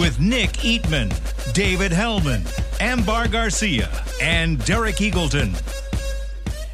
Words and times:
With 0.00 0.18
Nick 0.18 0.52
Eatman, 0.52 1.12
David 1.52 1.92
Helman, 1.92 2.42
Ambar 2.80 3.28
Garcia, 3.28 3.90
and 4.18 4.64
Derek 4.64 4.96
Eagleton. 4.96 5.52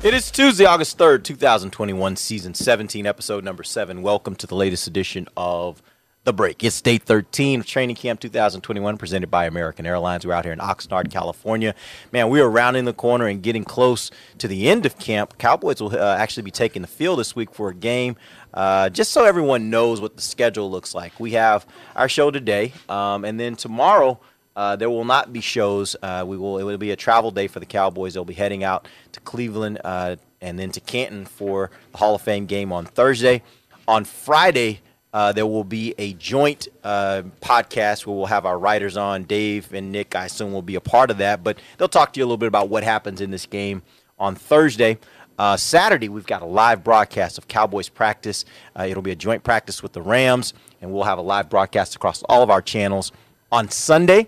It 0.05 0.15
is 0.15 0.31
Tuesday, 0.31 0.65
August 0.65 0.97
3rd, 0.97 1.25
2021, 1.25 2.15
season 2.15 2.55
17, 2.55 3.05
episode 3.05 3.43
number 3.43 3.65
7. 3.65 4.01
Welcome 4.01 4.37
to 4.37 4.47
the 4.47 4.55
latest 4.55 4.87
edition 4.87 5.27
of 5.37 5.83
The 6.23 6.33
Break. 6.33 6.63
It's 6.63 6.81
day 6.81 6.99
13 6.99 7.59
of 7.59 7.67
Training 7.67 7.97
Camp 7.97 8.21
2021, 8.21 8.97
presented 8.97 9.29
by 9.29 9.47
American 9.47 9.87
Airlines. 9.87 10.25
We're 10.25 10.33
out 10.33 10.45
here 10.45 10.53
in 10.53 10.61
Oxnard, 10.61 11.11
California. 11.11 11.75
Man, 12.13 12.29
we 12.29 12.41
are 12.41 12.49
rounding 12.49 12.85
the 12.85 12.93
corner 12.93 13.27
and 13.27 13.43
getting 13.43 13.65
close 13.65 14.13
to 14.39 14.47
the 14.47 14.69
end 14.69 14.87
of 14.87 15.01
camp. 15.01 15.37
Cowboys 15.37 15.83
will 15.83 15.97
uh, 15.97 16.17
actually 16.17 16.45
be 16.45 16.53
taking 16.53 16.81
the 16.81 16.87
field 16.87 17.19
this 17.19 17.35
week 17.35 17.53
for 17.53 17.71
a 17.71 17.75
game. 17.75 18.15
Uh, 18.57 18.89
just 18.89 19.13
so 19.13 19.25
everyone 19.25 19.71
knows 19.71 20.01
what 20.01 20.17
the 20.17 20.23
schedule 20.23 20.71
looks 20.71 20.95
like, 20.95 21.21
we 21.21 21.33
have 21.33 21.67
our 21.95 22.09
show 22.09 22.31
today, 22.31 22.73
um, 22.89 23.25
and 23.25 23.39
then 23.39 23.55
tomorrow. 23.55 24.19
Uh, 24.57 24.75
there 24.75 24.89
will 24.89 25.05
not 25.05 25.35
be 25.35 25.43
shows. 25.43 25.95
Uh, 26.03 26.25
we 26.27 26.39
will. 26.39 26.57
It 26.57 26.63
will 26.63 26.79
be 26.79 26.91
a 26.91 26.97
travel 26.97 27.31
day 27.31 27.47
for 27.47 27.61
the 27.61 27.67
Cowboys. 27.67 28.15
They'll 28.15 28.25
be 28.25 28.33
heading 28.33 28.65
out 28.65 28.89
to 29.13 29.21
Cleveland 29.21 29.79
uh, 29.85 30.17
and 30.41 30.59
then 30.59 30.71
to 30.71 30.81
Canton 30.81 31.27
for 31.27 31.71
the 31.93 31.99
Hall 31.99 32.15
of 32.15 32.23
Fame 32.23 32.47
game 32.47 32.73
on 32.73 32.87
Thursday. 32.87 33.43
On 33.87 34.07
Friday, 34.07 34.81
uh, 35.13 35.33
there 35.33 35.47
will 35.47 35.65
be 35.65 35.95
a 35.99 36.15
joint 36.15 36.69
uh, 36.83 37.23
podcast 37.43 38.07
where 38.07 38.17
we'll 38.17 38.27
have 38.27 38.47
our 38.47 38.59
writers 38.59 38.97
on. 38.97 39.25
Dave 39.25 39.73
and 39.75 39.93
Nick, 39.93 40.17
I 40.17 40.25
assume, 40.25 40.53
will 40.53 40.63
be 40.63 40.75
a 40.75 40.81
part 40.81 41.11
of 41.11 41.19
that. 41.19 41.45
But 41.45 41.59
they'll 41.77 41.89
talk 41.89 42.15
to 42.15 42.21
you 42.21 42.25
a 42.25 42.27
little 42.27 42.37
bit 42.39 42.49
about 42.49 42.71
what 42.71 42.83
happens 42.83 43.21
in 43.21 43.31
this 43.31 43.45
game 43.45 43.83
on 44.19 44.35
Thursday. 44.35 44.99
Uh, 45.39 45.57
Saturday, 45.57 46.09
we've 46.09 46.27
got 46.27 46.43
a 46.43 46.47
live 46.47 46.83
broadcast 46.83 47.39
of 47.39 47.47
Cowboys 47.49 47.89
practice. 47.89 48.45
Uh, 48.79 48.87
it'll 48.89 49.03
be 49.03 49.11
a 49.11 49.17
joint 49.17 49.43
practice 49.45 49.83
with 49.83 49.93
the 49.93 50.03
Rams, 50.03 50.55
and 50.81 50.93
we'll 50.93 51.05
have 51.05 51.19
a 51.19 51.23
live 51.23 51.51
broadcast 51.51 51.95
across 51.95 52.23
all 52.25 52.43
of 52.43 52.51
our 52.51 52.63
channels. 52.63 53.13
On 53.53 53.69
Sunday, 53.69 54.27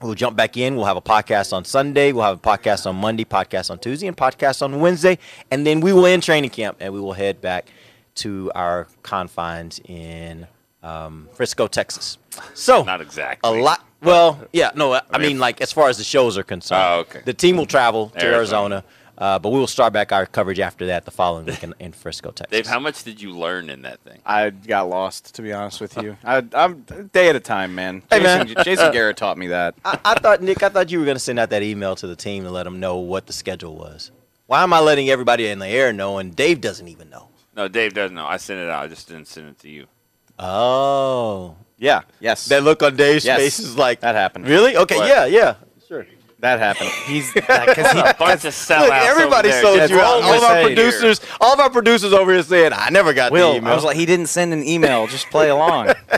We'll 0.00 0.14
jump 0.14 0.36
back 0.36 0.56
in. 0.56 0.76
We'll 0.76 0.84
have 0.84 0.96
a 0.96 1.02
podcast 1.02 1.52
on 1.52 1.64
Sunday. 1.64 2.12
We'll 2.12 2.22
have 2.22 2.36
a 2.36 2.40
podcast 2.40 2.86
on 2.86 2.94
Monday, 2.94 3.24
podcast 3.24 3.68
on 3.68 3.80
Tuesday, 3.80 4.06
and 4.06 4.16
podcast 4.16 4.62
on 4.62 4.78
Wednesday. 4.78 5.18
And 5.50 5.66
then 5.66 5.80
we 5.80 5.92
will 5.92 6.06
end 6.06 6.22
training 6.22 6.50
camp 6.50 6.76
and 6.78 6.92
we 6.92 7.00
will 7.00 7.14
head 7.14 7.40
back 7.40 7.68
to 8.16 8.52
our 8.54 8.86
confines 9.02 9.80
in 9.86 10.46
um, 10.84 11.28
Frisco, 11.32 11.66
Texas. 11.66 12.18
So, 12.54 12.84
Not 12.84 13.00
exactly. 13.00 13.50
a 13.50 13.60
lot. 13.60 13.84
Well, 14.00 14.40
yeah, 14.52 14.70
no, 14.76 14.92
I, 14.92 15.02
I 15.10 15.18
mean, 15.18 15.28
mean, 15.30 15.38
like 15.40 15.60
as 15.60 15.72
far 15.72 15.88
as 15.88 15.98
the 15.98 16.04
shows 16.04 16.38
are 16.38 16.44
concerned. 16.44 16.84
Oh, 16.84 17.00
okay. 17.00 17.22
The 17.24 17.34
team 17.34 17.56
will 17.56 17.66
travel 17.66 18.10
to 18.10 18.24
Arizona, 18.24 18.36
Arizona. 18.36 18.84
Uh, 19.18 19.38
but 19.38 19.50
we 19.50 19.58
will 19.58 19.66
start 19.66 19.92
back 19.92 20.12
our 20.12 20.24
coverage 20.26 20.60
after 20.60 20.86
that 20.86 21.04
the 21.04 21.10
following 21.10 21.44
week 21.44 21.62
in, 21.64 21.74
in 21.80 21.92
Frisco, 21.92 22.30
Texas. 22.30 22.50
Dave, 22.50 22.66
how 22.66 22.78
much 22.78 23.02
did 23.02 23.20
you 23.20 23.32
learn 23.32 23.68
in 23.68 23.82
that 23.82 24.00
thing? 24.00 24.20
I 24.24 24.50
got 24.50 24.88
lost, 24.88 25.34
to 25.34 25.42
be 25.42 25.52
honest 25.52 25.80
with 25.80 25.96
you. 25.96 26.16
I, 26.24 26.44
I'm 26.52 26.82
day 27.12 27.28
at 27.28 27.36
a 27.36 27.40
time, 27.40 27.74
man. 27.74 28.02
Hey, 28.10 28.20
Jason, 28.20 28.54
man. 28.54 28.64
Jason 28.64 28.92
Garrett 28.92 29.16
taught 29.16 29.36
me 29.36 29.48
that. 29.48 29.74
I, 29.84 29.98
I 30.04 30.14
thought, 30.14 30.40
Nick, 30.40 30.62
I 30.62 30.68
thought 30.68 30.90
you 30.90 31.00
were 31.00 31.04
going 31.04 31.16
to 31.16 31.20
send 31.20 31.38
out 31.38 31.50
that 31.50 31.62
email 31.62 31.96
to 31.96 32.06
the 32.06 32.16
team 32.16 32.44
to 32.44 32.50
let 32.50 32.62
them 32.62 32.78
know 32.80 32.98
what 32.98 33.26
the 33.26 33.32
schedule 33.32 33.76
was. 33.76 34.10
Why 34.46 34.62
am 34.62 34.72
I 34.72 34.80
letting 34.80 35.10
everybody 35.10 35.48
in 35.48 35.58
the 35.58 35.66
air 35.66 35.92
know 35.92 36.18
and 36.18 36.34
Dave 36.34 36.60
doesn't 36.60 36.88
even 36.88 37.10
know? 37.10 37.28
No, 37.56 37.66
Dave 37.68 37.92
doesn't 37.94 38.14
know. 38.14 38.24
I 38.26 38.36
sent 38.36 38.60
it 38.60 38.70
out. 38.70 38.84
I 38.84 38.86
just 38.86 39.08
didn't 39.08 39.26
send 39.26 39.48
it 39.48 39.58
to 39.60 39.68
you. 39.68 39.86
Oh. 40.38 41.56
Yeah, 41.80 42.02
yes, 42.18 42.46
That 42.46 42.64
look 42.64 42.82
on 42.82 42.96
Dave's 42.96 43.24
Yes. 43.24 43.38
face 43.38 43.58
is 43.60 43.76
like, 43.76 44.00
that 44.00 44.14
happened. 44.16 44.48
really? 44.48 44.76
Okay, 44.76 44.96
What? 44.96 45.08
yeah, 45.08 45.26
yeah. 45.26 45.54
Sure. 45.86 46.04
That 46.40 46.60
happened. 46.60 46.90
He's 47.06 47.34
A 47.34 47.40
bunch 48.18 48.44
of 48.44 48.54
sellouts. 48.54 48.80
Look, 48.82 48.92
everybody 48.92 49.48
over 49.50 49.60
sold 49.60 49.90
you 49.90 50.00
out. 50.00 50.22
All 50.22 50.34
of 50.34 50.42
our 50.44 50.62
producers, 50.62 51.20
all 51.40 51.54
of 51.54 51.60
our 51.60 51.70
producers 51.70 52.12
over 52.12 52.32
here 52.32 52.42
saying, 52.44 52.72
I 52.72 52.90
never 52.90 53.12
got 53.12 53.32
the 53.32 53.56
email. 53.56 53.72
I 53.72 53.74
was 53.74 53.84
like, 53.84 53.96
he 53.96 54.06
didn't 54.06 54.26
send 54.26 54.52
an 54.52 54.64
email. 54.64 55.06
Just 55.08 55.30
play 55.30 55.50
along. 55.50 55.88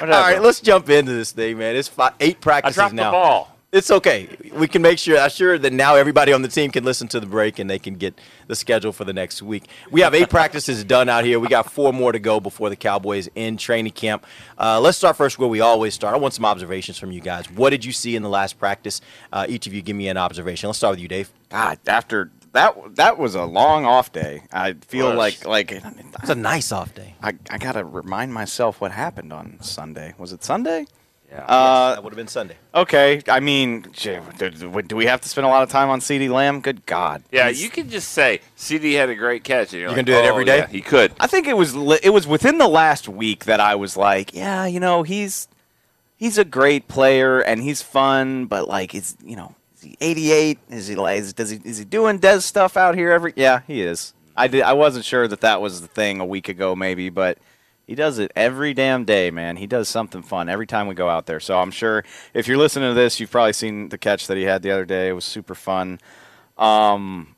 all 0.00 0.06
right, 0.06 0.40
let's 0.40 0.60
jump 0.60 0.88
into 0.90 1.12
this 1.12 1.32
thing, 1.32 1.58
man. 1.58 1.74
It's 1.74 1.88
five, 1.88 2.12
eight 2.20 2.36
I 2.36 2.40
practices 2.40 2.74
dropped 2.76 2.94
now. 2.94 3.10
the 3.10 3.16
ball. 3.16 3.51
It's 3.72 3.90
okay. 3.90 4.28
We 4.52 4.68
can 4.68 4.82
make 4.82 4.98
sure. 4.98 5.18
I'm 5.18 5.30
sure 5.30 5.56
that 5.56 5.72
now 5.72 5.94
everybody 5.94 6.30
on 6.34 6.42
the 6.42 6.48
team 6.48 6.70
can 6.70 6.84
listen 6.84 7.08
to 7.08 7.18
the 7.20 7.24
break 7.24 7.58
and 7.58 7.70
they 7.70 7.78
can 7.78 7.94
get 7.94 8.20
the 8.46 8.54
schedule 8.54 8.92
for 8.92 9.06
the 9.06 9.14
next 9.14 9.40
week. 9.40 9.64
We 9.90 10.02
have 10.02 10.14
eight 10.14 10.28
practices 10.38 10.84
done 10.84 11.08
out 11.08 11.24
here. 11.24 11.40
We 11.40 11.48
got 11.48 11.72
four 11.72 11.90
more 11.90 12.12
to 12.12 12.18
go 12.18 12.38
before 12.38 12.68
the 12.68 12.76
Cowboys 12.76 13.30
in 13.34 13.56
training 13.56 13.94
camp. 13.94 14.26
Uh, 14.58 14.78
let's 14.78 14.98
start 14.98 15.16
first 15.16 15.38
where 15.38 15.48
we 15.48 15.60
always 15.60 15.94
start. 15.94 16.14
I 16.14 16.18
want 16.18 16.34
some 16.34 16.44
observations 16.44 16.98
from 16.98 17.12
you 17.12 17.22
guys. 17.22 17.50
What 17.50 17.70
did 17.70 17.82
you 17.82 17.92
see 17.92 18.14
in 18.14 18.22
the 18.22 18.28
last 18.28 18.58
practice? 18.58 19.00
Uh, 19.32 19.46
each 19.48 19.66
of 19.66 19.72
you 19.72 19.80
give 19.80 19.96
me 19.96 20.08
an 20.08 20.18
observation. 20.18 20.68
Let's 20.68 20.76
start 20.76 20.92
with 20.92 21.00
you, 21.00 21.08
Dave. 21.08 21.32
God, 21.48 21.78
after 21.86 22.30
that, 22.52 22.96
that 22.96 23.16
was 23.16 23.34
a 23.34 23.44
long 23.44 23.86
off 23.86 24.12
day. 24.12 24.42
I 24.52 24.74
feel 24.74 25.08
Was. 25.08 25.16
like 25.16 25.46
like 25.46 25.72
It's 25.72 26.28
a 26.28 26.34
nice 26.34 26.72
off 26.72 26.94
day. 26.94 27.14
I, 27.22 27.32
I 27.48 27.56
gotta 27.56 27.86
remind 27.86 28.34
myself 28.34 28.82
what 28.82 28.92
happened 28.92 29.32
on 29.32 29.56
Sunday. 29.62 30.12
Was 30.18 30.34
it 30.34 30.44
Sunday? 30.44 30.84
Yeah. 31.32 31.44
Uh, 31.46 31.94
that 31.94 32.04
would 32.04 32.12
have 32.12 32.16
been 32.18 32.28
Sunday. 32.28 32.56
okay. 32.74 33.22
I 33.26 33.40
mean, 33.40 33.86
do, 33.96 34.20
do- 34.38 34.82
do 34.82 34.96
we 34.96 35.06
have 35.06 35.22
to 35.22 35.28
spend 35.30 35.46
a 35.46 35.48
lot 35.48 35.62
of 35.62 35.70
time 35.70 35.88
on 35.88 36.00
CeeDee 36.00 36.28
Lamb? 36.28 36.60
Good 36.60 36.84
God. 36.84 37.22
yeah, 37.32 37.46
He's- 37.48 37.62
you 37.62 37.70
can 37.70 37.88
just 37.88 38.10
say 38.10 38.40
CD 38.54 38.92
had 38.92 39.08
a 39.08 39.14
great 39.14 39.42
catch. 39.42 39.72
And 39.72 39.80
you're 39.80 39.82
You 39.82 39.88
like, 39.88 39.96
can 39.96 40.04
do 40.04 40.12
that 40.12 40.24
oh, 40.24 40.28
every 40.28 40.44
day? 40.44 40.58
yeah, 40.58 40.66
he 40.66 40.82
could. 40.82 41.12
I 41.18 41.26
think 41.26 41.46
it 41.48 41.56
was 41.56 41.74
li- 41.74 42.00
it 42.02 42.10
was 42.10 42.26
within 42.26 42.58
the 42.58 42.68
last 42.68 43.08
week 43.08 43.46
that 43.46 43.60
I 43.60 43.74
was 43.76 43.96
like, 43.96 44.34
yeah, 44.34 44.66
you 44.66 44.78
know, 44.78 45.02
he's 45.04 45.48
he's 46.18 46.36
a 46.36 46.44
great 46.44 46.86
player 46.86 47.40
and 47.40 47.62
he's 47.62 47.80
fun, 47.80 48.44
but 48.44 48.68
like, 48.68 48.94
is 48.94 49.16
you 49.24 49.34
know, 49.36 49.54
is 49.76 49.82
he 49.84 49.96
88? 50.02 50.58
Is 50.68 50.86
he 50.88 50.94
like, 50.96 51.18
is, 51.20 51.32
does 51.32 51.48
he 51.48 51.60
is 51.64 51.78
he 51.78 51.84
doing 51.86 52.18
Dez 52.18 52.42
stuff 52.42 52.76
out 52.76 52.94
here 52.94 53.10
every? 53.10 53.32
Yeah, 53.36 53.60
he 53.66 53.80
is. 53.80 54.12
I 54.36 54.48
did. 54.48 54.62
I 54.62 54.74
wasn't 54.74 55.04
sure 55.06 55.26
that 55.28 55.40
that 55.40 55.60
was 55.62 55.80
the 55.80 55.86
thing 55.88 56.20
a 56.20 56.26
week 56.26 56.48
ago, 56.50 56.76
maybe, 56.76 57.08
but 57.08 57.38
he 57.86 57.94
does 57.94 58.18
it 58.18 58.30
every 58.36 58.74
damn 58.74 59.04
day, 59.04 59.30
man. 59.30 59.56
He 59.56 59.66
does 59.66 59.88
something 59.88 60.22
fun 60.22 60.48
every 60.48 60.66
time 60.66 60.86
we 60.86 60.94
go 60.94 61.08
out 61.08 61.26
there. 61.26 61.40
So 61.40 61.58
I'm 61.58 61.70
sure 61.70 62.04
if 62.34 62.46
you're 62.48 62.56
listening 62.56 62.90
to 62.90 62.94
this, 62.94 63.18
you've 63.20 63.30
probably 63.30 63.52
seen 63.52 63.88
the 63.88 63.98
catch 63.98 64.26
that 64.28 64.36
he 64.36 64.44
had 64.44 64.62
the 64.62 64.70
other 64.70 64.84
day. 64.84 65.08
It 65.08 65.12
was 65.12 65.24
super 65.24 65.54
fun. 65.54 65.98
Um, 66.58 67.34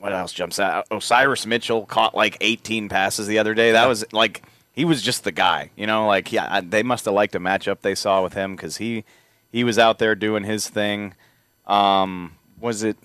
what 0.00 0.12
else 0.12 0.32
jumps 0.32 0.58
out? 0.58 0.88
Osirus 0.90 1.46
Mitchell 1.46 1.84
caught 1.86 2.14
like 2.14 2.36
18 2.40 2.88
passes 2.88 3.26
the 3.26 3.38
other 3.38 3.54
day. 3.54 3.72
That 3.72 3.86
was 3.86 4.04
like 4.12 4.42
he 4.72 4.84
was 4.84 5.02
just 5.02 5.24
the 5.24 5.32
guy, 5.32 5.70
you 5.76 5.86
know. 5.86 6.06
Like 6.06 6.32
yeah, 6.32 6.46
I- 6.50 6.60
they 6.60 6.82
must 6.82 7.04
have 7.04 7.14
liked 7.14 7.34
a 7.34 7.40
matchup 7.40 7.80
they 7.82 7.94
saw 7.94 8.22
with 8.22 8.32
him 8.34 8.56
because 8.56 8.78
he 8.78 9.04
he 9.52 9.64
was 9.64 9.78
out 9.78 9.98
there 9.98 10.14
doing 10.14 10.44
his 10.44 10.68
thing. 10.68 11.14
Um, 11.66 12.36
was 12.60 12.82
it? 12.82 12.96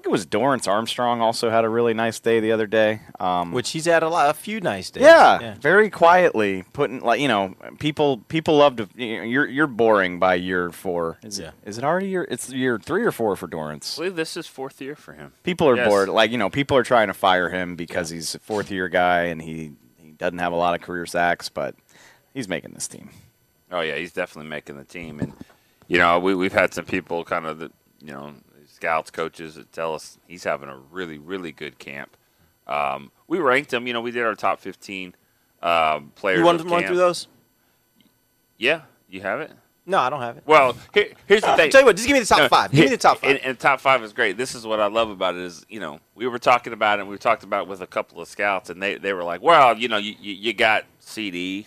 I 0.00 0.02
think 0.02 0.06
it 0.06 0.12
was 0.12 0.24
Dorance 0.24 0.66
Armstrong 0.66 1.20
also 1.20 1.50
had 1.50 1.66
a 1.66 1.68
really 1.68 1.92
nice 1.92 2.20
day 2.20 2.40
the 2.40 2.52
other 2.52 2.66
day. 2.66 3.02
Um, 3.18 3.52
Which 3.52 3.72
he's 3.72 3.84
had 3.84 4.02
a 4.02 4.08
lot, 4.08 4.30
a 4.30 4.32
few 4.32 4.58
nice 4.58 4.88
days. 4.88 5.02
yeah, 5.02 5.56
very 5.60 5.90
quietly 5.90 6.64
putting 6.72 7.00
like 7.00 7.20
you 7.20 7.28
know 7.28 7.54
people 7.80 8.16
people 8.28 8.56
love 8.56 8.76
to 8.76 8.88
you 8.96 9.18
know, 9.18 9.24
you're 9.24 9.46
you're 9.46 9.66
boring 9.66 10.18
by 10.18 10.36
year 10.36 10.70
four. 10.70 11.18
Is 11.22 11.38
Yeah. 11.38 11.48
it 11.48 11.54
is 11.68 11.76
it 11.76 11.84
already 11.84 12.08
year? 12.08 12.26
It's 12.30 12.48
year 12.48 12.78
three 12.78 13.04
or 13.04 13.12
four 13.12 13.36
for 13.36 13.46
Dorance. 13.46 13.96
I 13.98 14.00
believe 14.00 14.16
this 14.16 14.38
is 14.38 14.46
fourth 14.46 14.80
year 14.80 14.96
for 14.96 15.12
him. 15.12 15.34
People 15.42 15.68
are 15.68 15.76
Yes. 15.76 15.86
bored. 15.88 16.08
Like 16.08 16.30
you 16.30 16.38
know, 16.38 16.48
people 16.48 16.78
are 16.78 16.82
trying 16.82 17.08
to 17.08 17.14
fire 17.14 17.50
him 17.50 17.76
because 17.76 18.08
he's 18.08 18.34
a 18.34 18.38
fourth 18.38 18.70
year 18.70 18.88
guy 18.88 19.24
and 19.24 19.42
he 19.42 19.72
he 19.98 20.12
doesn't 20.12 20.38
have 20.38 20.54
a 20.54 20.56
lot 20.56 20.74
of 20.74 20.80
career 20.80 21.04
sacks, 21.04 21.50
but 21.50 21.74
he's 22.32 22.48
making 22.48 22.72
this 22.72 22.88
team. 22.88 23.10
Oh 23.70 23.82
yeah, 23.82 23.96
he's 23.96 24.12
definitely 24.14 24.48
making 24.48 24.78
the 24.78 24.84
team, 24.84 25.20
and 25.20 25.34
you 25.88 25.98
know 25.98 26.18
we 26.18 26.34
we've 26.34 26.54
had 26.54 26.72
some 26.72 26.86
people 26.86 27.22
kind 27.22 27.44
of 27.44 27.58
the 27.58 27.70
you 28.02 28.14
know 28.14 28.32
scouts, 28.80 29.10
coaches 29.10 29.56
that 29.56 29.70
tell 29.72 29.94
us 29.94 30.18
he's 30.26 30.44
having 30.44 30.70
a 30.70 30.76
really 30.90 31.18
really 31.18 31.52
good 31.52 31.78
camp. 31.78 32.16
Um, 32.66 33.10
we 33.28 33.38
ranked 33.38 33.72
him. 33.72 33.86
You 33.86 33.92
know, 33.92 34.00
we 34.00 34.10
did 34.10 34.24
our 34.24 34.34
top 34.34 34.58
fifteen 34.60 35.14
um, 35.62 36.12
players. 36.14 36.38
You 36.38 36.44
want 36.46 36.60
to 36.60 36.64
run 36.66 36.84
through 36.86 36.96
those? 36.96 37.26
Yeah, 38.56 38.82
you 39.08 39.20
have 39.20 39.40
it. 39.40 39.52
No, 39.86 39.98
I 39.98 40.08
don't 40.08 40.20
have 40.20 40.36
it. 40.36 40.44
Well, 40.46 40.76
here, 40.94 41.08
here's 41.26 41.40
the 41.42 41.48
I'll 41.48 41.56
thing. 41.56 41.70
tell 41.70 41.80
you 41.80 41.86
what, 41.86 41.96
just 41.96 42.06
give 42.06 42.14
me 42.14 42.20
the 42.20 42.26
top 42.26 42.38
No, 42.38 42.48
five. 42.48 42.70
Give 42.70 42.84
me 42.84 42.90
the 42.90 42.96
top 42.96 43.18
five. 43.18 43.30
And, 43.30 43.40
and 43.40 43.58
top 43.58 43.80
five 43.80 44.02
is 44.04 44.12
great. 44.12 44.36
This 44.36 44.54
is 44.54 44.64
what 44.66 44.78
I 44.78 44.86
love 44.86 45.10
about 45.10 45.34
it 45.34 45.40
is, 45.40 45.64
you 45.68 45.80
know, 45.80 45.98
we 46.14 46.28
were 46.28 46.38
talking 46.38 46.72
about 46.72 46.98
it. 46.98 47.02
and 47.02 47.10
We 47.10 47.16
talked 47.18 47.42
about 47.42 47.62
it 47.62 47.68
with 47.68 47.80
a 47.80 47.86
couple 47.86 48.20
of 48.20 48.28
scouts, 48.28 48.70
and 48.70 48.80
they, 48.80 48.98
they 48.98 49.12
were 49.14 49.24
like, 49.24 49.42
well, 49.42 49.76
you 49.76 49.88
know, 49.88 49.96
you, 49.96 50.14
you, 50.20 50.34
you 50.34 50.52
got 50.52 50.84
CD, 51.00 51.66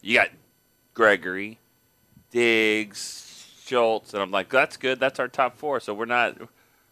you 0.00 0.14
got 0.18 0.30
Gregory, 0.94 1.58
Diggs, 2.30 3.23
Schultz, 3.64 4.12
and 4.14 4.22
I'm 4.22 4.30
like, 4.30 4.48
that's 4.50 4.76
good. 4.76 5.00
That's 5.00 5.18
our 5.18 5.28
top 5.28 5.56
four. 5.56 5.80
So 5.80 5.94
we're 5.94 6.04
not 6.04 6.36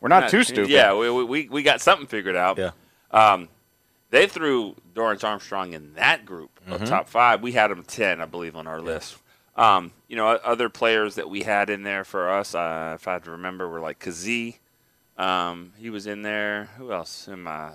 We're 0.01 0.09
not 0.09 0.31
too 0.31 0.43
stupid. 0.45 0.71
Yeah, 0.71 0.95
we, 0.97 1.11
we, 1.25 1.49
we 1.49 1.63
got 1.63 1.81
something 1.81 2.07
figured 2.07 2.37
out. 2.37 2.59
Yeah. 2.59 2.71
Um, 3.11 3.49
they 4.11 4.27
threw 4.27 4.75
Dorance 4.95 5.25
Armstrong 5.25 5.73
in 5.75 5.95
that 5.95 6.25
group 6.27 6.51
Mm-hmm. 6.63 6.75
of 6.75 6.85
top 6.89 7.09
five. 7.09 7.43
We 7.43 7.51
had 7.53 7.73
him 7.73 7.83
ten, 7.83 8.21
I 8.21 8.25
believe, 8.25 8.55
on 8.55 8.69
our 8.69 8.81
list. 8.81 9.17
Um, 9.57 9.91
you 10.07 10.15
know, 10.15 10.29
other 10.29 10.69
players 10.69 11.17
that 11.17 11.29
we 11.29 11.43
had 11.43 11.71
in 11.71 11.83
there 11.83 12.05
for 12.05 12.31
us, 12.31 12.55
uh, 12.55 12.93
if 12.95 13.09
I 13.09 13.15
had 13.15 13.25
to 13.25 13.33
remember, 13.33 13.69
were 13.69 13.81
like 13.81 13.99
Kazee. 13.99 14.59
Um, 15.19 15.73
he 15.77 15.91
was 15.91 16.07
in 16.07 16.23
there. 16.23 16.69
Who 16.79 16.93
else? 16.93 17.27
Am 17.29 17.49
I? 17.49 17.71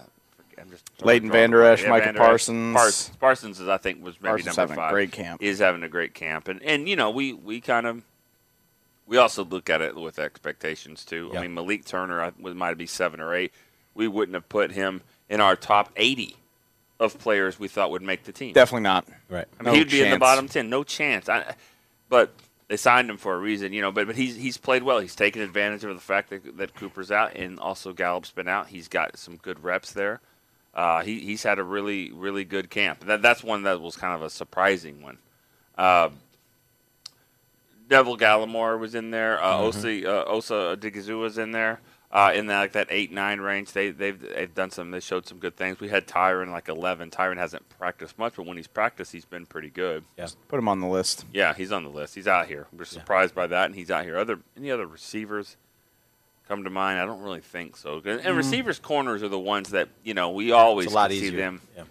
I'm 0.60 0.70
just 0.72 0.86
Leighton 1.04 1.30
Vander. 1.30 1.64
Esch, 1.64 1.86
Micah 1.86 2.06
Vander 2.06 2.22
Esch. 2.22 2.28
Parsons. 2.28 3.12
Parsons 3.20 3.60
is, 3.60 3.68
I 3.68 3.78
think, 3.78 4.02
was 4.02 4.16
maybe 4.22 4.30
Parsons 4.42 4.58
number 4.58 4.62
having 4.62 4.78
a 4.78 4.82
five. 4.88 4.92
great 4.94 5.12
camp. 5.12 5.42
He's 5.42 5.60
having 5.60 5.84
a 5.84 5.90
great 5.90 6.14
camp, 6.14 6.48
and 6.48 6.64
and 6.64 6.88
you 6.88 6.96
know, 6.96 7.10
we 7.12 7.34
we 7.34 7.60
kind 7.60 7.86
of 7.86 8.04
we 9.08 9.18
also 9.18 9.44
look 9.44 9.70
at 9.70 9.82
it 9.82 9.96
with 9.96 10.20
expectations 10.20 11.06
too. 11.06 11.30
Yeah. 11.34 11.40
I 11.40 11.42
mean, 11.44 11.54
Malik 11.54 11.86
Turner 11.86 12.22
I- 12.22 12.32
might 12.54 12.78
be 12.78 12.86
seven 12.86 13.20
or 13.20 13.34
eight. 13.34 13.54
We 13.96 14.08
wouldn't 14.08 14.36
have 14.36 14.48
put 14.50 14.72
him 14.72 15.02
in 15.30 15.42
our 15.42 15.56
top 15.56 15.92
eighty 15.96 16.36
of 17.00 17.18
players 17.20 17.60
we 17.60 17.68
thought 17.68 17.92
would 17.92 18.02
make 18.02 18.24
the 18.24 18.32
team. 18.32 18.54
Definitely 18.54 18.84
not. 18.84 19.08
Right. 19.30 19.48
I 19.60 19.64
mean, 19.64 19.74
No 19.74 19.80
he'd 19.80 19.90
be 19.90 20.02
in 20.02 20.12
the 20.12 20.20
bottom 20.20 20.48
ten, 20.48 20.70
no 20.70 20.84
chance. 20.84 21.30
I, 21.30 21.56
but 22.10 22.34
they 22.68 22.78
signed 22.78 23.10
him 23.10 23.18
for 23.18 23.34
a 23.34 23.38
reason, 23.38 23.72
you 23.74 23.82
know. 23.82 23.92
But 23.92 24.08
but 24.08 24.16
he's 24.16 24.36
he's 24.36 24.58
played 24.58 24.84
well. 24.84 25.00
He's 25.00 25.16
taken 25.16 25.42
advantage 25.42 25.84
of 25.84 25.96
the 25.96 26.02
fact 26.02 26.30
that, 26.30 26.58
that 26.58 26.76
Cooper's 26.76 27.12
out 27.12 27.36
and 27.36 27.60
also 27.60 27.94
Gallup's 27.94 28.32
been 28.32 28.48
out. 28.48 28.68
He's 28.68 28.88
got 28.88 29.18
some 29.18 29.38
good 29.38 29.64
reps 29.64 29.94
there. 29.94 30.20
Uh, 30.74 31.02
he 31.02 31.20
he's 31.20 31.44
had 31.44 31.60
a 31.60 31.64
really 31.64 32.12
really 32.12 32.44
good 32.44 32.70
camp. 32.70 33.06
That 33.06 33.22
that's 33.22 33.44
one 33.44 33.64
that 33.64 33.82
was 33.82 33.96
kind 33.96 34.14
of 34.14 34.22
a 34.22 34.30
surprising 34.30 35.02
one. 35.02 35.18
Uh, 35.78 36.10
Neville 37.90 38.18
Gallimore 38.18 38.80
was 38.80 38.96
in 38.96 39.12
there. 39.12 39.42
Uh, 39.44 39.58
Osi, 39.60 40.06
uh, 40.06 40.24
Osa 40.26 40.76
Odighizuwa 40.78 41.20
was 41.22 41.38
in 41.38 41.52
there. 41.52 41.80
Uh, 42.10 42.32
in 42.34 42.48
that 42.48 42.60
like 42.62 42.72
that 42.72 42.88
eight 42.90 43.12
nine 43.12 43.42
range, 43.42 43.74
they 43.74 43.90
they've 43.92 44.20
they've 44.20 44.56
done 44.56 44.72
some. 44.72 44.92
They 44.92 45.02
showed 45.02 45.28
some 45.28 45.40
good 45.40 45.58
things. 45.58 45.82
We 45.82 45.90
had 45.90 46.08
Tyron 46.08 46.52
like 46.52 46.70
eleven. 46.70 47.10
Tyron 47.10 47.36
hasn't 47.38 47.68
practiced 47.68 48.18
much, 48.18 48.36
but 48.38 48.46
when 48.46 48.56
he's 48.56 48.66
practiced, 48.68 49.12
he's 49.12 49.26
been 49.26 49.46
pretty 49.46 49.70
good. 49.70 50.06
Yeah. 50.18 50.28
Put 50.48 50.58
him 50.58 50.70
on 50.70 50.80
the 50.80 50.88
list. 50.88 51.26
Yeah, 51.34 51.54
he's 51.54 51.74
on 51.74 51.84
the 51.84 51.90
list. 51.90 52.16
He's 52.16 52.28
out 52.28 52.48
here. 52.48 52.68
We're 52.72 52.86
surprised 52.86 53.36
by 53.36 53.48
that, 53.48 53.66
and 53.66 53.76
he's 53.76 53.92
out 53.92 54.06
here. 54.06 54.18
Other 54.18 54.40
any 54.56 54.72
other 54.72 54.88
receivers 54.88 55.58
come 56.48 56.64
to 56.64 56.70
mind? 56.70 56.98
I 56.98 57.06
don't 57.06 57.22
really 57.22 57.42
think 57.42 57.76
so. 57.76 58.02
And, 58.06 58.22
and 58.22 58.38
receivers' 58.38 58.80
corners 58.80 59.22
are 59.22 59.28
the 59.28 59.38
ones 59.38 59.72
that 59.72 59.90
you 60.06 60.14
know 60.14 60.30
we 60.32 60.54
always 60.54 60.86
It's 60.86 60.94
a 60.94 60.96
lot 60.96 61.12
see 61.12 61.18
easier. 61.18 61.38
them. 61.38 61.62
Yeah. 61.76 61.84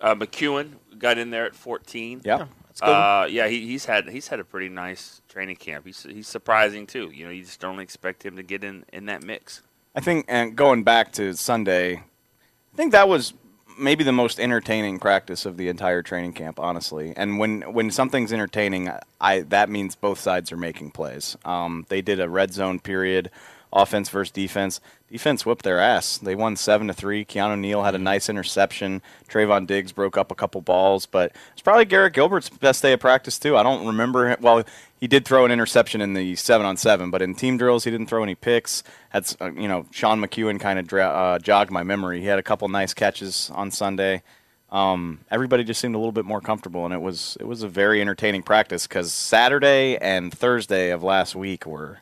Uh, 0.00 0.14
McKeon 0.14 0.74
got 0.96 1.18
in 1.18 1.30
there 1.30 1.44
at 1.44 1.56
fourteen. 1.56 2.20
Yeah. 2.24 2.46
Uh, 2.82 3.26
yeah, 3.30 3.48
he, 3.48 3.66
he's 3.66 3.84
had 3.84 4.08
he's 4.08 4.28
had 4.28 4.40
a 4.40 4.44
pretty 4.44 4.68
nice 4.68 5.22
training 5.28 5.56
camp. 5.56 5.86
He's 5.86 6.02
he's 6.02 6.28
surprising 6.28 6.86
too. 6.86 7.10
You 7.12 7.24
know, 7.24 7.30
you 7.30 7.42
just 7.42 7.60
don't 7.60 7.80
expect 7.80 8.24
him 8.24 8.36
to 8.36 8.42
get 8.42 8.64
in 8.64 8.84
in 8.92 9.06
that 9.06 9.22
mix. 9.22 9.62
I 9.94 10.00
think, 10.00 10.26
and 10.28 10.54
going 10.54 10.82
back 10.82 11.12
to 11.12 11.32
Sunday, 11.34 11.94
I 11.96 12.76
think 12.76 12.92
that 12.92 13.08
was 13.08 13.32
maybe 13.78 14.04
the 14.04 14.12
most 14.12 14.40
entertaining 14.40 14.98
practice 14.98 15.46
of 15.46 15.56
the 15.56 15.68
entire 15.68 16.02
training 16.02 16.32
camp, 16.32 16.60
honestly. 16.60 17.12
And 17.16 17.38
when 17.38 17.62
when 17.72 17.90
something's 17.90 18.32
entertaining, 18.32 18.90
I 19.20 19.40
that 19.40 19.70
means 19.70 19.96
both 19.96 20.18
sides 20.18 20.52
are 20.52 20.56
making 20.56 20.90
plays. 20.90 21.36
Um, 21.44 21.86
they 21.88 22.02
did 22.02 22.20
a 22.20 22.28
red 22.28 22.52
zone 22.52 22.78
period, 22.78 23.30
offense 23.72 24.08
versus 24.08 24.30
defense. 24.30 24.80
Defense 25.10 25.46
whipped 25.46 25.62
their 25.62 25.78
ass. 25.80 26.18
They 26.18 26.34
won 26.34 26.56
seven 26.56 26.88
to 26.88 26.92
three. 26.92 27.24
Keanu 27.24 27.58
Neal 27.58 27.84
had 27.84 27.94
a 27.94 27.98
nice 27.98 28.28
interception. 28.28 29.02
Trevon 29.28 29.66
Diggs 29.66 29.92
broke 29.92 30.16
up 30.16 30.32
a 30.32 30.34
couple 30.34 30.60
balls, 30.60 31.06
but 31.06 31.32
it's 31.52 31.62
probably 31.62 31.84
Garrett 31.84 32.12
Gilbert's 32.14 32.48
best 32.48 32.82
day 32.82 32.92
of 32.92 33.00
practice 33.00 33.38
too. 33.38 33.56
I 33.56 33.62
don't 33.62 33.86
remember. 33.86 34.28
him- 34.30 34.38
Well, 34.40 34.64
he 35.00 35.06
did 35.06 35.24
throw 35.24 35.44
an 35.44 35.52
interception 35.52 36.00
in 36.00 36.14
the 36.14 36.34
seven 36.36 36.66
on 36.66 36.76
seven, 36.76 37.10
but 37.10 37.22
in 37.22 37.34
team 37.34 37.56
drills 37.56 37.84
he 37.84 37.90
didn't 37.90 38.08
throw 38.08 38.22
any 38.22 38.34
picks. 38.34 38.82
Had 39.10 39.32
uh, 39.40 39.52
you 39.52 39.68
know 39.68 39.86
Sean 39.92 40.20
McKeon 40.20 40.58
kind 40.58 40.78
of 40.78 40.86
dra- 40.88 41.06
uh, 41.08 41.38
jogged 41.38 41.70
my 41.70 41.82
memory. 41.84 42.20
He 42.20 42.26
had 42.26 42.38
a 42.40 42.42
couple 42.42 42.66
nice 42.68 42.92
catches 42.94 43.50
on 43.54 43.70
Sunday. 43.70 44.22
Um, 44.72 45.20
everybody 45.30 45.62
just 45.62 45.80
seemed 45.80 45.94
a 45.94 45.98
little 45.98 46.10
bit 46.12 46.24
more 46.24 46.40
comfortable, 46.40 46.84
and 46.84 46.92
it 46.92 47.00
was 47.00 47.36
it 47.38 47.46
was 47.46 47.62
a 47.62 47.68
very 47.68 48.00
entertaining 48.00 48.42
practice 48.42 48.88
because 48.88 49.12
Saturday 49.12 49.96
and 49.98 50.32
Thursday 50.36 50.90
of 50.90 51.04
last 51.04 51.36
week 51.36 51.64
were 51.66 52.00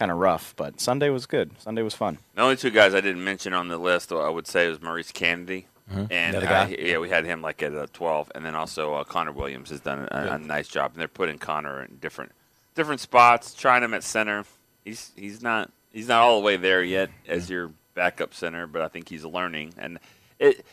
kind 0.00 0.10
of 0.10 0.16
rough, 0.16 0.54
but 0.56 0.80
Sunday 0.80 1.10
was 1.10 1.26
good. 1.26 1.50
Sunday 1.60 1.82
was 1.82 1.94
fun. 1.94 2.18
The 2.34 2.40
only 2.40 2.56
two 2.56 2.70
guys 2.70 2.94
I 2.94 3.02
didn't 3.02 3.22
mention 3.22 3.52
on 3.52 3.68
the 3.68 3.76
list, 3.76 4.10
I 4.12 4.30
would 4.30 4.46
say, 4.46 4.66
was 4.66 4.80
Maurice 4.80 5.12
Canady. 5.12 5.66
And 5.90 6.08
Mm-hmm. 6.08 6.12
Another 6.12 6.46
uh, 6.46 6.66
guy. 6.66 6.76
yeah, 6.78 6.98
we 6.98 7.08
had 7.08 7.24
him 7.26 7.42
like 7.42 7.62
at 7.62 7.74
uh, 7.74 7.86
12, 7.92 8.30
and 8.36 8.44
then 8.46 8.54
also 8.54 8.94
uh, 8.94 9.04
Connor 9.04 9.32
Williams 9.32 9.70
has 9.70 9.80
done 9.80 10.06
a, 10.10 10.34
a 10.34 10.38
nice 10.38 10.68
job, 10.68 10.92
and 10.92 11.00
they're 11.00 11.08
putting 11.08 11.36
Connor 11.36 11.82
in 11.82 11.96
different 11.96 12.30
different 12.76 13.00
spots, 13.00 13.52
trying 13.54 13.82
him 13.82 13.92
at 13.92 14.04
center. 14.04 14.44
He's 14.84 15.10
he's 15.16 15.42
not 15.42 15.72
he's 15.92 16.06
not 16.06 16.20
all 16.22 16.38
the 16.38 16.46
way 16.46 16.56
there 16.56 16.84
yet 16.84 17.10
as 17.26 17.50
your 17.50 17.72
backup 17.94 18.34
center, 18.34 18.68
but 18.68 18.82
I 18.82 18.88
think 18.88 19.08
he's 19.08 19.24
learning, 19.24 19.74
and 19.78 19.98
it 20.38 20.64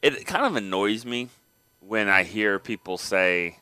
it 0.00 0.26
kind 0.26 0.46
of 0.46 0.56
annoys 0.56 1.04
me 1.04 1.28
when 1.80 2.08
I 2.08 2.22
hear 2.22 2.58
people 2.58 2.96
say, 2.96 3.58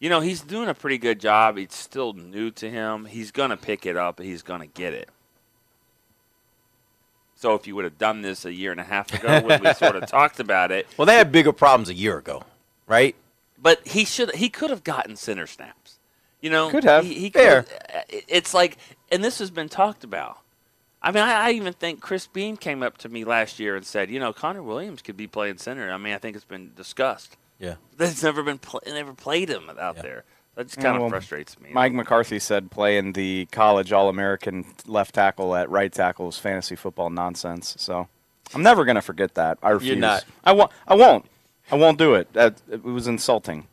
you 0.00 0.08
know, 0.08 0.20
he's 0.20 0.40
doing 0.40 0.68
a 0.68 0.74
pretty 0.74 0.98
good 0.98 1.20
job. 1.20 1.58
It's 1.58 1.76
still 1.76 2.12
new 2.12 2.50
to 2.52 2.70
him. 2.70 3.04
He's 3.06 3.30
gonna 3.30 3.56
pick 3.56 3.84
it 3.86 3.96
up. 3.96 4.20
He's 4.20 4.42
gonna 4.42 4.66
get 4.66 4.94
it. 4.94 5.08
So 7.36 7.54
if 7.54 7.66
you 7.66 7.76
would 7.76 7.84
have 7.84 7.98
done 7.98 8.22
this 8.22 8.44
a 8.44 8.52
year 8.52 8.72
and 8.72 8.80
a 8.80 8.84
half 8.84 9.12
ago 9.14 9.40
when 9.46 9.62
we 9.62 9.72
sort 9.74 9.94
of 9.96 10.06
talked 10.06 10.40
about 10.40 10.72
it, 10.72 10.86
Well, 10.96 11.06
they 11.06 11.16
had 11.16 11.30
bigger 11.30 11.52
problems 11.52 11.88
a 11.88 11.94
year 11.94 12.18
ago, 12.18 12.42
right? 12.86 13.14
but 13.60 13.84
he 13.88 14.04
should 14.04 14.32
he 14.36 14.48
could 14.48 14.70
have 14.70 14.84
gotten 14.84 15.16
center 15.16 15.46
snaps. 15.46 15.98
You 16.40 16.50
know, 16.50 16.70
Could 16.70 16.84
have. 16.84 17.04
He, 17.04 17.14
he 17.14 17.30
Fair. 17.30 17.64
could- 17.64 17.72
uh, 17.92 18.00
It's 18.28 18.54
like, 18.54 18.76
and 19.10 19.24
this 19.24 19.40
has 19.40 19.50
been 19.50 19.68
talked 19.68 20.04
about. 20.04 20.38
I 21.02 21.10
mean, 21.10 21.24
I, 21.24 21.48
I 21.48 21.50
even 21.52 21.72
think 21.72 22.00
Chris 22.00 22.28
Bean 22.28 22.56
came 22.56 22.84
up 22.84 22.98
to 22.98 23.08
me 23.08 23.24
last 23.24 23.58
year 23.58 23.74
and 23.74 23.84
said, 23.84 24.08
you 24.10 24.20
know, 24.20 24.32
Connor 24.32 24.62
Williams 24.62 25.02
could 25.02 25.16
be 25.16 25.26
playing 25.26 25.58
center. 25.58 25.90
I 25.90 25.96
mean, 25.96 26.12
I 26.14 26.18
think 26.18 26.36
it's 26.36 26.44
been 26.44 26.70
discussed. 26.76 27.36
Yeah. 27.58 27.74
That's 27.96 28.22
never 28.22 28.42
been 28.42 28.58
pl- 28.58 28.82
never 28.86 29.12
played 29.14 29.48
him 29.48 29.70
out 29.78 29.96
Yeah. 29.96 30.02
there. 30.02 30.24
That 30.54 30.64
just 30.66 30.78
Yeah, 30.78 30.84
kind 30.84 30.96
of 30.96 31.02
well, 31.02 31.10
frustrates 31.10 31.58
me. 31.60 31.70
Mike 31.72 31.92
McCarthy 31.92 32.38
said 32.38 32.70
playing 32.70 33.12
the 33.12 33.46
college 33.52 33.92
All 33.92 34.08
American 34.08 34.64
left 34.86 35.14
tackle 35.14 35.54
at 35.54 35.70
right 35.70 35.92
tackle 35.92 36.26
was 36.26 36.38
fantasy 36.38 36.74
football 36.76 37.10
nonsense. 37.10 37.76
So 37.78 38.08
I'm 38.54 38.62
never 38.62 38.84
going 38.84 38.96
to 38.96 39.02
forget 39.02 39.34
that. 39.34 39.58
I 39.62 39.70
refuse. 39.70 39.90
You're 39.90 39.98
not. 40.00 40.24
I 40.44 40.52
won't. 40.52 40.70
I 40.86 40.94
won't. 40.94 41.26
I 41.70 41.76
won't 41.76 41.98
do 41.98 42.14
it. 42.14 42.32
That, 42.32 42.60
it 42.70 42.82
was 42.82 43.06
insulting. 43.06 43.66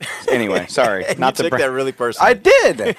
Anyway, 0.30 0.66
sorry. 0.68 1.04
Not 1.18 1.34
you 1.34 1.36
to 1.36 1.42
took 1.44 1.50
br- 1.50 1.58
that 1.58 1.70
really 1.70 1.92
personally. 1.92 2.30
I 2.30 2.34
did. 2.34 2.96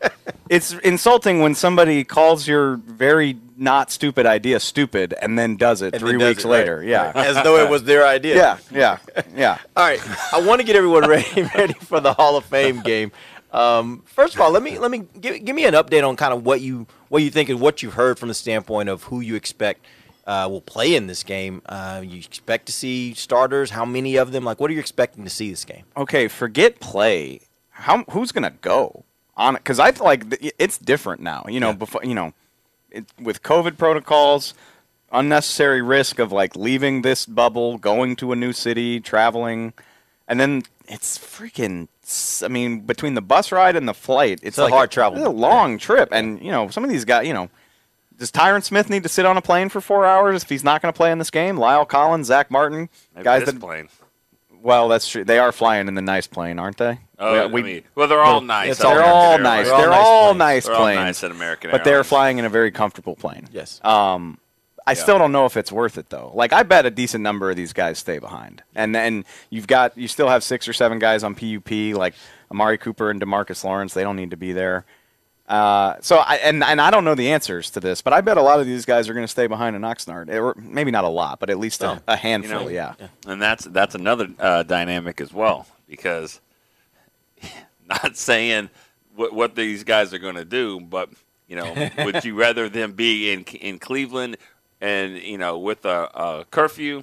it's 0.48 0.72
insulting 0.72 1.40
when 1.40 1.54
somebody 1.54 2.04
calls 2.04 2.48
your 2.48 2.76
very 2.76 3.36
not 3.56 3.90
stupid 3.90 4.24
idea 4.24 4.58
stupid 4.58 5.12
and 5.20 5.38
then 5.38 5.56
does 5.56 5.82
it 5.82 5.92
And 5.94 6.00
three 6.00 6.18
does 6.18 6.28
weeks 6.28 6.44
it, 6.44 6.48
right, 6.48 6.58
later. 6.60 6.82
Yeah. 6.82 7.12
As 7.14 7.36
though 7.44 7.56
it 7.62 7.68
was 7.68 7.84
their 7.84 8.06
idea. 8.06 8.34
yeah. 8.36 8.58
Yeah. 8.72 8.98
Yeah. 9.36 9.58
All 9.76 9.84
right, 9.86 10.00
I 10.32 10.40
want 10.40 10.60
to 10.62 10.66
get 10.66 10.74
everyone 10.74 11.06
ready 11.08 11.42
ready 11.54 11.74
for 11.74 12.00
the 12.00 12.14
Hall 12.14 12.36
of 12.36 12.44
Fame 12.46 12.80
game. 12.80 13.12
Um, 13.52 14.02
first 14.06 14.34
of 14.34 14.40
all, 14.40 14.50
let 14.50 14.62
me 14.62 14.78
let 14.78 14.90
me 14.90 15.04
give, 15.20 15.44
give 15.44 15.54
me 15.54 15.66
an 15.66 15.74
update 15.74 16.08
on 16.08 16.16
kind 16.16 16.32
of 16.32 16.44
what 16.44 16.60
you 16.62 16.86
what 17.08 17.22
you 17.22 17.30
think 17.30 17.48
and 17.50 17.60
what 17.60 17.82
you've 17.82 17.94
heard 17.94 18.18
from 18.18 18.28
the 18.28 18.34
standpoint 18.34 18.88
of 18.88 19.04
who 19.04 19.20
you 19.20 19.34
expect 19.34 19.84
uh, 20.30 20.46
will 20.48 20.60
play 20.60 20.94
in 20.94 21.08
this 21.08 21.22
game. 21.24 21.60
Uh, 21.66 22.00
you 22.06 22.18
expect 22.18 22.66
to 22.66 22.72
see 22.72 23.14
starters? 23.14 23.70
How 23.70 23.84
many 23.84 24.16
of 24.16 24.30
them? 24.32 24.44
Like, 24.44 24.60
what 24.60 24.70
are 24.70 24.74
you 24.74 24.80
expecting 24.80 25.24
to 25.24 25.30
see 25.30 25.50
this 25.50 25.64
game? 25.64 25.84
okay, 25.96 26.28
forget 26.28 26.78
play. 26.80 27.40
How 27.70 28.04
who's 28.10 28.30
gonna 28.30 28.54
go 28.60 29.04
on 29.36 29.56
it? 29.56 29.58
Because 29.64 29.80
I 29.80 29.90
feel 29.92 30.04
like 30.04 30.30
th- 30.30 30.54
it's 30.58 30.78
different 30.78 31.20
now. 31.22 31.44
You 31.48 31.60
know, 31.60 31.70
Yeah. 31.70 31.84
before 31.84 32.02
you 32.04 32.14
know, 32.14 32.32
it, 32.90 33.06
with 33.20 33.42
COVID 33.42 33.76
protocols, 33.78 34.54
unnecessary 35.10 35.82
risk 35.82 36.18
of 36.18 36.30
like 36.30 36.54
leaving 36.54 37.02
this 37.02 37.26
bubble, 37.26 37.78
going 37.78 38.14
to 38.16 38.32
a 38.32 38.36
new 38.36 38.52
city, 38.52 39.00
traveling, 39.00 39.72
and 40.28 40.38
then 40.38 40.62
it's 40.88 41.18
freaking. 41.18 41.88
I 42.44 42.48
mean, 42.48 42.80
between 42.80 43.14
the 43.14 43.22
bus 43.22 43.50
ride 43.52 43.76
and 43.76 43.88
the 43.88 43.94
flight, 43.94 44.40
it's, 44.42 44.58
a 44.58 44.64
like 44.64 44.72
hard 44.72 44.90
travel. 44.90 45.18
It's 45.18 45.26
a 45.26 45.30
long 45.30 45.78
trip, 45.78 46.08
and 46.12 46.40
you 46.42 46.50
know, 46.50 46.68
some 46.68 46.84
of 46.84 46.90
these 46.90 47.04
guys, 47.04 47.26
you 47.26 47.34
know. 47.34 47.48
Does 48.20 48.30
Tyron 48.30 48.62
Smith 48.62 48.88
need 48.88 49.02
to 49.02 49.08
sit 49.08 49.26
on 49.26 49.36
a 49.36 49.42
plane 49.42 49.68
for 49.70 49.80
four 49.80 50.06
hours 50.06 50.42
if 50.44 50.48
he's 50.48 50.62
not 50.62 50.80
going 50.82 50.92
to 50.92 50.96
play 50.96 51.10
in 51.10 51.18
this 51.18 51.30
game? 51.30 51.56
La'el 51.56 51.88
Collins, 51.88 52.28
Zack 52.28 52.50
Martin, 52.50 52.88
Maybe 53.16 53.24
guys 53.24 53.44
this 53.46 53.54
that 53.54 53.60
plane. 53.60 53.88
well, 54.62 54.88
that's 54.88 55.08
true. 55.08 55.24
They 55.24 55.38
are 55.38 55.50
flying 55.52 55.88
in 55.88 55.94
the 55.94 56.02
nice 56.02 56.26
plane, 56.26 56.58
aren't 56.58 56.76
they? 56.76 56.98
Oh, 57.18 57.32
Well, 57.32 57.42
I 57.44 57.46
we- 57.46 57.62
mean, 57.62 57.82
well, 57.94 58.06
they're 58.08 58.20
all 58.20 58.40
nice. 58.42 58.70
it's 58.72 58.80
at 58.80 58.86
all- 58.86 58.92
they're 58.92 59.00
American 59.00 59.16
all 59.16 59.32
Airlines. 59.32 59.42
nice. 59.42 59.66
They're 59.66 59.74
all 59.92 60.26
They're 60.28 60.34
nice 60.38 60.68
all 60.68 60.76
planes. 60.76 60.86
They're 60.94 60.98
all 60.98 61.04
nice 61.06 61.24
at 61.24 61.30
American 61.32 61.70
but 61.72 61.84
they're 61.84 62.04
flying 62.04 62.38
in 62.38 62.44
a 62.44 62.48
very 62.50 62.70
comfortable 62.70 63.16
plane. 63.16 63.48
Yes. 63.52 63.80
Um, 63.84 64.38
I 64.86 64.94
still 64.94 65.18
don't 65.18 65.30
know 65.32 65.46
if 65.46 65.56
it's 65.56 65.70
worth 65.70 65.96
it 65.98 66.10
though. 66.10 66.32
Like 66.34 66.52
I 66.52 66.62
bet 66.64 66.84
a 66.84 66.90
decent 66.90 67.22
number 67.22 67.48
of 67.48 67.56
these 67.56 67.72
guys 67.72 67.98
stay 67.98 68.18
behind, 68.18 68.62
and 68.74 68.92
then 68.94 69.24
you've 69.48 69.66
got 69.68 69.96
you 69.96 70.08
still 70.08 70.28
have 70.28 70.42
six 70.42 70.66
or 70.66 70.72
seven 70.72 70.98
guys 70.98 71.22
on 71.22 71.34
PUP 71.36 71.94
like 71.94 72.14
Amari 72.50 72.76
Cooper 72.76 73.08
and 73.08 73.20
Demarcus 73.20 73.62
Lawrence. 73.62 73.94
They 73.94 74.02
don't 74.02 74.16
need 74.16 74.30
to 74.32 74.36
be 74.36 74.52
there. 74.52 74.84
Uh, 75.50 75.96
so 76.00 76.18
I 76.18 76.36
and 76.36 76.62
and 76.62 76.80
I 76.80 76.92
don't 76.92 77.04
know 77.04 77.16
the 77.16 77.32
answers 77.32 77.70
to 77.70 77.80
this, 77.80 78.02
but 78.02 78.12
I 78.12 78.20
bet 78.20 78.36
a 78.36 78.42
lot 78.42 78.60
of 78.60 78.66
these 78.66 78.84
guys 78.84 79.08
are 79.08 79.14
going 79.14 79.24
to 79.24 79.28
stay 79.28 79.48
behind 79.48 79.74
in 79.74 79.82
Oxnard. 79.82 80.32
Or 80.32 80.54
maybe 80.56 80.92
not 80.92 81.02
a 81.02 81.08
lot, 81.08 81.40
but 81.40 81.50
at 81.50 81.58
least 81.58 81.82
a, 81.82 82.00
a 82.06 82.16
handful. 82.16 82.60
know, 82.60 82.68
yeah. 82.68 82.94
and 83.26 83.42
that's 83.42 83.64
that's 83.64 83.96
another 83.96 84.28
uh, 84.38 84.62
dynamic 84.62 85.20
as 85.20 85.32
well 85.32 85.66
because 85.88 86.40
not 87.88 88.16
saying 88.16 88.70
what 89.16 89.32
what 89.32 89.56
these 89.56 89.82
guys 89.82 90.14
are 90.14 90.20
going 90.20 90.36
to 90.36 90.44
do, 90.44 90.78
but 90.78 91.10
you 91.48 91.56
know, 91.56 91.90
would 92.04 92.24
you 92.24 92.36
rather 92.36 92.68
them 92.68 92.92
be 92.92 93.32
in 93.32 93.42
in 93.42 93.80
Cleveland 93.80 94.36
and 94.80 95.18
you 95.18 95.36
know 95.36 95.58
with 95.58 95.84
a, 95.84 96.08
a 96.14 96.44
curfew, 96.52 97.02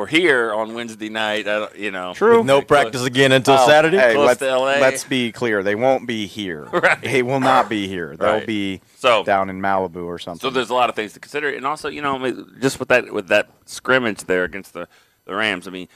or 0.00 0.06
here 0.06 0.50
on 0.54 0.72
Wednesday 0.72 1.10
night. 1.10 1.46
I 1.46 1.58
don't, 1.58 1.76
you 1.76 1.90
know, 1.90 2.14
True. 2.14 2.38
With 2.38 2.46
no 2.46 2.62
practice 2.62 3.04
again 3.04 3.32
until 3.32 3.54
Oh, 3.58 3.66
Saturday. 3.66 3.98
Hey, 3.98 4.16
let's, 4.16 4.40
LA. 4.40 4.78
let's 4.80 5.04
be 5.04 5.30
clear. 5.30 5.62
They 5.62 5.74
won't 5.74 6.06
be 6.06 6.26
here. 6.26 6.64
Right. 6.80 7.02
They 7.02 7.22
will 7.22 7.40
not 7.40 7.68
be 7.68 7.86
here. 7.86 8.16
They'll 8.16 8.36
Right. 8.36 8.46
be 8.46 8.80
So- 8.96 9.22
down 9.24 9.50
in 9.50 9.60
Malibu 9.60 10.06
or 10.06 10.18
something. 10.18 10.40
So 10.40 10.48
there's 10.48 10.70
a 10.70 10.74
lot 10.74 10.88
of 10.88 10.96
things 10.96 11.12
to 11.12 11.20
consider, 11.20 11.50
and 11.50 11.66
also, 11.66 11.90
you 11.90 12.00
know, 12.00 12.46
just 12.60 12.78
with 12.80 12.88
that 12.88 13.12
with 13.12 13.28
that 13.28 13.50
scrimmage 13.66 14.24
there 14.24 14.44
against 14.44 14.72
the, 14.72 14.88
the 15.26 15.34
Rams, 15.34 15.68
I 15.68 15.70
mean, 15.70 15.88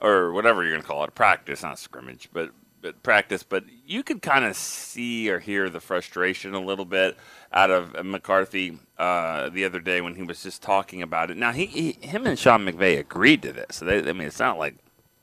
or 0.00 0.32
whatever 0.32 0.62
you're 0.62 0.70
going 0.70 0.82
to 0.82 0.86
call 0.86 1.02
it, 1.02 1.12
practice, 1.16 1.64
not 1.64 1.80
scrimmage, 1.80 2.28
but 2.32 2.50
but 2.80 3.02
practice. 3.02 3.42
But 3.42 3.64
you 3.86 4.02
could 4.02 4.22
kind 4.22 4.44
of 4.44 4.56
see 4.56 5.30
or 5.30 5.38
hear 5.38 5.68
the 5.68 5.80
frustration 5.80 6.54
a 6.54 6.60
little 6.60 6.84
bit 6.84 7.16
out 7.52 7.70
of 7.70 8.04
McCarthy 8.04 8.78
uh, 8.98 9.48
the 9.48 9.64
other 9.64 9.80
day 9.80 10.00
when 10.00 10.14
he 10.14 10.22
was 10.22 10.42
just 10.42 10.62
talking 10.62 11.02
about 11.02 11.30
it. 11.30 11.36
Now 11.36 11.52
he, 11.52 11.66
he 11.66 11.92
him 12.00 12.26
and 12.26 12.38
Sean 12.38 12.64
McVay 12.64 12.98
agreed 12.98 13.42
to 13.42 13.52
this, 13.52 13.76
so 13.76 13.84
they, 13.84 13.98
I 13.98 14.12
mean, 14.12 14.28
it's 14.28 14.38
not 14.38 14.58
like 14.58 14.76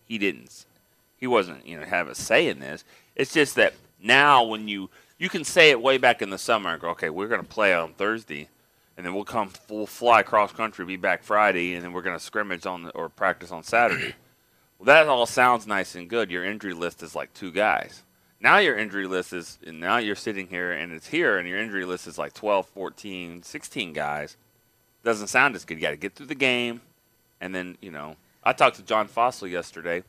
he 0.06 0.18
didn't 0.18 0.66
he 1.18 1.28
wasn't 1.28 1.66
you 1.66 1.80
know 1.80 1.86
have 1.86 2.08
a 2.08 2.16
say 2.16 2.48
in 2.48 2.60
this. 2.60 2.84
It's 3.16 3.34
just 3.34 3.56
that 3.56 3.74
now 4.02 4.44
when 4.44 4.68
you 4.68 4.90
you 5.18 5.30
can 5.30 5.44
say 5.44 5.70
it 5.70 5.82
way 5.82 5.98
back 5.98 6.22
in 6.22 6.30
the 6.30 6.38
summer 6.38 6.74
and 6.74 6.82
go, 6.82 6.90
okay, 6.90 7.10
we're 7.10 7.28
going 7.28 7.42
to 7.42 7.48
play 7.48 7.74
on 7.74 7.94
Thursday, 7.94 8.50
and 8.98 9.06
then 9.06 9.16
we'll 9.16 9.24
come 9.24 9.52
we'll 9.70 9.88
fly 9.88 10.24
cross 10.24 10.52
country, 10.52 10.86
be 10.86 10.98
back 10.98 11.24
Friday, 11.24 11.74
and 11.74 11.84
then 11.84 11.94
we're 11.94 12.02
going 12.02 12.18
to 12.18 12.24
scrimmage 12.24 12.66
on 12.66 12.84
the, 12.84 12.90
or 12.92 13.10
practice 13.10 13.52
on 13.52 13.64
Saturday. 13.64 14.14
Well, 14.86 14.96
that 14.96 15.10
all 15.10 15.26
sounds 15.26 15.66
nice 15.66 15.96
and 15.96 16.08
good. 16.08 16.30
Your 16.30 16.46
injury 16.46 16.74
list 16.74 17.02
is 17.02 17.16
like 17.16 17.34
two 17.34 17.52
guys. 17.52 18.04
Now 18.40 18.60
your 18.60 18.78
injury 18.78 19.08
list 19.08 19.34
is, 19.34 19.58
and 19.66 19.80
now 19.80 19.98
you're 19.98 20.16
sitting 20.16 20.48
here 20.48 20.74
and 20.74 20.94
it's 20.94 21.08
here, 21.08 21.40
and 21.40 21.48
your 21.48 21.58
injury 21.58 21.86
list 21.86 22.06
is 22.06 22.20
like 22.20 22.34
12, 22.34 22.68
14, 22.68 23.42
16 23.42 23.94
guys. 23.94 24.38
Doesn't 25.04 25.30
sound 25.30 25.56
as 25.56 25.66
good. 25.66 25.78
You 25.78 25.82
got 25.82 25.90
to 25.92 25.98
get 25.98 26.14
through 26.14 26.28
the 26.28 26.36
game, 26.36 26.82
and 27.42 27.56
then 27.56 27.80
you 27.82 27.90
know. 27.90 28.16
I 28.44 28.54
talked 28.54 28.76
to 28.76 28.84
John 28.84 29.08
Fassel 29.08 29.50
yesterday 29.50 30.04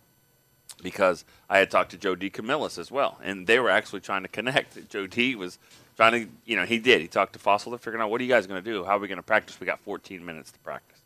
because 0.82 1.24
I 1.48 1.56
had 1.56 1.70
talked 1.70 1.92
to 1.92 1.96
Joe 1.96 2.14
DeCamillis 2.14 2.76
as 2.78 2.90
well, 2.90 3.18
and 3.24 3.46
they 3.46 3.58
were 3.58 3.70
actually 3.70 4.00
trying 4.00 4.22
to 4.22 4.28
connect. 4.28 4.88
Joe 4.90 5.06
D. 5.06 5.34
was 5.36 5.58
trying 5.96 6.12
to, 6.12 6.30
you 6.44 6.54
know, 6.54 6.66
he 6.66 6.78
did. 6.78 7.00
He 7.00 7.08
talked 7.08 7.32
to 7.32 7.38
Fassel 7.38 7.72
to 7.72 7.78
figure 7.78 7.98
out 7.98 8.10
what 8.10 8.20
are 8.20 8.24
you 8.24 8.30
guys 8.30 8.46
going 8.46 8.62
to 8.62 8.70
do? 8.70 8.84
How 8.84 8.96
are 8.96 8.98
we 8.98 9.08
going 9.08 9.16
to 9.16 9.22
practice? 9.22 9.58
We 9.58 9.66
got 9.66 9.80
14 9.80 10.22
minutes 10.22 10.50
to 10.50 10.58
practice, 10.58 11.00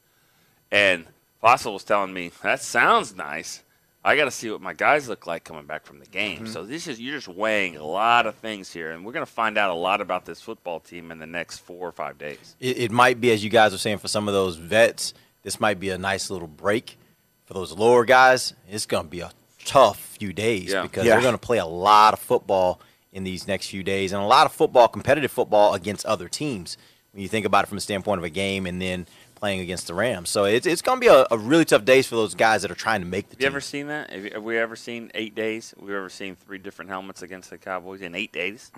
and 0.73 1.07
Fassel 1.43 1.73
was 1.73 1.85
telling 1.85 2.13
me 2.13 2.31
that 2.43 2.63
sounds 2.63 3.17
nice. 3.17 3.63
I 4.03 4.17
got 4.17 4.25
to 4.25 4.31
see 4.31 4.51
what 4.51 4.63
my 4.63 4.73
guys 4.73 5.09
look 5.11 5.27
like 5.27 5.45
coming 5.45 5.67
back 5.67 5.85
from 5.85 5.99
the 6.01 6.07
game. 6.07 6.39
Mm-hmm. 6.45 6.53
So 6.53 6.65
this 6.65 6.87
is 6.89 6.99
you're 6.99 7.17
just 7.17 7.29
weighing 7.29 7.77
a 7.77 7.85
lot 7.85 8.27
of 8.27 8.35
things 8.37 8.73
here, 8.73 8.93
and 8.93 9.05
we're 9.05 9.13
going 9.13 9.27
to 9.27 9.31
find 9.31 9.59
out 9.59 9.71
a 9.71 9.75
lot 9.75 10.01
about 10.01 10.25
this 10.25 10.41
football 10.41 10.81
team 10.81 11.11
in 11.11 11.19
the 11.19 11.27
next 11.27 11.59
four 11.59 11.87
or 11.87 11.93
five 11.93 12.17
days. 12.17 12.57
it, 12.61 12.79
it 12.79 12.91
might 12.91 13.21
be, 13.21 13.31
as 13.31 13.45
you 13.45 13.51
guys 13.51 13.75
are 13.75 13.79
saying, 13.79 13.99
for 13.99 14.09
some 14.09 14.27
of 14.27 14.33
those 14.33 14.57
vets, 14.57 15.13
this 15.43 15.61
might 15.61 15.79
be 15.79 15.91
a 15.91 15.99
nice 15.99 16.31
little 16.31 16.49
break. 16.49 16.97
For 17.45 17.53
those 17.55 17.73
lower 17.73 18.05
guys, 18.07 18.55
it's 18.71 18.87
going 18.87 19.05
to 19.05 19.11
be 19.11 19.21
a 19.21 19.33
tough 19.67 19.99
few 20.01 20.33
days 20.33 20.71
Yeah. 20.73 20.83
because 20.83 21.05
Yeah. 21.05 21.13
they're 21.15 21.23
going 21.23 21.35
to 21.35 21.39
play 21.39 21.59
a 21.59 21.67
lot 21.67 22.15
of 22.15 22.21
football 22.21 22.81
in 23.13 23.25
these 23.25 23.47
next 23.49 23.67
few 23.69 23.83
days 23.83 24.13
and 24.13 24.23
a 24.23 24.27
lot 24.27 24.47
of 24.47 24.53
football, 24.53 24.89
competitive 24.89 25.31
football 25.33 25.75
against 25.75 26.07
other 26.07 26.29
teams. 26.29 26.79
When 27.13 27.23
you 27.23 27.29
think 27.29 27.45
about 27.45 27.65
it 27.65 27.67
from 27.67 27.77
the 27.77 27.83
standpoint 27.83 28.19
of 28.19 28.25
a 28.25 28.31
game 28.31 28.67
and 28.67 28.81
then 28.81 29.07
playing 29.41 29.61
against 29.61 29.87
the 29.87 29.95
Rams, 29.95 30.29
so 30.29 30.45
it's 30.45 30.67
it's 30.67 30.83
going 30.83 30.99
to 30.99 31.01
be 31.01 31.07
a, 31.09 31.27
a 31.31 31.39
really 31.39 31.65
tough 31.65 31.85
days 31.85 32.07
for 32.07 32.15
those 32.17 32.35
guys 32.35 32.63
that 32.63 32.71
are 32.71 32.75
trying 32.77 33.01
to 33.01 33.07
make 33.07 33.29
the 33.31 33.35
Have 33.37 33.41
you 33.41 33.47
ever 33.47 33.61
seen 33.61 33.87
that? 33.89 34.11
Have, 34.11 34.25
you, 34.25 34.31
have 34.35 34.43
we 34.43 34.59
ever 34.59 34.77
seen 34.77 35.11
eight 35.15 35.35
days? 35.35 35.75
We've 35.79 35.89
we 35.89 35.97
ever 35.97 36.09
seen 36.11 36.37
three 36.37 36.59
different 36.59 36.91
helmets 36.91 37.23
against 37.23 37.51
the 37.51 37.59
Cowboys 37.59 38.03
in 38.03 38.15
eight 38.15 38.33
days? 38.33 38.71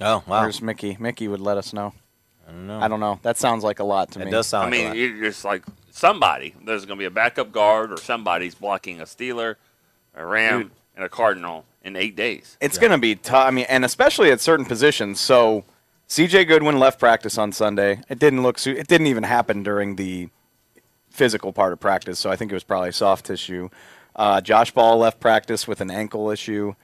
oh 0.00 0.22
wow, 0.26 0.42
Where's 0.42 0.60
Mickey? 0.62 0.96
Mickey 1.00 1.26
would 1.28 1.40
let 1.40 1.56
us 1.56 1.72
know. 1.72 1.94
I 2.46 2.52
don't 2.52 2.66
know. 2.66 2.78
I 2.80 2.88
don't 2.88 3.00
know. 3.00 3.18
That 3.22 3.36
sounds 3.38 3.64
like 3.64 3.80
a 3.80 3.84
lot 3.84 4.12
to 4.12 4.20
It 4.20 4.24
me. 4.26 4.28
It 4.28 4.32
does 4.32 4.46
sound. 4.46 4.66
I 4.66 4.70
like 4.70 4.74
a 4.78 4.82
mean, 4.82 4.88
lot. 4.90 4.96
you're 4.96 5.24
just 5.30 5.44
like 5.44 5.64
somebody. 5.90 6.54
There's 6.64 6.84
going 6.84 6.96
to 6.98 7.02
be 7.02 7.06
a 7.06 7.10
backup 7.10 7.50
guard, 7.50 7.90
or 7.92 7.96
somebody's 7.96 8.54
blocking 8.54 9.00
a 9.00 9.04
Steeler, 9.04 9.56
a 10.14 10.24
Ram, 10.24 10.62
Dude. 10.62 10.70
and 10.94 11.04
a 11.04 11.08
Cardinal 11.08 11.64
in 11.82 11.96
eight 11.96 12.14
days. 12.14 12.56
It's 12.60 12.78
going 12.78 12.92
to 12.92 12.98
be 12.98 13.16
tough. 13.16 13.46
I 13.46 13.50
mean, 13.50 13.66
and 13.68 13.84
especially 13.84 14.30
at 14.30 14.40
certain 14.40 14.64
positions. 14.66 15.18
So, 15.20 15.64
C.J. 16.08 16.44
Goodwin 16.44 16.78
left 16.78 17.00
practice 17.00 17.36
on 17.36 17.52
Sunday. 17.52 18.00
It 18.08 18.18
didn't 18.18 18.42
look. 18.42 18.58
Su- 18.58 18.76
it 18.76 18.86
didn't 18.86 19.08
even 19.08 19.24
happen 19.24 19.62
during 19.62 19.96
the 19.96 20.28
physical 21.10 21.52
part 21.52 21.72
of 21.72 21.80
practice. 21.80 22.18
So 22.18 22.30
I 22.30 22.36
think 22.36 22.52
it 22.52 22.54
was 22.54 22.64
probably 22.64 22.92
soft 22.92 23.26
tissue. 23.26 23.70
Uh, 24.14 24.40
Josh 24.40 24.70
Ball 24.70 24.98
left 24.98 25.18
practice 25.20 25.66
with 25.66 25.80
an 25.80 25.90
ankle 25.90 26.30
issue. 26.30 26.74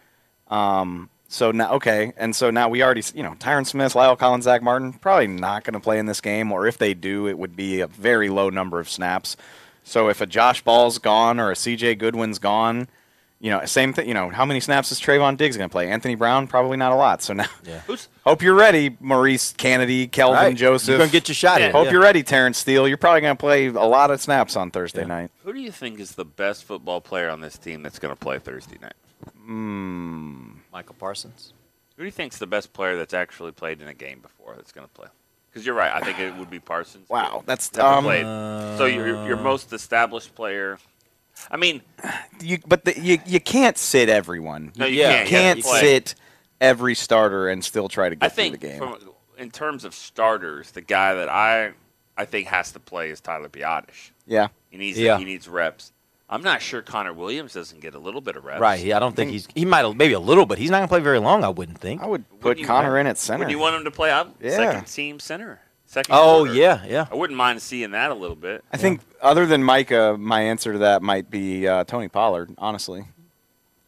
Um, 0.48 1.08
so 1.28 1.50
now, 1.50 1.72
okay, 1.72 2.12
and 2.18 2.36
so 2.36 2.50
now 2.50 2.68
we 2.68 2.82
already, 2.82 3.02
you 3.14 3.22
know, 3.22 3.32
Tyron 3.38 3.66
Smith, 3.66 3.94
La'el 3.94 4.18
Collins, 4.18 4.44
Zack 4.44 4.62
Martin, 4.62 4.92
probably 4.92 5.28
not 5.28 5.64
going 5.64 5.72
to 5.72 5.80
play 5.80 5.98
in 5.98 6.04
this 6.04 6.20
game, 6.20 6.52
or 6.52 6.66
if 6.66 6.76
they 6.76 6.92
do, 6.92 7.26
it 7.26 7.38
would 7.38 7.56
be 7.56 7.80
a 7.80 7.86
very 7.86 8.28
low 8.28 8.50
number 8.50 8.78
of 8.78 8.88
snaps. 8.90 9.36
So 9.82 10.08
if 10.08 10.20
a 10.20 10.26
Josh 10.26 10.62
Ball's 10.62 10.98
gone 10.98 11.40
or 11.40 11.50
a 11.50 11.56
C.J. 11.56 11.94
Goodwin's 11.94 12.38
gone, 12.38 12.86
you 13.42 13.50
know, 13.50 13.62
same 13.66 13.92
thing. 13.92 14.06
You 14.06 14.14
know, 14.14 14.30
how 14.30 14.44
many 14.46 14.60
snaps 14.60 14.92
is 14.92 15.00
Trevon 15.00 15.36
Diggs 15.36 15.56
going 15.56 15.68
to 15.68 15.72
play? 15.72 15.90
Anthony 15.90 16.14
Brown, 16.14 16.46
probably 16.46 16.76
not 16.76 16.92
a 16.92 16.94
lot. 16.94 17.22
So 17.22 17.34
now, 17.34 17.48
Yeah. 17.64 17.80
Hope 18.24 18.40
you're 18.40 18.54
ready, 18.54 18.96
Maurice 19.00 19.52
Canady, 19.58 20.06
Kelvin 20.06 20.36
Right. 20.36 20.56
Joseph. 20.56 20.88
You're 20.90 20.98
going 20.98 21.10
to 21.10 21.12
get 21.12 21.26
your 21.28 21.34
shot 21.34 21.60
Yeah. 21.60 21.72
Hope 21.72 21.86
yeah. 21.86 21.90
you're 21.92 22.02
ready, 22.02 22.22
Terence 22.22 22.56
Steele. 22.58 22.86
You're 22.86 22.96
probably 22.96 23.20
going 23.20 23.36
to 23.36 23.40
play 23.40 23.66
a 23.66 23.72
lot 23.72 24.12
of 24.12 24.20
snaps 24.20 24.54
on 24.56 24.70
Thursday 24.70 25.00
Yeah. 25.02 25.06
night. 25.08 25.30
who 25.44 25.52
do 25.52 25.60
you 25.60 25.72
think 25.72 25.98
is 25.98 26.12
the 26.14 26.24
best 26.24 26.62
football 26.64 27.00
player 27.00 27.28
on 27.28 27.40
this 27.40 27.58
team 27.58 27.82
that's 27.82 27.98
going 27.98 28.12
to 28.14 28.18
play 28.18 28.38
Thursday 28.38 28.78
night? 28.80 28.94
Mm. 29.48 30.58
Michael 30.72 30.94
Parsons. 30.98 31.52
Who 31.96 32.02
do 32.02 32.06
you 32.06 32.12
think's 32.12 32.38
the 32.38 32.46
best 32.46 32.72
player 32.72 32.96
that's 32.96 33.12
actually 33.14 33.52
played 33.52 33.82
in 33.82 33.88
a 33.88 33.94
game 33.94 34.20
before 34.20 34.54
that's 34.56 34.72
going 34.72 34.86
to 34.86 34.92
play? 34.94 35.08
Because 35.50 35.66
you're 35.66 35.74
right. 35.74 35.92
I 35.92 36.00
think 36.00 36.18
it 36.18 36.34
would 36.36 36.48
be 36.48 36.60
Parsons. 36.60 37.08
Wow, 37.10 37.42
that's 37.44 37.74
Never 37.74 37.86
um, 37.88 38.04
played. 38.04 38.22
so 38.78 38.86
your 38.86 39.26
your 39.26 39.36
most 39.36 39.72
established 39.74 40.34
player. 40.34 40.78
I 41.50 41.56
mean, 41.56 41.82
you, 42.40 42.58
but 42.66 42.84
the, 42.84 42.98
you 43.00 43.18
you 43.26 43.40
can't 43.40 43.76
sit 43.76 44.08
everyone. 44.08 44.72
no, 44.76 44.86
you 44.86 45.00
Yeah. 45.00 45.24
can't. 45.24 45.30
you 45.30 45.36
You 45.36 45.42
can't 45.42 45.58
to 45.58 45.64
play. 45.64 45.80
sit 45.80 46.14
every 46.60 46.94
starter 46.94 47.48
and 47.48 47.64
still 47.64 47.88
try 47.88 48.08
to 48.08 48.14
get 48.16 48.24
I 48.26 48.28
through 48.28 48.50
the 48.50 48.56
game. 48.58 48.78
from, 48.78 48.98
in 49.38 49.50
terms 49.50 49.84
of 49.84 49.94
starters, 49.94 50.70
the 50.70 50.80
guy 50.80 51.14
that 51.14 51.28
I 51.28 51.72
I 52.16 52.24
think 52.26 52.48
has 52.48 52.72
to 52.72 52.80
play 52.80 53.10
is 53.10 53.20
Tyler 53.20 53.48
Biadasz. 53.48 54.10
yeah, 54.26 54.48
He 54.70 54.76
needs 54.76 54.98
Yeah. 54.98 55.18
he 55.18 55.24
needs 55.24 55.48
reps. 55.48 55.92
I'm 56.30 56.42
not 56.42 56.62
sure 56.62 56.80
Connor 56.80 57.12
Williams 57.12 57.52
doesn't 57.52 57.80
get 57.80 57.94
a 57.94 57.98
little 57.98 58.22
bit 58.22 58.36
of 58.36 58.44
reps. 58.46 58.58
Right. 58.60 58.90
I 58.92 58.98
don't 58.98 59.14
think 59.14 59.28
hmm. 59.28 59.32
he's. 59.32 59.48
He 59.54 59.66
might 59.66 59.84
have 59.84 59.96
maybe 59.96 60.14
a 60.14 60.20
little, 60.20 60.46
but 60.46 60.56
he's 60.58 60.70
not 60.70 60.78
going 60.78 60.88
to 60.88 60.92
play 60.92 61.00
very 61.00 61.18
long. 61.18 61.44
I 61.44 61.50
wouldn't 61.50 61.76
think. 61.78 62.00
I 62.02 62.06
would 62.06 62.24
put 62.40 62.62
Connor 62.64 62.90
want- 62.90 63.00
in 63.00 63.06
at 63.08 63.18
center. 63.18 63.44
Would 63.44 63.50
you 63.50 63.58
want 63.58 63.76
him 63.76 63.84
to 63.84 63.90
play 63.90 64.10
out 64.10 64.34
Yeah. 64.40 64.56
second 64.56 64.86
team 64.86 65.20
center? 65.20 65.60
Second. 65.92 66.14
Oh 66.14 66.44
quarter? 66.44 66.54
yeah, 66.54 66.84
yeah. 66.86 67.06
I 67.12 67.14
wouldn't 67.14 67.36
mind 67.36 67.60
seeing 67.60 67.90
that 67.90 68.10
a 68.10 68.14
little 68.14 68.34
bit. 68.34 68.64
I 68.72 68.78
think 68.78 69.02
other 69.20 69.44
than 69.44 69.62
Micah, 69.62 70.16
my 70.18 70.40
answer 70.40 70.72
to 70.72 70.78
that 70.78 71.02
might 71.02 71.28
be 71.30 71.68
uh, 71.68 71.84
Tony 71.84 72.08
Pollard. 72.08 72.50
Honestly, 72.56 73.04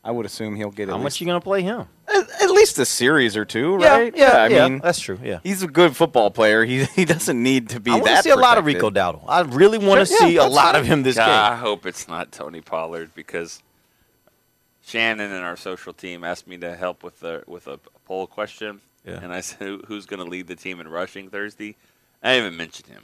I 0.04 0.10
would 0.10 0.26
assume 0.26 0.54
he'll 0.54 0.70
get 0.70 0.90
at 0.90 0.92
How 0.92 0.98
much 0.98 1.04
least, 1.04 1.20
you 1.22 1.26
going 1.28 1.40
to 1.40 1.44
play 1.44 1.62
him? 1.62 1.86
at, 2.06 2.42
at 2.42 2.50
least 2.50 2.78
a 2.78 2.84
series 2.84 3.38
or 3.38 3.46
two, 3.46 3.78
Yeah, 3.80 3.88
right? 3.96 4.14
yeah, 4.14 4.32
I 4.36 4.46
yeah, 4.48 4.68
mean, 4.68 4.80
that's 4.80 5.00
true. 5.00 5.18
Yeah. 5.22 5.38
he's 5.42 5.62
a 5.62 5.66
good 5.66 5.96
football 5.96 6.30
player. 6.30 6.62
He 6.66 6.84
he 6.94 7.06
doesn't 7.06 7.42
need 7.42 7.70
to 7.70 7.80
be 7.80 7.90
I 7.90 7.94
want 7.94 8.04
that. 8.04 8.16
to 8.18 8.22
see 8.24 8.28
a 8.30 8.36
lot 8.36 8.58
of. 8.58 8.66
Rico 8.66 8.90
Dowdle. 8.90 9.24
I 9.26 9.40
really 9.40 9.78
want 9.78 10.00
to 10.00 10.04
Sure, 10.06 10.26
yeah, 10.26 10.28
see 10.28 10.36
a 10.36 10.44
lot 10.44 10.72
fine. 10.74 10.82
of 10.82 10.86
him 10.86 11.04
this 11.04 11.16
God, 11.16 11.30
I 11.52 11.56
hope 11.56 11.86
it's 11.86 12.06
not 12.06 12.32
Tony 12.32 12.60
Pollard 12.60 13.12
because 13.14 13.62
Shannon 14.84 15.32
and 15.32 15.42
our 15.42 15.56
social 15.56 15.94
team 15.94 16.22
asked 16.24 16.46
me 16.46 16.58
to 16.58 16.76
help 16.76 17.02
with 17.02 17.20
the 17.20 17.42
with 17.46 17.66
a 17.66 17.80
poll 18.04 18.26
question, 18.26 18.82
Yeah. 19.06 19.20
and 19.22 19.32
I 19.32 19.40
said, 19.40 19.80
"Who's 19.86 20.04
going 20.04 20.22
to 20.22 20.28
lead 20.28 20.48
the 20.48 20.56
team 20.56 20.80
in 20.80 20.88
rushing 20.88 21.30
Thursday?" 21.30 21.76
I 22.24 22.32
didn't 22.34 22.46
even 22.46 22.56
mention 22.58 22.86
him. 22.88 23.02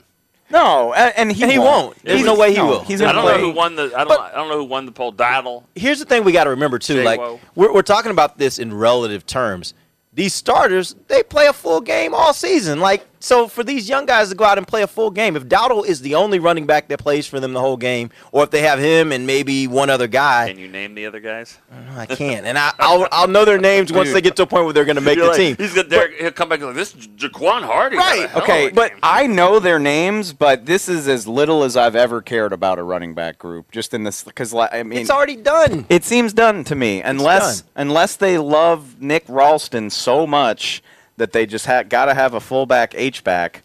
No, 0.49 0.91
a- 0.93 1.17
and 1.17 1.31
he 1.31 1.43
And 1.43 1.51
he 1.51 1.57
won't. 1.59 1.95
There's 2.03 2.19
He's- 2.19 2.25
no 2.25 2.35
way 2.37 2.53
he 2.53 2.59
will. 2.59 2.81
He's 2.81 3.01
I 3.01 3.05
gonna 3.05 3.21
don't 3.21 3.37
know 3.41 3.47
who 3.47 3.51
won 3.55 3.75
the. 3.77 3.83
I 3.95 3.99
don't. 3.99 4.07
But- 4.09 4.19
I 4.19 4.35
don't 4.35 4.49
know 4.49 4.57
who 4.57 4.65
won 4.65 4.85
the 4.85 4.91
poll. 4.91 5.11
Dial. 5.13 5.63
Here's 5.75 5.99
the 5.99 6.05
thing 6.05 6.25
we 6.25 6.33
got 6.33 6.43
to 6.43 6.49
remember 6.49 6.77
too. 6.77 6.95
Jay 6.95 7.05
Like 7.05 7.21
we're 7.55 7.71
we're 7.71 7.81
talking 7.83 8.11
about 8.11 8.37
this 8.37 8.59
in 8.59 8.73
relative 8.73 9.25
terms. 9.25 9.73
These 10.13 10.33
starters, 10.33 10.93
they 11.07 11.23
play 11.23 11.47
a 11.47 11.53
full 11.53 11.79
game 11.79 12.13
all 12.13 12.33
season. 12.33 12.81
Like 12.81 13.05
so, 13.21 13.47
for 13.47 13.63
these 13.63 13.87
young 13.87 14.05
guys 14.05 14.29
to 14.29 14.35
go 14.35 14.43
out 14.43 14.57
and 14.57 14.67
play 14.67 14.81
a 14.81 14.87
full 14.87 15.11
game, 15.11 15.35
if 15.35 15.43
Dowdle 15.43 15.85
is 15.85 16.01
the 16.01 16.15
only 16.15 16.39
running 16.39 16.65
back 16.65 16.87
that 16.87 16.99
plays 16.99 17.27
for 17.27 17.39
them 17.39 17.53
the 17.53 17.59
whole 17.59 17.77
game, 17.77 18.09
or 18.31 18.43
if 18.43 18.49
they 18.49 18.61
have 18.63 18.79
him 18.79 19.11
and 19.11 19.27
maybe 19.27 19.67
one 19.67 19.89
other 19.89 20.07
guy, 20.07 20.47
Can 20.49 20.57
you 20.59 20.67
name 20.67 20.95
the 20.95 21.05
other 21.05 21.19
guys? 21.19 21.57
I 21.95 22.05
can't. 22.05 22.45
And 22.45 22.57
I, 22.57 22.73
I'll 22.79 23.07
I'll 23.11 23.27
know 23.27 23.45
their 23.45 23.59
names 23.59 23.93
once 23.93 24.11
they 24.11 24.21
get 24.21 24.35
to 24.37 24.43
a 24.43 24.47
point 24.47 24.65
where 24.65 24.73
they're 24.73 24.85
going 24.85 24.95
to 24.95 25.01
make 25.01 25.17
You're 25.17 25.25
the 25.25 25.31
like, 25.31 25.37
team. 25.37 25.55
He's 25.57 25.73
got 25.73 25.89
Derek, 25.89 26.19
he'll 26.19 26.31
come 26.31 26.49
back 26.49 26.59
and 26.59 26.67
like 26.67 26.75
this. 26.75 26.95
is 26.95 27.07
Jaquan 27.09 27.63
Hardy. 27.63 27.97
Right, 27.97 28.35
Okay, 28.35 28.69
but 28.73 28.91
game." 28.91 28.99
I 29.03 29.27
know 29.27 29.59
their 29.59 29.79
names, 29.79 30.33
but 30.33 30.65
this 30.65 30.89
is 30.89 31.07
as 31.07 31.27
little 31.27 31.63
as 31.63 31.77
I've 31.77 31.95
ever 31.95 32.21
cared 32.21 32.53
about 32.53 32.79
a 32.79 32.83
running 32.83 33.13
back 33.13 33.37
group. 33.37 33.71
Just 33.71 33.93
in 33.93 34.03
this, 34.03 34.23
because 34.23 34.53
I 34.53 34.83
mean, 34.83 34.99
It's 34.99 35.09
already 35.11 35.35
done. 35.35 35.85
It 35.89 36.03
seems 36.03 36.33
done 36.33 36.63
to 36.65 36.75
me, 36.75 37.01
unless 37.01 37.63
unless 37.75 38.15
they 38.15 38.37
love 38.37 39.01
Nick 39.01 39.25
Ralston 39.27 39.89
so 39.89 40.25
much 40.25 40.81
that 41.17 41.31
they 41.33 41.45
just 41.45 41.65
ha- 41.65 41.83
got 41.83 42.05
to 42.05 42.13
have 42.13 42.33
a 42.33 42.39
fullback 42.39 42.93
H 42.95 43.23
back. 43.23 43.63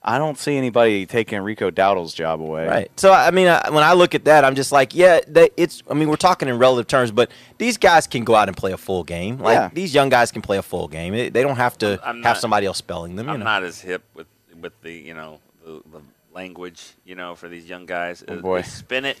I 0.00 0.16
don't 0.16 0.38
see 0.38 0.56
anybody 0.56 1.06
taking 1.06 1.40
Rico 1.40 1.70
Dowdle's 1.70 2.14
job 2.14 2.40
away. 2.40 2.66
Right. 2.66 2.90
So 2.98 3.12
I 3.12 3.30
mean, 3.32 3.48
I, 3.48 3.68
when 3.70 3.82
I 3.82 3.92
look 3.94 4.14
at 4.14 4.24
that, 4.26 4.44
I'm 4.44 4.54
just 4.54 4.70
like, 4.72 4.94
yeah, 4.94 5.20
they, 5.26 5.50
it's. 5.56 5.82
I 5.90 5.94
mean, 5.94 6.08
we're 6.08 6.16
talking 6.16 6.48
in 6.48 6.56
relative 6.56 6.86
terms, 6.86 7.10
but 7.10 7.30
these 7.58 7.76
guys 7.76 8.06
can 8.06 8.24
go 8.24 8.34
out 8.34 8.48
and 8.48 8.56
play 8.56 8.72
a 8.72 8.76
full 8.76 9.02
game. 9.04 9.38
Like 9.38 9.56
Yeah. 9.56 9.70
these 9.72 9.92
young 9.94 10.08
guys 10.08 10.30
can 10.30 10.40
play 10.40 10.56
a 10.56 10.62
full 10.62 10.86
game. 10.88 11.14
It- 11.14 11.32
they 11.34 11.42
don't 11.42 11.56
have 11.56 11.76
to 11.78 12.00
I'm 12.04 12.16
have 12.22 12.34
not- 12.36 12.36
somebody 12.40 12.66
else 12.66 12.78
spelling 12.78 13.16
them. 13.16 13.26
You 13.26 13.32
I'm 13.34 13.38
know. 13.40 13.44
not 13.44 13.64
as 13.64 13.80
hip 13.80 14.02
with 14.14 14.28
with 14.60 14.72
the 14.82 14.92
you 14.92 15.14
know 15.14 15.40
the, 15.64 15.82
the 15.92 16.00
language 16.32 16.92
you 17.04 17.16
know 17.16 17.34
for 17.34 17.48
these 17.48 17.66
young 17.68 17.84
guys. 17.84 18.24
Oh, 18.28 18.34
Uh, 18.34 18.40
boy. 18.40 18.62
they 18.62 18.68
spin 18.68 19.04
it 19.04 19.18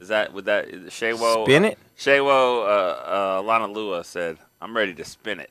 Is 0.00 0.08
that 0.08 0.32
would 0.34 0.44
that 0.46 0.68
Sewo? 0.90 1.44
Spin 1.44 1.64
it? 1.64 1.78
Sewo, 1.96 2.64
uh, 2.64 2.66
uh, 2.68 3.42
Olonilua 3.42 4.04
said, 4.04 4.36
"I'm 4.60 4.76
ready 4.76 4.92
to 4.94 5.04
spin 5.04 5.40
it." 5.40 5.50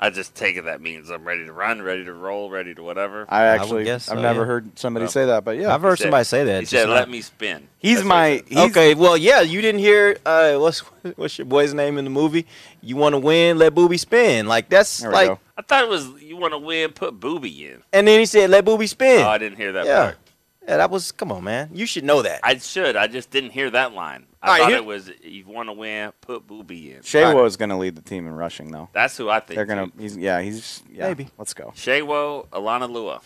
I 0.00 0.10
just 0.10 0.34
take 0.34 0.56
it 0.56 0.64
that 0.64 0.80
means 0.80 1.10
I'm 1.10 1.24
ready 1.24 1.44
to 1.44 1.52
run, 1.52 1.80
ready 1.82 2.04
to 2.04 2.12
roll, 2.12 2.50
ready 2.50 2.74
to 2.74 2.82
whatever. 2.82 3.24
I 3.28 3.42
would 3.42 3.60
actually, 3.60 3.84
guess 3.84 4.08
I've 4.08 4.18
so, 4.18 4.22
never 4.22 4.40
yeah. 4.40 4.46
heard 4.46 4.78
somebody 4.78 5.04
Well, 5.04 5.10
say 5.12 5.26
that, 5.26 5.44
but 5.44 5.56
yeah. 5.58 5.72
I've 5.72 5.82
heard 5.82 5.98
said- 5.98 6.04
somebody 6.04 6.24
say 6.24 6.44
that. 6.44 6.56
He 6.56 6.62
It's 6.62 6.70
said, 6.70 6.86
just 6.86 6.88
"Let 6.88 7.08
me 7.10 7.20
spin." 7.20 7.68
He's 7.78 7.96
That's 7.98 8.06
my. 8.08 8.42
He's, 8.48 8.58
Okay, 8.58 8.94
well, 8.94 9.16
yeah, 9.16 9.42
you 9.42 9.60
didn't 9.60 9.80
hear 9.80 10.16
uh, 10.26 10.56
what's 10.56 10.80
what's 11.16 11.38
your 11.38 11.44
boy's 11.44 11.74
name 11.74 11.98
in 11.98 12.04
the 12.04 12.10
movie? 12.10 12.46
You 12.80 12.96
want 12.96 13.12
to 13.14 13.18
win, 13.18 13.58
let 13.58 13.74
Booby 13.74 13.96
spin. 13.98 14.46
Like 14.46 14.68
that's 14.68 15.02
like, 15.04 15.28
go. 15.28 15.38
I 15.56 15.62
thought 15.62 15.84
it 15.84 15.90
was 15.90 16.08
you 16.20 16.36
want 16.36 16.52
to 16.54 16.58
win, 16.58 16.90
put 16.92 17.20
booby 17.20 17.66
in. 17.68 17.82
and 17.92 18.08
then 18.08 18.18
he 18.18 18.26
said, 18.26 18.50
"Let 18.50 18.64
Booby 18.64 18.86
spin." 18.86 19.22
Oh, 19.24 19.28
I 19.28 19.38
didn't 19.38 19.58
hear 19.58 19.72
that 19.72 19.86
yeah, 19.86 20.02
part. 20.04 20.18
yeah, 20.66 20.76
that 20.78 20.90
was. 20.90 21.12
Come 21.12 21.30
on, 21.30 21.44
man, 21.44 21.68
you 21.72 21.86
should 21.86 22.04
know 22.04 22.22
that. 22.22 22.40
I 22.42 22.56
should. 22.58 22.96
I 22.96 23.06
just 23.06 23.30
didn't 23.30 23.50
hear 23.50 23.70
that 23.70 23.92
line. 23.92 24.26
I 24.42 24.46
All 24.46 24.52
right, 24.52 24.60
thought 24.60 24.68
here- 24.70 24.78
it 24.78 24.84
was 24.84 25.10
you 25.22 25.44
want 25.46 25.68
to 25.68 25.72
win, 25.72 26.12
put 26.20 26.46
booby 26.46 26.92
in. 26.94 27.02
Sewo 27.02 27.46
is 27.46 27.56
going 27.56 27.68
to 27.68 27.76
lead 27.76 27.94
the 27.94 28.02
team 28.02 28.26
in 28.26 28.34
rushing, 28.34 28.72
though. 28.72 28.88
That's 28.92 29.16
who 29.16 29.30
I 29.30 29.38
think. 29.38 29.54
They're 29.56 29.64
going 29.66 29.90
to. 29.90 29.98
He's 29.98 30.16
yeah. 30.16 30.40
He's 30.40 30.82
yeah. 30.92 31.06
Maybe. 31.06 31.28
Let's 31.38 31.54
go. 31.54 31.72
Sewo, 31.76 32.48
Alana 32.48 32.90
Lua. 32.90 33.20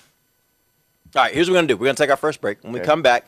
All 1.14 1.22
right, 1.22 1.32
here's 1.32 1.48
what 1.48 1.54
we're 1.54 1.58
gonna 1.58 1.68
do. 1.68 1.76
We're 1.78 1.86
gonna 1.86 1.94
take 1.96 2.10
our 2.10 2.16
first 2.16 2.40
break. 2.42 2.62
When 2.62 2.72
we 2.74 2.80
come 2.80 3.00
back, 3.00 3.24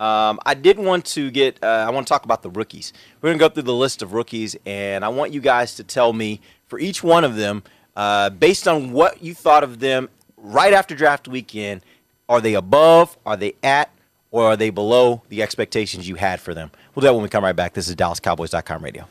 um, 0.00 0.40
I 0.44 0.54
did 0.54 0.78
want 0.78 1.04
to 1.06 1.30
get. 1.30 1.62
Uh, 1.62 1.66
I 1.66 1.90
want 1.90 2.06
to 2.06 2.08
talk 2.12 2.24
about 2.24 2.42
the 2.42 2.50
rookies. 2.50 2.92
We're 3.20 3.30
gonna 3.30 3.38
go 3.38 3.48
through 3.48 3.62
the 3.64 3.74
list 3.74 4.02
of 4.02 4.12
rookies, 4.14 4.56
and 4.66 5.04
I 5.04 5.08
want 5.08 5.32
you 5.32 5.40
guys 5.40 5.76
to 5.76 5.84
tell 5.84 6.12
me 6.12 6.40
for 6.66 6.80
each 6.80 7.04
one 7.04 7.22
of 7.24 7.36
them, 7.36 7.62
uh, 7.96 8.30
based 8.30 8.66
on 8.66 8.90
what 8.92 9.22
you 9.22 9.34
thought 9.34 9.62
of 9.62 9.78
them 9.78 10.08
right 10.36 10.72
after 10.72 10.96
draft 10.96 11.28
weekend, 11.28 11.82
are 12.28 12.40
they 12.40 12.54
above? 12.54 13.16
Are 13.24 13.36
they 13.36 13.54
at? 13.62 13.90
Or 14.30 14.44
are 14.44 14.56
they 14.56 14.68
below 14.68 15.22
the 15.30 15.42
expectations 15.42 16.06
you 16.06 16.16
had 16.16 16.38
for 16.40 16.52
them? 16.52 16.70
We'll 16.98 17.02
do 17.02 17.06
that 17.06 17.14
when 17.14 17.22
we 17.22 17.28
come 17.28 17.44
right 17.44 17.54
back. 17.54 17.74
This 17.74 17.86
is 17.86 17.94
DallasCowboys.com 17.94 18.82
radio. 18.82 19.06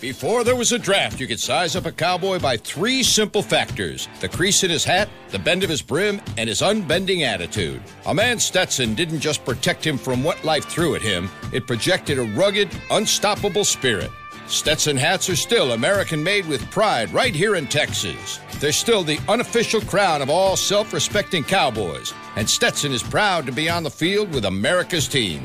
Before 0.00 0.42
there 0.42 0.56
was 0.56 0.72
a 0.72 0.80
draft, 0.80 1.20
you 1.20 1.28
could 1.28 1.38
size 1.38 1.76
up 1.76 1.86
a 1.86 1.92
cowboy 1.92 2.40
by 2.40 2.56
three 2.56 3.04
simple 3.04 3.40
factors 3.40 4.08
the 4.18 4.28
crease 4.28 4.64
in 4.64 4.70
his 4.70 4.82
hat, 4.82 5.08
the 5.28 5.38
bend 5.38 5.62
of 5.62 5.70
his 5.70 5.80
brim, 5.80 6.20
and 6.36 6.48
his 6.48 6.60
unbending 6.60 7.22
attitude. 7.22 7.80
A 8.06 8.14
man 8.14 8.40
Stetson 8.40 8.96
didn't 8.96 9.20
just 9.20 9.44
protect 9.44 9.86
him 9.86 9.96
from 9.96 10.24
what 10.24 10.44
life 10.44 10.64
threw 10.64 10.96
at 10.96 11.02
him, 11.02 11.30
it 11.52 11.68
projected 11.68 12.18
a 12.18 12.24
rugged, 12.36 12.68
unstoppable 12.90 13.64
spirit. 13.64 14.10
Stetson 14.48 14.96
hats 14.96 15.30
are 15.30 15.36
still 15.36 15.70
American 15.70 16.20
made 16.20 16.46
with 16.46 16.68
pride 16.72 17.12
right 17.14 17.32
here 17.32 17.54
in 17.54 17.68
Texas. 17.68 18.40
They're 18.58 18.72
still 18.72 19.04
the 19.04 19.20
unofficial 19.28 19.82
crown 19.82 20.20
of 20.20 20.30
all 20.30 20.56
self 20.56 20.92
respecting 20.92 21.44
cowboys, 21.44 22.12
and 22.34 22.50
Stetson 22.50 22.90
is 22.90 23.04
proud 23.04 23.46
to 23.46 23.52
be 23.52 23.70
on 23.70 23.84
the 23.84 23.90
field 23.90 24.34
with 24.34 24.46
America's 24.46 25.06
team. 25.06 25.44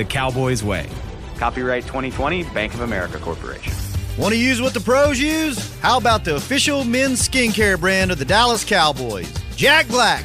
the 0.00 0.04
Cowboys 0.06 0.64
way. 0.64 0.88
Copyright 1.36 1.82
2020, 1.82 2.44
Bank 2.54 2.72
of 2.72 2.80
America 2.80 3.18
Corporation. 3.18 3.74
Want 4.16 4.32
to 4.32 4.40
use 4.40 4.62
what 4.62 4.72
the 4.72 4.80
pros 4.80 5.20
use? 5.20 5.78
How 5.80 5.98
about 5.98 6.24
the 6.24 6.36
official 6.36 6.84
men's 6.84 7.28
skincare 7.28 7.78
brand 7.78 8.10
of 8.10 8.18
the 8.18 8.24
Dallas 8.24 8.64
Cowboys? 8.64 9.30
Jack 9.56 9.86
Black. 9.88 10.24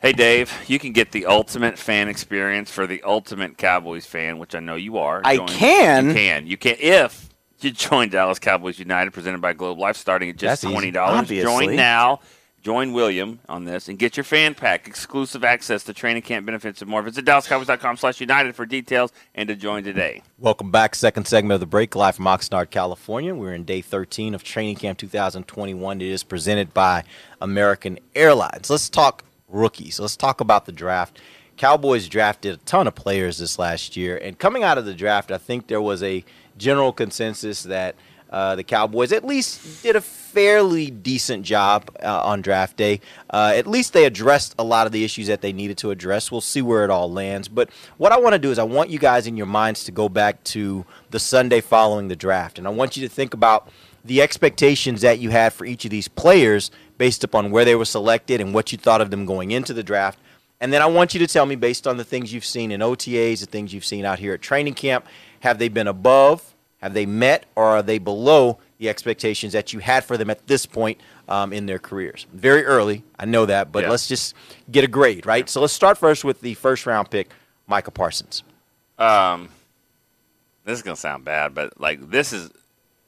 Hey 0.00 0.12
Dave, 0.12 0.52
you 0.68 0.78
can 0.78 0.92
get 0.92 1.10
the 1.10 1.26
ultimate 1.26 1.76
fan 1.76 2.06
experience 2.06 2.70
for 2.70 2.86
the 2.86 3.02
ultimate 3.02 3.58
Cowboys 3.58 4.06
fan, 4.06 4.38
which 4.38 4.54
I 4.54 4.60
know 4.60 4.76
you 4.76 4.98
are. 4.98 5.20
I 5.24 5.38
can? 5.38 6.10
You 6.10 6.14
can. 6.14 6.46
You 6.46 6.56
can 6.56 6.76
if 6.78 7.28
you 7.58 7.72
join 7.72 8.08
Dallas 8.08 8.38
Cowboys 8.38 8.78
United, 8.78 9.12
presented 9.12 9.40
by 9.40 9.54
Globe 9.54 9.76
Life, 9.76 9.96
starting 9.96 10.30
at 10.30 10.36
just 10.36 10.62
That's 10.62 10.72
twenty 10.72 10.92
dollars. 10.92 11.18
Obviously. 11.18 11.66
Join 11.66 11.74
now. 11.74 12.20
Join 12.62 12.92
William 12.92 13.40
on 13.48 13.64
this 13.64 13.88
and 13.88 13.98
get 13.98 14.16
your 14.16 14.24
fan 14.24 14.54
pack, 14.54 14.86
exclusive 14.86 15.42
access 15.42 15.82
to 15.84 15.92
training 15.92 16.22
camp 16.22 16.46
benefits 16.46 16.80
and 16.80 16.90
more. 16.90 17.02
Visit 17.02 17.24
DallasCowboys.com 17.24 17.96
slash 17.96 18.20
United 18.20 18.54
for 18.54 18.66
details 18.66 19.12
and 19.34 19.48
to 19.48 19.56
join 19.56 19.84
today. 19.84 20.22
Welcome 20.38 20.70
back. 20.70 20.94
Second 20.94 21.26
segment 21.26 21.54
of 21.54 21.60
the 21.60 21.66
break, 21.66 21.94
live 21.96 22.16
from 22.16 22.26
Oxnard, 22.26 22.70
California. 22.70 23.34
We're 23.34 23.54
in 23.54 23.64
day 23.64 23.80
13 23.80 24.34
of 24.34 24.42
Training 24.44 24.76
Camp 24.76 24.98
2021. 24.98 26.00
It 26.00 26.06
is 26.06 26.24
presented 26.24 26.74
by 26.74 27.04
American 27.40 27.98
Airlines. 28.14 28.70
Let's 28.70 28.88
talk 28.88 29.24
rookies. 29.48 29.98
Let's 29.98 30.16
talk 30.16 30.40
about 30.40 30.66
the 30.66 30.72
draft. 30.72 31.20
Cowboys 31.56 32.08
drafted 32.08 32.54
a 32.54 32.56
ton 32.58 32.86
of 32.86 32.94
players 32.94 33.38
this 33.38 33.58
last 33.58 33.96
year, 33.96 34.16
and 34.16 34.38
coming 34.38 34.62
out 34.62 34.78
of 34.78 34.84
the 34.84 34.94
draft, 34.94 35.30
I 35.32 35.38
think 35.38 35.66
there 35.66 35.82
was 35.82 36.02
a 36.02 36.24
general 36.56 36.92
consensus 36.92 37.64
that 37.64 37.96
uh, 38.30 38.54
the 38.54 38.62
Cowboys 38.62 39.10
at 39.10 39.24
least 39.24 39.82
did 39.82 39.96
a 39.96 40.00
fairly 40.00 40.90
decent 40.90 41.44
job 41.44 41.90
uh, 42.02 42.22
on 42.22 42.42
draft 42.42 42.76
day. 42.76 43.00
Uh, 43.30 43.52
at 43.54 43.66
least 43.66 43.92
they 43.92 44.04
addressed 44.04 44.54
a 44.58 44.64
lot 44.64 44.86
of 44.86 44.92
the 44.92 45.02
issues 45.02 45.26
that 45.28 45.40
they 45.40 45.52
needed 45.52 45.78
to 45.78 45.90
address. 45.90 46.30
We'll 46.30 46.42
see 46.42 46.60
where 46.60 46.84
it 46.84 46.90
all 46.90 47.10
lands. 47.10 47.48
But 47.48 47.70
what 47.96 48.12
I 48.12 48.18
want 48.18 48.34
to 48.34 48.38
do 48.38 48.50
is 48.50 48.58
I 48.58 48.64
want 48.64 48.90
you 48.90 48.98
guys 48.98 49.26
in 49.26 49.36
your 49.36 49.46
minds 49.46 49.84
to 49.84 49.92
go 49.92 50.08
back 50.08 50.44
to 50.44 50.84
the 51.10 51.18
Sunday 51.18 51.60
following 51.60 52.08
the 52.08 52.16
draft, 52.16 52.58
and 52.58 52.66
I 52.66 52.70
want 52.70 52.96
you 52.96 53.08
to 53.08 53.12
think 53.12 53.34
about 53.34 53.68
the 54.04 54.22
expectations 54.22 55.00
that 55.00 55.18
you 55.18 55.30
had 55.30 55.52
for 55.52 55.64
each 55.64 55.84
of 55.84 55.90
these 55.90 56.08
players 56.08 56.70
based 56.98 57.24
upon 57.24 57.50
where 57.50 57.64
they 57.64 57.74
were 57.74 57.84
selected 57.84 58.40
and 58.40 58.52
what 58.52 58.72
you 58.72 58.78
thought 58.78 59.00
of 59.00 59.10
them 59.10 59.24
going 59.24 59.50
into 59.52 59.72
the 59.72 59.82
draft. 59.82 60.18
And 60.60 60.72
then 60.72 60.82
I 60.82 60.86
want 60.86 61.14
you 61.14 61.20
to 61.20 61.26
tell 61.26 61.46
me, 61.46 61.54
based 61.54 61.86
on 61.86 61.96
the 61.96 62.04
things 62.04 62.32
you've 62.32 62.44
seen 62.44 62.72
in 62.72 62.80
OTAs, 62.80 63.40
the 63.40 63.46
things 63.46 63.72
you've 63.72 63.84
seen 63.84 64.04
out 64.04 64.18
here 64.18 64.34
at 64.34 64.42
training 64.42 64.74
camp, 64.74 65.06
have 65.40 65.58
they 65.58 65.68
been 65.68 65.86
above, 65.86 66.54
have 66.82 66.94
they 66.94 67.06
met, 67.06 67.44
or 67.54 67.64
are 67.64 67.82
they 67.82 67.98
below 67.98 68.58
the 68.78 68.88
expectations 68.88 69.52
that 69.52 69.72
you 69.72 69.78
had 69.78 70.04
for 70.04 70.16
them 70.16 70.30
at 70.30 70.46
this 70.48 70.66
point 70.66 71.00
um, 71.28 71.52
in 71.52 71.66
their 71.66 71.78
careers? 71.78 72.26
Very 72.32 72.64
early, 72.64 73.04
I 73.18 73.24
know 73.24 73.46
that, 73.46 73.70
but 73.70 73.84
Yeah. 73.84 73.90
let's 73.90 74.08
just 74.08 74.34
get 74.70 74.82
a 74.82 74.88
grade, 74.88 75.26
right? 75.26 75.48
So 75.48 75.60
let's 75.60 75.72
start 75.72 75.96
first 75.96 76.24
with 76.24 76.40
the 76.40 76.54
first 76.54 76.86
round 76.86 77.08
pick, 77.08 77.30
Micah 77.68 77.92
Parsons. 77.92 78.42
Um, 78.98 79.48
this 80.64 80.76
is 80.78 80.82
gonna 80.82 80.96
sound 80.96 81.24
bad, 81.24 81.54
but 81.54 81.80
like 81.80 82.10
this 82.10 82.32
is 82.32 82.50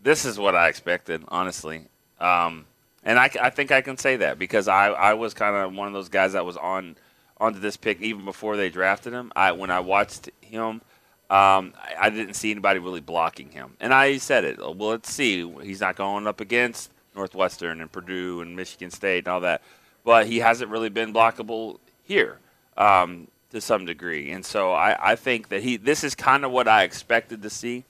this 0.02 0.24
is 0.24 0.38
what 0.38 0.54
I 0.54 0.68
expected, 0.68 1.22
honestly. 1.28 1.86
Um, 2.20 2.64
and 3.04 3.18
I, 3.18 3.30
I 3.40 3.50
think 3.50 3.72
I 3.72 3.80
can 3.80 3.96
say 3.96 4.16
that 4.16 4.38
because 4.38 4.68
I, 4.68 4.88
I 4.88 5.14
was 5.14 5.34
kind 5.34 5.56
of 5.56 5.74
one 5.74 5.86
of 5.86 5.94
those 5.94 6.08
guys 6.08 6.32
that 6.32 6.44
was 6.44 6.56
on 6.56 6.96
onto 7.38 7.58
this 7.58 7.76
pick 7.76 8.02
even 8.02 8.24
before 8.24 8.56
they 8.56 8.68
drafted 8.68 9.12
him. 9.12 9.32
I 9.34 9.52
when 9.52 9.70
I 9.70 9.80
watched 9.80 10.30
him, 10.40 10.64
um, 10.64 10.82
I, 11.30 11.94
I 12.00 12.10
didn't 12.10 12.34
see 12.34 12.50
anybody 12.50 12.78
really 12.78 13.00
blocking 13.00 13.50
him, 13.50 13.76
and 13.80 13.94
I 13.94 14.18
said 14.18 14.44
it. 14.44 14.58
Well, 14.58 14.74
let's 14.74 15.12
see. 15.12 15.50
He's 15.62 15.80
not 15.80 15.96
going 15.96 16.26
up 16.26 16.40
against 16.40 16.90
Northwestern 17.14 17.80
and 17.80 17.90
Purdue 17.90 18.40
and 18.40 18.56
Michigan 18.56 18.90
State 18.90 19.20
and 19.20 19.28
all 19.28 19.40
that, 19.40 19.62
but 20.04 20.26
he 20.26 20.38
hasn't 20.38 20.70
really 20.70 20.90
been 20.90 21.12
blockable 21.12 21.78
here. 22.04 22.38
Um, 22.76 23.28
to 23.50 23.60
some 23.60 23.84
degree, 23.84 24.30
and 24.30 24.46
so 24.46 24.72
I, 24.72 25.10
I 25.10 25.16
think 25.16 25.48
that 25.48 25.60
he. 25.64 25.76
This 25.76 26.04
is 26.04 26.14
kind 26.14 26.44
of 26.44 26.52
what 26.52 26.68
I 26.68 26.84
expected 26.84 27.42
to 27.42 27.50
see 27.50 27.84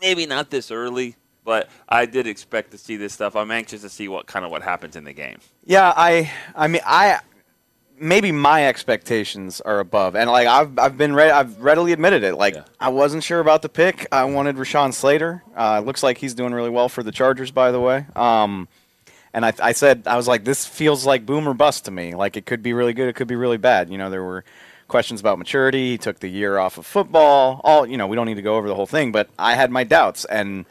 maybe 0.00 0.26
not 0.26 0.50
this 0.50 0.70
early, 0.70 1.16
but 1.46 1.70
I 1.88 2.04
did 2.04 2.26
expect 2.26 2.72
to 2.72 2.78
see 2.78 2.96
this 2.96 3.14
stuff. 3.14 3.36
I'm 3.36 3.50
anxious 3.50 3.80
to 3.82 3.88
see 3.88 4.08
what 4.08 4.26
kind 4.26 4.44
of 4.44 4.50
what 4.50 4.62
happens 4.62 4.96
in 4.96 5.04
the 5.04 5.14
game. 5.14 5.38
Yeah, 5.64 5.94
I 5.96 6.30
I 6.54 6.68
mean 6.68 6.82
I 6.84 7.20
maybe 7.98 8.32
my 8.32 8.66
expectations 8.66 9.60
are 9.62 9.80
above, 9.80 10.16
and 10.16 10.28
like 10.28 10.46
I've 10.46 10.78
I've 10.78 10.98
been 10.98 11.14
re- 11.14 11.30
I've 11.30 11.58
readily 11.60 11.92
admitted 11.92 12.22
it. 12.24 12.34
Like 12.34 12.56
I 12.80 12.90
wasn't 12.90 13.24
sure 13.24 13.40
about 13.40 13.62
the 13.62 13.68
pick. 13.68 14.06
I 14.12 14.24
wanted 14.24 14.56
Rashawn 14.56 14.92
Slater. 14.92 15.42
Uh, 15.56 15.80
looks 15.80 16.02
like 16.02 16.18
he's 16.18 16.34
doing 16.34 16.52
really 16.52 16.70
well 16.70 16.88
for 16.88 17.02
the 17.02 17.12
Chargers, 17.12 17.50
by 17.50 17.70
the 17.70 17.80
way. 17.80 18.04
Um, 18.14 18.68
and 19.32 19.44
I, 19.44 19.52
I 19.62 19.72
said 19.72 20.02
I 20.06 20.16
was 20.16 20.26
like, 20.26 20.44
this 20.44 20.66
feels 20.66 21.06
like 21.06 21.24
boom 21.26 21.48
or 21.48 21.54
bust 21.54 21.84
to 21.86 21.90
me. 21.90 22.14
Like 22.14 22.36
it 22.36 22.46
could 22.46 22.62
be 22.62 22.72
really 22.72 22.92
good, 22.92 23.08
it 23.08 23.14
could 23.14 23.28
be 23.28 23.36
really 23.36 23.58
bad. 23.58 23.88
You 23.88 23.98
know, 23.98 24.10
there 24.10 24.24
were 24.24 24.44
questions 24.88 25.20
about 25.20 25.38
maturity. 25.38 25.92
He 25.92 25.98
took 25.98 26.20
the 26.20 26.28
year 26.28 26.58
off 26.58 26.78
of 26.78 26.86
football. 26.86 27.60
All 27.64 27.86
you 27.86 27.96
know, 27.96 28.06
we 28.06 28.16
don't 28.16 28.26
need 28.26 28.34
to 28.34 28.42
go 28.42 28.56
over 28.56 28.68
the 28.68 28.74
whole 28.74 28.86
thing, 28.86 29.12
but 29.12 29.30
I 29.38 29.54
had 29.54 29.70
my 29.70 29.84
doubts 29.84 30.24
and. 30.24 30.66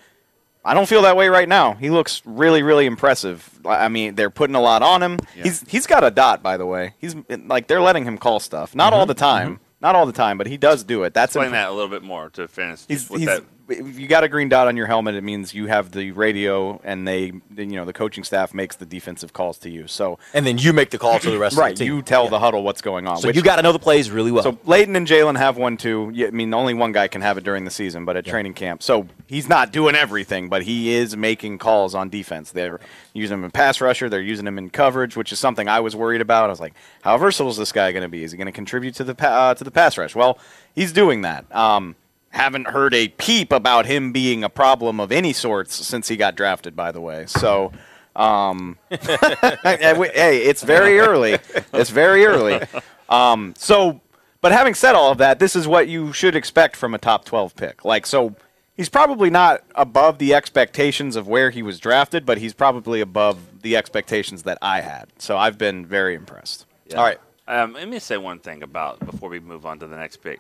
I 0.65 0.73
don't 0.73 0.89
feel 0.89 1.04
that 1.04 1.15
way 1.15 1.30
right 1.30 1.47
now. 1.47 1.73
He 1.73 1.91
looks 1.91 2.23
really, 2.25 2.63
really 2.63 2.88
impressive. 2.88 3.47
I 3.65 3.88
mean, 3.88 4.15
they're 4.15 4.32
putting 4.32 4.56
a 4.56 4.62
lot 4.62 4.82
on 4.82 5.04
him. 5.04 5.19
He's 5.36 5.62
he's 5.69 5.86
got 5.86 6.04
a 6.04 6.10
dot, 6.10 6.41
by 6.41 6.58
the 6.58 6.65
way. 6.65 6.95
He's 6.97 7.15
like 7.30 7.67
they're 7.67 7.82
letting 7.82 8.04
him 8.04 8.17
call 8.17 8.39
stuff. 8.39 8.73
Not 8.73 8.91
all 8.91 9.04
mm-hmm. 9.04 9.10
the 9.10 9.13
time, 9.13 9.47
mm-hmm. 9.47 9.63
not 9.80 9.95
all 9.95 10.08
the 10.08 10.12
time, 10.12 10.39
but 10.39 10.47
he 10.47 10.58
does 10.58 10.84
do 10.84 11.04
it. 11.04 11.13
That's 11.13 11.32
Explain 11.36 11.47
imp- 11.47 11.54
that 11.54 11.69
a 11.69 11.71
little 11.71 11.89
bit 11.89 12.01
more 12.01 12.30
to 12.32 12.47
finish. 12.47 12.84
He's, 12.88 13.10
with 13.10 13.19
he's, 13.19 13.28
that. 13.28 13.43
If 13.67 13.97
you 13.99 14.08
got 14.08 14.23
a 14.23 14.30
green 14.30 14.47
dot 14.47 14.67
on 14.67 14.78
your 14.78 14.86
helmet, 14.86 15.15
it 15.15 15.23
means 15.23 15.54
you 15.54 15.65
have 15.67 15.91
the 15.91 16.12
radio, 16.12 16.80
and 16.84 17.08
they, 17.08 17.34
you 17.58 17.65
know, 17.65 17.84
the 17.86 17.93
coaching 17.93 18.23
staff 18.23 18.54
makes 18.54 18.75
the 18.75 18.86
defensive 18.86 19.34
calls 19.34 19.58
to 19.60 19.69
you. 19.71 19.88
So, 19.88 20.19
And 20.36 20.45
then 20.45 20.58
you 20.60 20.71
make 20.71 20.91
the 20.91 20.99
call 20.99 21.17
to 21.19 21.32
the 21.32 21.39
rest 21.39 21.58
right, 21.58 21.71
of 21.73 21.80
the 21.80 21.86
team. 21.86 21.95
you 21.95 22.01
tell 22.04 22.28
the 22.28 22.38
huddle 22.38 22.62
what's 22.63 22.82
going 22.82 23.08
on. 23.08 23.17
So 23.17 23.28
which- 23.28 23.36
you 23.36 23.41
got 23.41 23.56
to 23.56 23.63
know 23.63 23.71
the 23.71 23.80
plays 23.80 24.12
really 24.12 24.32
well. 24.32 24.43
so 24.43 24.60
Leighton 24.65 24.95
and 24.95 25.08
Jaylon 25.08 25.38
have 25.38 25.58
one 25.58 25.78
too. 25.78 26.13
I 26.15 26.30
mean, 26.30 26.54
only 26.54 26.73
one 26.75 26.91
guy 26.91 27.08
can 27.08 27.21
have 27.21 27.38
it 27.39 27.43
during 27.43 27.65
the 27.65 27.71
season, 27.71 28.06
but 28.06 28.15
at 28.17 28.25
training 28.25 28.54
camp. 28.54 28.84
So 28.84 29.08
he's 29.28 29.49
not 29.49 29.71
doing 29.71 29.95
everything, 29.95 30.47
but 30.47 30.62
he 30.62 30.93
is 30.93 31.17
making 31.17 31.58
calls 31.58 31.95
on 31.95 32.10
defense. 32.10 32.51
They're 32.51 32.80
using 33.13 33.39
him 33.39 33.45
in 33.45 33.51
pass 33.51 33.82
rusher. 33.82 34.10
They're 34.10 34.21
using 34.21 34.45
him 34.45 34.58
in 34.60 34.69
coverage, 34.69 35.15
which 35.17 35.32
is 35.32 35.39
something 35.39 35.67
I 35.67 35.80
was 35.80 35.95
worried 35.95 36.21
about. 36.21 36.45
I 36.45 36.47
was 36.49 36.60
like, 36.60 36.75
how 37.01 37.17
versatile 37.17 37.49
is 37.49 37.58
this 37.58 37.71
guy 37.71 37.91
going 37.91 38.04
to 38.04 38.10
be? 38.10 38.23
Is 38.23 38.32
he 38.32 38.38
going 38.38 38.45
to 38.45 38.51
contribute 38.51 38.93
to 38.95 39.04
the 39.04 39.15
pa- 39.15 39.49
uh, 39.49 39.54
to 39.56 39.63
the 39.63 39.71
pass 39.71 39.97
rush? 39.97 40.13
Well, 40.15 40.38
he's 40.75 40.91
doing 40.91 41.21
that. 41.23 41.45
Um, 41.56 41.95
haven't 42.36 42.67
heard 42.67 42.93
a 42.93 43.08
peep 43.08 43.52
about 43.52 43.86
him 43.86 44.12
being 44.12 44.43
a 44.43 44.50
problem 44.50 45.00
of 45.00 45.12
any 45.12 45.34
sorts 45.34 45.74
since 45.74 46.08
he 46.08 46.17
got 46.17 46.36
drafted. 46.36 46.76
By 46.76 46.91
the 46.91 47.02
way, 47.02 47.26
so. 47.28 47.71
Um, 48.15 48.78
hey, 48.89 50.38
it's 50.45 50.63
very 50.63 51.00
early. 51.00 51.38
It's 51.74 51.89
very 51.89 52.26
early. 52.26 52.62
Um, 53.10 53.54
so, 53.58 54.00
but 54.39 54.54
having 54.54 54.74
said 54.74 54.95
all 54.95 55.12
of 55.12 55.17
that, 55.17 55.39
this 55.39 55.54
is 55.54 55.67
what 55.67 55.89
you 55.89 56.13
should 56.13 56.34
expect 56.34 56.78
from 56.78 56.93
a 56.93 56.98
top 56.98 57.26
12 57.26 57.58
pick. 57.58 57.84
Like, 57.84 58.06
so 58.06 58.36
he's 58.76 58.89
probably 58.89 59.30
not 59.30 59.63
above 59.76 60.17
the 60.17 60.34
expectations 60.34 61.15
of 61.15 61.28
where 61.28 61.50
he 61.50 61.63
was 61.63 61.80
drafted, 61.80 62.26
but 62.26 62.38
he's 62.38 62.54
probably 62.54 63.02
above 63.02 63.62
the 63.62 63.76
expectations 63.76 64.43
that 64.43 64.58
I 64.62 64.82
had. 64.82 65.08
So 65.17 65.38
I've 65.38 65.58
been 65.58 65.86
very 65.86 66.15
impressed. 66.15 66.65
Yeah. 66.88 66.98
All 66.98 67.04
right. 67.04 67.19
Um, 67.48 67.74
let 67.74 67.88
me 67.88 68.00
say 68.00 68.17
one 68.17 68.39
thing 68.39 68.63
about 68.63 69.00
before 69.06 69.30
we 69.30 69.39
move 69.39 69.65
on 69.65 69.80
to 69.80 69.88
the 69.88 69.95
next 69.95 70.17
pick. 70.17 70.39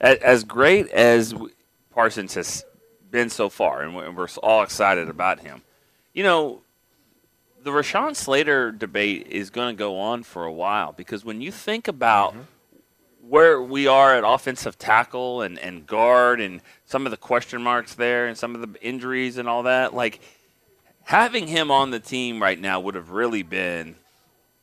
As, 0.00 0.18
as 0.18 0.44
great 0.44 0.88
as 0.90 1.34
Parsons 1.90 2.34
has 2.34 2.64
been 3.10 3.30
so 3.30 3.48
far, 3.48 3.82
and 3.82 3.94
we're 3.94 4.28
all 4.42 4.62
excited 4.62 5.08
about 5.08 5.40
him, 5.40 5.62
you 6.12 6.22
know, 6.22 6.60
the 7.62 7.70
Rashawn 7.70 8.14
Slater 8.14 8.70
debate 8.70 9.26
is 9.28 9.50
going 9.50 9.74
to 9.74 9.78
go 9.78 9.98
on 9.98 10.22
for 10.22 10.44
a 10.44 10.52
while 10.52 10.92
because 10.92 11.24
when 11.24 11.40
you 11.40 11.50
think 11.50 11.88
about 11.88 12.34
where 13.28 13.60
we 13.60 13.86
are 13.86 14.14
at 14.14 14.24
offensive 14.24 14.78
tackle 14.78 15.42
and, 15.42 15.58
and 15.58 15.86
guard 15.86 16.40
and 16.40 16.60
some 16.86 17.04
of 17.04 17.10
the 17.10 17.16
question 17.16 17.60
marks 17.62 17.94
there 17.94 18.26
and 18.26 18.38
some 18.38 18.54
of 18.54 18.60
the 18.62 18.80
injuries 18.80 19.36
and 19.36 19.48
all 19.48 19.64
that, 19.64 19.92
like 19.92 20.20
having 21.04 21.46
him 21.46 21.70
on 21.70 21.90
the 21.90 22.00
team 22.00 22.40
right 22.40 22.58
now 22.58 22.80
would 22.80 22.94
have 22.94 23.10
really 23.10 23.42
been 23.42 23.96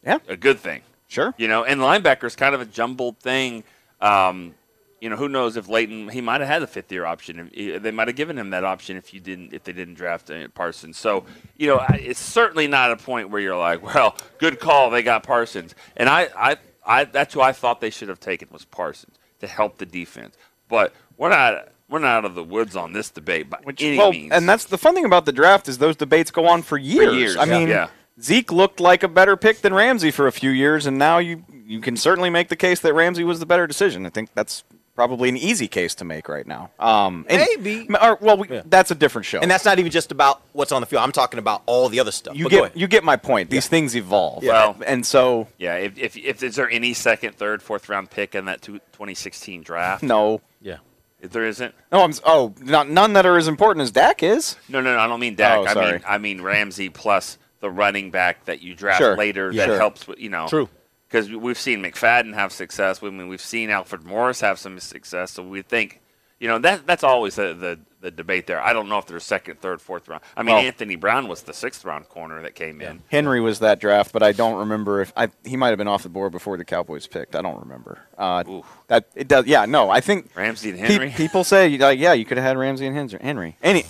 Yeah. 0.04 0.20
a 0.28 0.38
good 0.38 0.60
thing. 0.60 0.82
Sure. 1.08 1.34
You 1.38 1.48
know, 1.48 1.64
and 1.64 1.82
linebacker 1.82 2.24
is 2.24 2.36
kind 2.36 2.56
of 2.56 2.62
a 2.62 2.66
jumbled 2.66 3.20
thing. 3.20 3.64
Um, 4.02 4.56
you 5.02 5.10
know, 5.10 5.16
who 5.16 5.30
knows 5.30 5.58
if 5.58 5.68
Leighton 5.68 6.10
he 6.10 6.22
might 6.22 6.42
have 6.42 6.50
had 6.50 6.64
a 6.64 6.68
fifth 6.68 6.92
year 6.92 7.06
option. 7.06 7.52
They 7.54 7.92
might 7.92 8.08
have 8.08 8.16
given 8.16 8.38
him 8.38 8.50
that 8.52 8.64
option 8.64 8.98
if 8.98 9.14
you 9.14 9.20
didn't 9.20 9.54
if 9.54 9.64
they 9.64 9.74
didn't 9.74 9.96
draft 9.96 10.32
uh, 10.32 10.48
Parsons. 10.50 10.98
So 10.98 11.26
you 11.58 11.68
know, 11.68 11.86
it's 11.90 12.20
certainly 12.20 12.68
not 12.68 12.92
a 12.92 12.98
point 12.98 13.30
where 13.30 13.42
you're 13.42 13.58
like, 13.58 13.84
well, 13.94 14.16
good 14.40 14.60
call, 14.60 14.90
they 14.90 15.04
got 15.04 15.24
Parsons. 15.24 15.76
And 15.98 16.10
I, 16.10 16.30
I, 16.38 16.58
I 16.86 17.04
that's 17.06 17.34
who 17.34 17.42
I 17.42 17.52
thought 17.52 17.82
they 17.82 17.90
should 17.90 18.10
have 18.10 18.20
taken 18.20 18.48
was 18.52 18.66
Parsons 18.66 19.18
to 19.40 19.48
help 19.48 19.78
the 19.78 19.86
defense. 19.86 20.38
But 20.68 20.94
we're 21.18 21.30
not 21.30 21.70
we're 21.90 22.00
not 22.00 22.18
out 22.18 22.26
of 22.26 22.36
the 22.36 22.44
woods 22.44 22.76
on 22.76 22.94
this 22.94 23.10
debate 23.10 23.50
by 23.50 23.60
any 23.80 23.98
well, 23.98 24.12
means. 24.12 24.32
and 24.32 24.50
that's 24.50 24.66
the 24.66 24.78
fun 24.78 24.96
thing 24.96 25.06
about 25.06 25.26
the 25.26 25.32
draft 25.32 25.68
is 25.68 25.78
those 25.78 25.96
debates 25.96 26.32
go 26.32 26.48
on 26.48 26.62
for 26.62 26.78
years. 26.78 27.16
years, 27.16 27.38
I 27.38 27.46
yeah. 27.46 27.60
mean, 27.60 27.68
Yeah. 27.68 27.88
Zeke 28.22 28.52
looked 28.52 28.80
like 28.80 29.04
a 29.04 29.10
better 29.10 29.36
pick 29.36 29.60
than 29.60 29.74
Ramsey 29.74 30.10
for 30.10 30.26
a 30.26 30.32
few 30.32 30.50
years, 30.50 30.86
and 30.86 30.98
now 30.98 31.18
you 31.18 31.44
you 31.66 31.82
can 31.82 31.98
certainly 31.98 32.30
make 32.30 32.48
the 32.48 32.56
case 32.56 32.80
that 32.80 32.94
Ramsey 32.94 33.24
was 33.24 33.40
the 33.40 33.46
better 33.46 33.68
decision. 33.68 34.06
I 34.06 34.10
think 34.10 34.30
that's 34.34 34.64
probably 34.96 35.30
an 35.30 35.38
easy 35.38 35.68
case 35.68 35.94
to 35.96 36.06
make 36.06 36.28
right 36.30 36.48
now. 36.48 36.72
Um, 36.80 37.26
and- 37.30 37.46
Maybe. 37.58 37.88
Or, 38.02 38.18
well, 38.22 38.38
we, 38.38 38.48
that's 38.66 38.92
a 38.92 38.96
different 38.96 39.26
show. 39.26 39.40
and 39.42 39.52
that's 39.52 39.66
not 39.66 39.78
even 39.78 39.92
just 39.92 40.12
about 40.12 40.42
what's 40.54 40.72
on 40.72 40.82
the 40.82 40.88
field. 40.88 41.04
I'm 41.04 41.12
talking 41.12 41.38
about 41.38 41.62
all 41.66 41.90
the 41.90 42.00
other 42.00 42.12
stuff. 42.12 42.36
you 42.36 42.46
But 42.46 42.50
get 42.52 42.78
you 42.78 42.88
get 42.88 43.04
my 43.04 43.18
point. 43.18 43.50
These 43.50 43.68
things 43.68 43.96
evolve. 43.96 44.44
Well- 44.44 44.78
and 44.86 45.06
so 45.06 45.48
yeah, 45.58 45.76
if, 45.76 45.98
if 45.98 46.18
if 46.18 46.42
is 46.42 46.56
there 46.56 46.70
any 46.70 46.94
second, 46.94 47.36
third, 47.36 47.62
fourth 47.62 47.90
round 47.90 48.10
pick 48.10 48.34
in 48.36 48.46
that 48.46 48.62
two, 48.62 48.74
2016 48.94 49.62
draft? 49.64 50.02
no, 50.04 50.42
yeah. 50.62 50.78
If 51.22 51.32
there 51.32 51.46
isn't, 51.46 51.74
no, 51.92 52.02
I'm 52.04 52.14
oh, 52.24 52.54
not, 52.62 52.88
none 52.90 53.14
that 53.14 53.26
are 53.26 53.38
as 53.38 53.48
important 53.48 53.82
as 53.84 53.90
Dak 53.92 54.22
is. 54.22 54.58
No, 54.70 54.80
no, 54.80 54.94
no. 54.94 55.00
I 55.00 55.08
don't 55.08 55.20
mean 55.20 55.36
Dak. 55.36 55.58
Oh, 55.58 55.66
I 55.66 55.74
sorry. 55.74 55.92
mean 55.94 56.02
I 56.08 56.18
mean 56.20 56.42
Ramsey 56.42 56.90
plus 56.90 57.38
the 57.62 57.70
running 57.72 58.12
back 58.12 58.46
that 58.46 58.62
you 58.62 58.76
draft 58.76 59.00
Sure. 59.00 59.18
later 59.18 59.50
Yeah. 59.52 59.64
that 59.66 59.72
Sure. 59.72 59.78
helps 59.78 60.08
with 60.08 60.20
you 60.20 60.30
know. 60.30 60.48
True. 60.48 60.70
Because 61.08 61.30
we've 61.32 61.58
seen 61.60 61.82
McFadden 61.84 62.34
have 62.34 62.52
success. 62.52 63.02
I 63.04 63.10
mean, 63.10 63.28
we've 63.28 63.40
seen 63.42 63.70
Alfred 63.70 64.04
Morris 64.04 64.42
have 64.42 64.58
some 64.60 64.80
success. 64.80 65.32
So 65.32 65.44
we 65.44 65.62
think, 65.62 66.02
you 66.40 66.48
know, 66.48 66.58
that 66.60 66.86
that's 66.88 67.04
always 67.04 67.36
the, 67.36 67.54
the, 67.54 67.80
the 68.02 68.12
debate 68.12 68.48
there. 68.48 68.60
I 68.60 68.74
don't 68.74 68.90
know 68.90 68.98
if 68.98 69.06
there's 69.06 69.24
second, 69.24 69.62
third, 69.62 69.82
fourth 69.82 70.08
round. 70.08 70.24
I 70.36 70.44
mean, 70.44 70.56
Anthony 70.56 70.96
Brown 70.96 71.28
was 71.28 71.44
the 71.44 71.54
sixth 71.54 71.86
round 71.86 72.10
corner 72.10 72.42
that 72.42 72.56
came 72.56 72.82
in. 72.82 73.02
Henry 73.10 73.40
was 73.40 73.60
that 73.60 73.80
draft, 73.80 74.12
but 74.14 74.24
I 74.24 74.32
don't 74.32 74.58
remember 74.60 75.02
if 75.02 75.14
I, 75.16 75.30
he 75.44 75.56
might 75.58 75.70
have 75.70 75.78
been 75.78 75.88
off 75.88 76.04
the 76.04 76.10
board 76.10 76.32
before 76.32 76.58
the 76.58 76.66
Cowboys 76.66 77.08
picked. 77.08 77.36
I 77.36 77.42
don't 77.42 77.60
remember. 77.62 78.00
Uh, 78.18 78.44
that 78.88 79.08
it 79.16 79.28
does. 79.28 79.46
Yeah, 79.46 79.66
no, 79.66 79.90
I 79.90 80.02
think 80.02 80.32
Ramsey 80.36 80.72
and 80.72 80.80
pe- 80.80 80.86
Henry. 80.88 81.10
people 81.16 81.44
say 81.44 81.78
like, 81.78 82.00
yeah, 82.00 82.14
you 82.14 82.26
could 82.26 82.38
have 82.38 82.46
had 82.46 82.58
Ramsey 82.58 82.88
and 82.88 83.12
Henry. 83.22 83.58
Any 83.64 83.86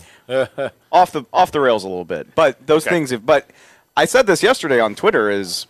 off 0.91 1.11
the 1.11 1.23
off 1.33 1.51
the 1.51 1.59
rails 1.61 1.83
a 1.83 1.87
little 1.87 2.05
bit, 2.05 2.35
but 2.35 2.65
those 2.67 2.85
Okay. 2.85 2.95
things. 2.95 3.09
Have, 3.11 3.25
but 3.25 3.49
I 3.97 4.05
said 4.05 4.27
this 4.27 4.43
yesterday 4.43 4.79
on 4.79 4.95
Twitter. 4.95 5.29
Is 5.29 5.67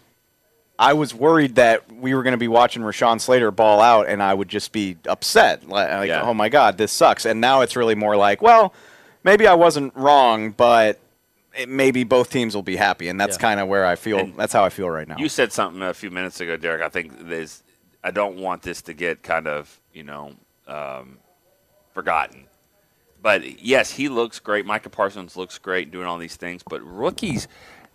I 0.78 0.94
was 0.94 1.14
worried 1.14 1.56
that 1.56 1.90
we 1.92 2.14
were 2.14 2.24
going 2.24 2.34
to 2.34 2.38
be 2.38 2.48
watching 2.50 2.82
Rashawn 2.84 3.22
Slater 3.22 3.50
ball 3.52 3.80
out, 3.80 4.08
and 4.08 4.22
I 4.22 4.34
would 4.34 4.50
just 4.50 4.72
be 4.72 4.98
upset. 5.08 5.68
Like, 5.70 5.90
like, 5.92 6.08
Yeah. 6.10 6.22
oh 6.24 6.34
my 6.34 6.50
god, 6.50 6.78
this 6.78 6.92
sucks. 6.92 7.26
And 7.26 7.40
now 7.40 7.62
it's 7.62 7.76
really 7.76 7.96
more 7.96 8.18
like, 8.18 8.42
well, 8.42 8.74
maybe 9.24 9.48
I 9.48 9.54
wasn't 9.54 9.96
wrong, 9.96 10.52
but 10.52 11.00
it, 11.58 11.70
maybe 11.70 12.04
both 12.04 12.30
teams 12.30 12.54
will 12.56 12.64
be 12.64 12.76
happy, 12.76 13.08
and 13.08 13.20
that's 13.20 13.38
Yeah. 13.38 13.42
kind 13.42 13.60
of 13.62 13.68
where 13.70 13.86
I 13.86 13.96
feel. 13.96 14.20
And 14.20 14.36
that's 14.36 14.52
how 14.52 14.66
I 14.66 14.70
feel 14.70 14.90
right 14.90 15.08
now. 15.08 15.16
You 15.18 15.30
said 15.30 15.54
something 15.54 15.82
a 15.82 15.94
few 15.94 16.12
minutes 16.12 16.42
ago, 16.42 16.58
Derek. 16.58 16.82
I 16.82 16.90
think 16.90 17.28
there's. 17.30 17.64
I 18.04 18.12
don't 18.12 18.36
want 18.38 18.62
this 18.62 18.82
to 18.84 18.94
get 18.94 19.24
kind 19.24 19.48
of 19.48 19.80
you 19.94 20.04
know 20.04 20.34
um, 20.68 21.18
forgotten. 21.94 22.46
But 23.22 23.62
yes, 23.64 23.90
he 23.92 24.10
looks 24.10 24.40
great. 24.40 24.66
Micah 24.66 24.90
Parsons 24.90 25.36
looks 25.36 25.58
great 25.58 25.90
doing 25.90 26.06
all 26.06 26.18
these 26.20 26.36
things. 26.36 26.62
But 26.62 26.84
rookies, 26.84 27.48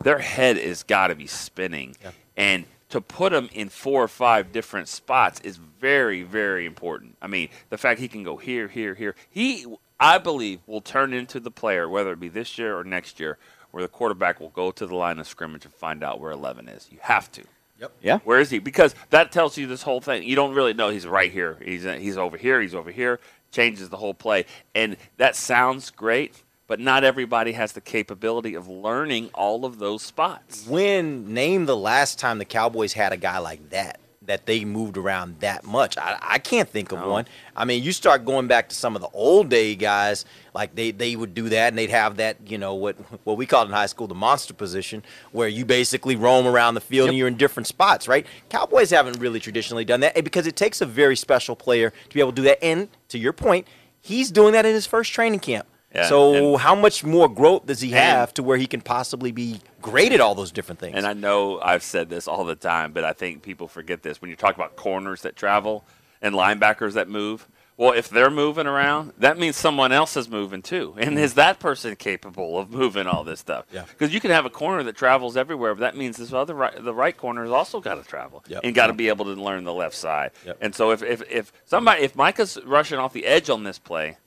their 0.03 0.19
head 0.19 0.57
has 0.57 0.83
got 0.83 1.09
to 1.09 1.15
be 1.15 1.29
spinning, 1.29 1.95
and 2.41 2.65
to 2.89 3.03
put 3.03 3.35
him 3.35 3.51
in 3.53 3.69
four 3.69 4.03
or 4.03 4.09
five 4.09 4.51
different 4.51 4.89
spots 4.89 5.41
is 5.41 5.59
very, 5.59 6.23
very 6.23 6.65
important. 6.65 7.19
I 7.21 7.27
mean, 7.27 7.51
the 7.69 7.77
fact 7.77 8.01
he 8.01 8.09
can 8.09 8.23
go 8.23 8.39
here, 8.39 8.67
here, 8.67 8.95
here. 8.95 9.15
He, 9.29 9.67
I 10.01 10.17
believe, 10.17 10.61
will 10.67 10.81
turn 10.81 11.13
into 11.13 11.39
the 11.39 11.51
player, 11.51 11.87
whether 11.87 12.13
it 12.13 12.19
be 12.19 12.29
this 12.29 12.57
year 12.57 12.79
or 12.79 12.83
next 12.83 13.21
year, 13.21 13.37
where 13.73 13.83
the 13.83 13.89
quarterback 13.89 14.41
will 14.41 14.49
go 14.49 14.71
to 14.71 14.87
the 14.87 14.97
line 14.97 15.19
of 15.19 15.29
scrimmage 15.29 15.67
and 15.67 15.75
find 15.75 16.03
out 16.03 16.19
where 16.19 16.33
11 16.33 16.67
is. 16.71 16.89
You 16.91 16.99
have 17.03 17.31
to. 17.33 17.43
Yep. 17.79 17.93
Yeah. 18.01 18.19
Where 18.25 18.41
is 18.41 18.49
he? 18.49 18.59
Because 18.59 18.95
that 19.11 19.33
tells 19.33 19.59
you 19.59 19.67
this 19.67 19.83
whole 19.83 20.01
thing. 20.01 20.23
You 20.23 20.35
don't 20.35 20.55
really 20.55 20.73
know 20.73 20.89
he's 20.89 21.07
right 21.07 21.31
here. 21.31 21.59
He's 21.63 21.85
he's 21.85 22.17
over 22.17 22.39
here. 22.39 22.61
He's 22.61 22.75
over 22.75 22.91
here. 22.91 23.21
Changes 23.53 23.89
the 23.89 23.97
whole 23.97 24.15
play, 24.15 24.45
and 24.75 24.97
that 25.17 25.37
sounds 25.37 25.91
great. 25.91 26.43
But 26.71 26.79
not 26.79 27.03
everybody 27.03 27.51
has 27.51 27.73
the 27.73 27.81
capability 27.81 28.55
of 28.55 28.69
learning 28.69 29.31
all 29.35 29.65
of 29.65 29.81
those 29.81 30.05
spots. 30.05 30.69
When 30.69 31.35
name 31.35 31.67
the 31.67 31.77
last 31.77 32.21
time 32.21 32.39
the 32.39 32.45
Cowboys 32.45 32.93
had 32.93 33.13
a 33.13 33.17
guy 33.17 33.39
like 33.39 33.71
that 33.71 33.99
that 34.23 34.47
they 34.47 34.65
moved 34.65 34.97
around 34.97 35.41
that 35.41 35.65
much? 35.65 35.99
I, 35.99 36.17
I 36.23 36.39
can't 36.39 36.69
think 36.69 36.93
of 36.93 37.05
one. 37.05 37.27
I 37.57 37.65
mean, 37.65 37.83
you 37.83 37.91
start 37.91 38.25
going 38.25 38.47
back 38.47 38.69
to 38.69 38.77
some 38.77 38.95
of 38.95 39.03
the 39.03 39.09
old 39.09 39.49
day 39.49 39.75
guys, 39.75 40.25
like 40.55 40.77
they, 40.77 40.93
they 40.93 41.17
would 41.17 41.35
do 41.35 41.49
that 41.49 41.71
and 41.71 41.77
they'd 41.77 41.91
have 41.91 42.19
that, 42.19 42.37
you 42.47 42.57
know, 42.57 42.75
what 42.77 42.95
what 43.25 43.37
we 43.37 43.47
called 43.47 43.67
in 43.67 43.75
high 43.75 43.87
school 43.87 44.07
the 44.07 44.15
monster 44.15 44.55
position, 44.55 45.03
where 45.33 45.49
you 45.49 45.65
basically 45.65 46.15
roam 46.15 46.47
around 46.47 46.77
the 46.77 46.81
field 46.81 47.09
and 47.09 47.19
you're 47.19 47.27
in 47.27 47.37
different 47.37 47.67
spots, 47.67 48.07
right? 48.07 48.29
Cowboys 48.49 48.91
haven't 48.91 49.19
really 49.19 49.41
traditionally 49.41 49.85
done 49.85 49.99
that 49.99 50.15
because 50.23 50.47
it 50.47 50.55
takes 50.55 50.81
a 50.81 50.87
very 50.87 51.17
special 51.17 51.57
player 51.57 51.91
to 51.91 52.15
be 52.15 52.21
able 52.21 52.31
to 52.31 52.37
do 52.37 52.43
that. 52.43 52.63
And 52.63 52.89
to 53.09 53.19
your 53.19 53.33
point, 53.33 53.67
he's 54.01 54.31
doing 54.31 54.53
that 54.53 54.65
in 54.65 54.73
his 54.73 54.87
first 54.87 55.13
training 55.13 55.41
camp. 55.41 55.67
Yeah, 55.95 56.07
so 56.07 56.57
how 56.57 56.77
much 56.77 57.03
more 57.03 57.29
growth 57.29 57.67
does 57.67 57.81
he 57.81 57.91
have 57.91 58.33
to 58.35 58.43
where 58.45 58.57
he 58.57 58.67
can 58.67 58.81
possibly 58.81 59.33
be 59.33 59.61
great 59.83 60.13
at 60.13 60.21
all 60.21 60.37
those 60.37 60.53
different 60.53 60.79
things? 60.79 60.97
And 60.97 61.05
I 61.05 61.15
know 61.15 61.61
I've 61.61 61.83
said 61.83 62.09
this 62.09 62.29
all 62.29 62.45
the 62.45 62.55
time, 62.55 62.93
but 62.93 63.03
I 63.03 63.13
think 63.13 63.43
people 63.43 63.67
forget 63.67 64.03
this. 64.03 64.21
When 64.21 64.31
you 64.31 64.37
talk 64.37 64.55
about 64.55 64.77
corners 64.77 65.23
that 65.23 65.35
travel 65.35 65.85
and 66.23 66.35
linebackers 66.35 66.93
that 66.93 67.09
move, 67.09 67.49
well, 67.81 67.93
if 67.93 68.11
they're 68.11 68.31
moving 68.31 68.67
around, 68.67 69.15
that 69.17 69.39
means 69.39 69.57
someone 69.57 69.91
else 69.91 70.15
is 70.15 70.29
moving 70.29 70.61
too. 70.61 70.95
And 70.99 71.13
mm-hmm. 71.13 71.25
is 71.25 71.35
that 71.35 71.59
person 71.61 71.97
capable 71.97 72.59
of 72.59 72.71
moving 72.71 73.07
all 73.07 73.25
this 73.25 73.41
stuff? 73.41 73.65
Yeah. 73.73 73.85
Because 73.89 74.13
you 74.13 74.21
can 74.21 74.31
have 74.31 74.45
a 74.45 74.51
corner 74.51 74.83
that 74.83 74.97
travels 74.97 75.35
everywhere, 75.35 75.75
but 75.75 75.81
that 75.81 75.97
means 75.97 76.19
this 76.19 76.31
other 76.33 76.55
right, 76.55 76.85
the 76.85 76.93
right 76.93 77.17
corner 77.17 77.43
has 77.43 77.51
also 77.51 77.81
got 77.81 77.95
to 77.95 78.07
travel 78.07 78.45
Yep. 78.49 78.61
and 78.65 78.75
got 78.75 78.89
to 78.89 78.93
be 78.93 79.09
able 79.09 79.25
to 79.25 79.33
learn 79.33 79.65
the 79.65 79.73
left 79.73 79.95
side. 79.95 80.33
Yep. 80.45 80.59
And 80.61 80.75
so 80.75 80.91
if, 80.91 81.03
if, 81.03 81.23
if 81.31 81.53
somebody 81.65 82.03
if 82.03 82.15
Micah's 82.15 82.59
rushing 82.67 82.99
off 82.99 83.15
the 83.15 83.25
edge 83.25 83.49
on 83.49 83.65
this 83.65 83.79
play, 83.79 84.19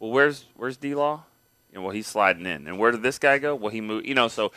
well, 0.00 0.10
where's 0.10 0.46
where's 0.56 0.76
D 0.76 0.94
Law? 0.96 1.22
You 1.72 1.78
know, 1.78 1.82
well, 1.84 1.92
he's 1.92 2.08
sliding 2.08 2.46
in, 2.46 2.66
and 2.66 2.78
where 2.78 2.90
did 2.90 3.02
this 3.02 3.18
guy 3.20 3.38
go? 3.38 3.54
Well, 3.54 3.70
he 3.70 3.80
moved. 3.80 4.04
You 4.06 4.14
know, 4.14 4.26
so 4.26 4.50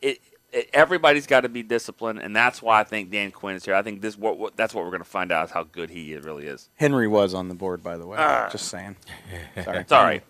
it, 0.00 0.20
it 0.52 0.70
everybody's 0.72 1.26
got 1.26 1.40
to 1.40 1.48
be 1.48 1.64
disciplined, 1.64 2.20
and 2.20 2.36
that's 2.36 2.62
why 2.62 2.78
I 2.80 2.84
think 2.84 3.10
Dan 3.10 3.32
Quinn 3.32 3.56
is 3.56 3.64
here. 3.64 3.74
I 3.74 3.82
think 3.82 4.00
this 4.00 4.16
what, 4.16 4.38
what 4.38 4.56
that's 4.56 4.72
what 4.72 4.84
we're 4.84 4.90
going 4.92 5.02
to 5.02 5.08
find 5.08 5.32
out 5.32 5.46
is 5.46 5.50
how 5.50 5.64
good 5.64 5.90
he 5.90 6.14
really 6.18 6.46
is. 6.46 6.68
Henry 6.76 7.08
was 7.08 7.34
on 7.34 7.48
the 7.48 7.54
board, 7.54 7.82
by 7.82 7.96
the 7.96 8.06
way. 8.06 8.16
Ah. 8.20 8.48
Just 8.52 8.68
saying. 8.68 8.94
Sorry. 9.64 9.78
It's 9.80 9.90
all 9.90 10.04
right. 10.04 10.22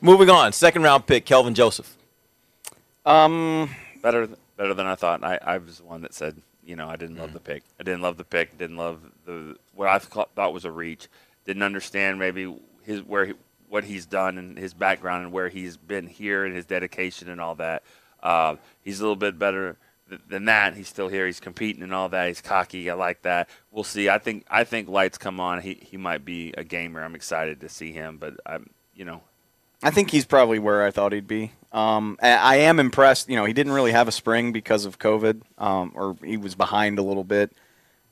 Moving 0.00 0.30
on, 0.30 0.52
second 0.52 0.82
round 0.84 1.06
pick, 1.06 1.24
Kelvin 1.24 1.54
Joseph. 1.54 1.96
Um, 3.04 3.70
better 4.02 4.28
better 4.56 4.74
than 4.74 4.86
I 4.86 4.94
thought. 4.94 5.22
I, 5.24 5.38
I 5.42 5.58
was 5.58 5.78
the 5.78 5.84
one 5.84 6.02
that 6.02 6.14
said, 6.14 6.36
you 6.64 6.76
know, 6.76 6.88
I 6.88 6.96
didn't 6.96 7.16
Mm. 7.16 7.20
love 7.20 7.32
the 7.32 7.40
pick. 7.40 7.62
I 7.78 7.82
didn't 7.82 8.02
love 8.02 8.16
the 8.16 8.24
pick. 8.24 8.56
Didn't 8.58 8.76
love 8.76 9.00
the 9.24 9.56
what 9.74 9.88
I 9.88 9.98
thought 9.98 10.52
was 10.52 10.64
a 10.64 10.70
reach. 10.70 11.08
Didn't 11.44 11.62
understand 11.62 12.18
maybe 12.18 12.54
his 12.84 13.02
where 13.02 13.26
he, 13.26 13.32
what 13.76 13.84
he's 13.84 14.06
done 14.06 14.38
and 14.38 14.56
his 14.56 14.72
background 14.72 15.24
and 15.24 15.32
where 15.34 15.50
he's 15.50 15.76
been 15.76 16.06
here 16.06 16.46
and 16.46 16.56
his 16.56 16.64
dedication 16.64 17.28
and 17.28 17.42
all 17.42 17.54
that. 17.56 17.82
Uh, 18.22 18.56
he's 18.82 19.00
a 19.00 19.02
little 19.02 19.16
bit 19.16 19.38
better 19.38 19.76
th- 20.08 20.22
than 20.26 20.46
that. 20.46 20.74
He's 20.74 20.88
still 20.88 21.08
here. 21.08 21.26
He's 21.26 21.40
competing 21.40 21.82
and 21.82 21.92
all 21.92 22.08
that. 22.08 22.28
He's 22.28 22.40
cocky. 22.40 22.88
I 22.88 22.94
like 22.94 23.20
that. 23.22 23.50
We'll 23.70 23.84
see. 23.84 24.08
I 24.08 24.16
think 24.16 24.46
I 24.50 24.64
think 24.64 24.88
lights 24.88 25.18
come 25.18 25.40
on. 25.40 25.60
He 25.60 25.74
he 25.82 25.98
might 25.98 26.24
be 26.24 26.54
a 26.56 26.64
gamer. 26.64 27.04
I'm 27.04 27.14
excited 27.14 27.60
to 27.60 27.68
see 27.68 27.92
him. 27.92 28.16
But 28.16 28.40
I'm 28.46 28.70
you 28.94 29.04
know 29.04 29.20
I 29.82 29.90
think 29.90 30.10
he's 30.10 30.24
probably 30.24 30.58
where 30.58 30.82
I 30.82 30.90
thought 30.90 31.12
he'd 31.12 31.28
be. 31.28 31.52
Um, 31.70 32.16
I 32.22 32.56
am 32.56 32.80
impressed. 32.80 33.28
You 33.28 33.36
know, 33.36 33.44
he 33.44 33.52
didn't 33.52 33.72
really 33.72 33.92
have 33.92 34.08
a 34.08 34.12
spring 34.12 34.52
because 34.52 34.86
of 34.86 34.98
COVID, 34.98 35.42
um, 35.58 35.92
or 35.94 36.16
he 36.24 36.38
was 36.38 36.54
behind 36.54 36.98
a 36.98 37.02
little 37.02 37.24
bit. 37.24 37.52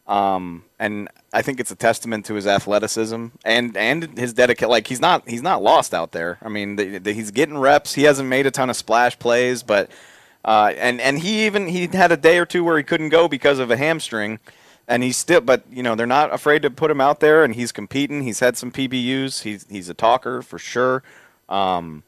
Um, 0.07 0.65
and 0.79 1.09
I 1.33 1.43
think 1.43 1.61
it's 1.61 1.71
a 1.71 1.77
testament 1.77 2.27
to 2.27 2.35
his 2.35 2.47
athleticism 2.47 3.27
and 3.45 3.77
and 3.77 4.19
his 4.19 4.35
dedication. 4.35 4.69
Like 4.69 4.87
he's 4.87 5.01
not 5.01 5.29
he's 5.29 5.43
not 5.43 5.63
lost 5.63 5.95
out 5.95 6.13
there. 6.13 6.39
I 6.43 6.49
mean, 6.49 6.77
the, 6.77 6.99
the, 6.99 7.13
he's 7.13 7.31
getting 7.31 7.57
reps. 7.59 7.95
He 7.95 8.03
hasn't 8.03 8.29
made 8.29 8.47
a 8.47 8.51
ton 8.51 8.69
of 8.69 8.77
splash 8.77 9.19
plays, 9.19 9.63
but 9.63 9.91
uh, 10.45 10.73
and 10.77 11.01
and 11.01 11.21
he 11.21 11.47
even 11.47 11.69
he 11.69 11.87
had 11.87 12.13
a 12.13 12.17
day 12.17 12.39
or 12.39 12.45
two 12.45 12.65
where 12.65 12.77
he 12.77 12.85
couldn't 12.85 13.09
go 13.09 13.29
because 13.29 13.59
of 13.59 13.71
a 13.71 13.77
hamstring. 13.77 14.39
And 14.87 15.03
he's 15.03 15.17
still, 15.17 15.41
but 15.41 15.65
you 15.71 15.83
know 15.83 15.95
they're 15.95 16.07
not 16.07 16.35
afraid 16.35 16.61
to 16.63 16.71
put 16.71 16.91
him 16.91 17.01
out 17.01 17.21
there, 17.21 17.43
and 17.43 17.55
he's 17.55 17.73
competing. 17.73 18.23
He's 18.23 18.41
had 18.41 18.59
some 18.59 18.71
PBUs. 18.71 19.43
He's 19.43 19.67
he's 19.71 19.89
a 19.89 19.95
talker 19.95 20.43
for 20.43 20.59
sure. 20.59 21.03
Um, 21.49 22.03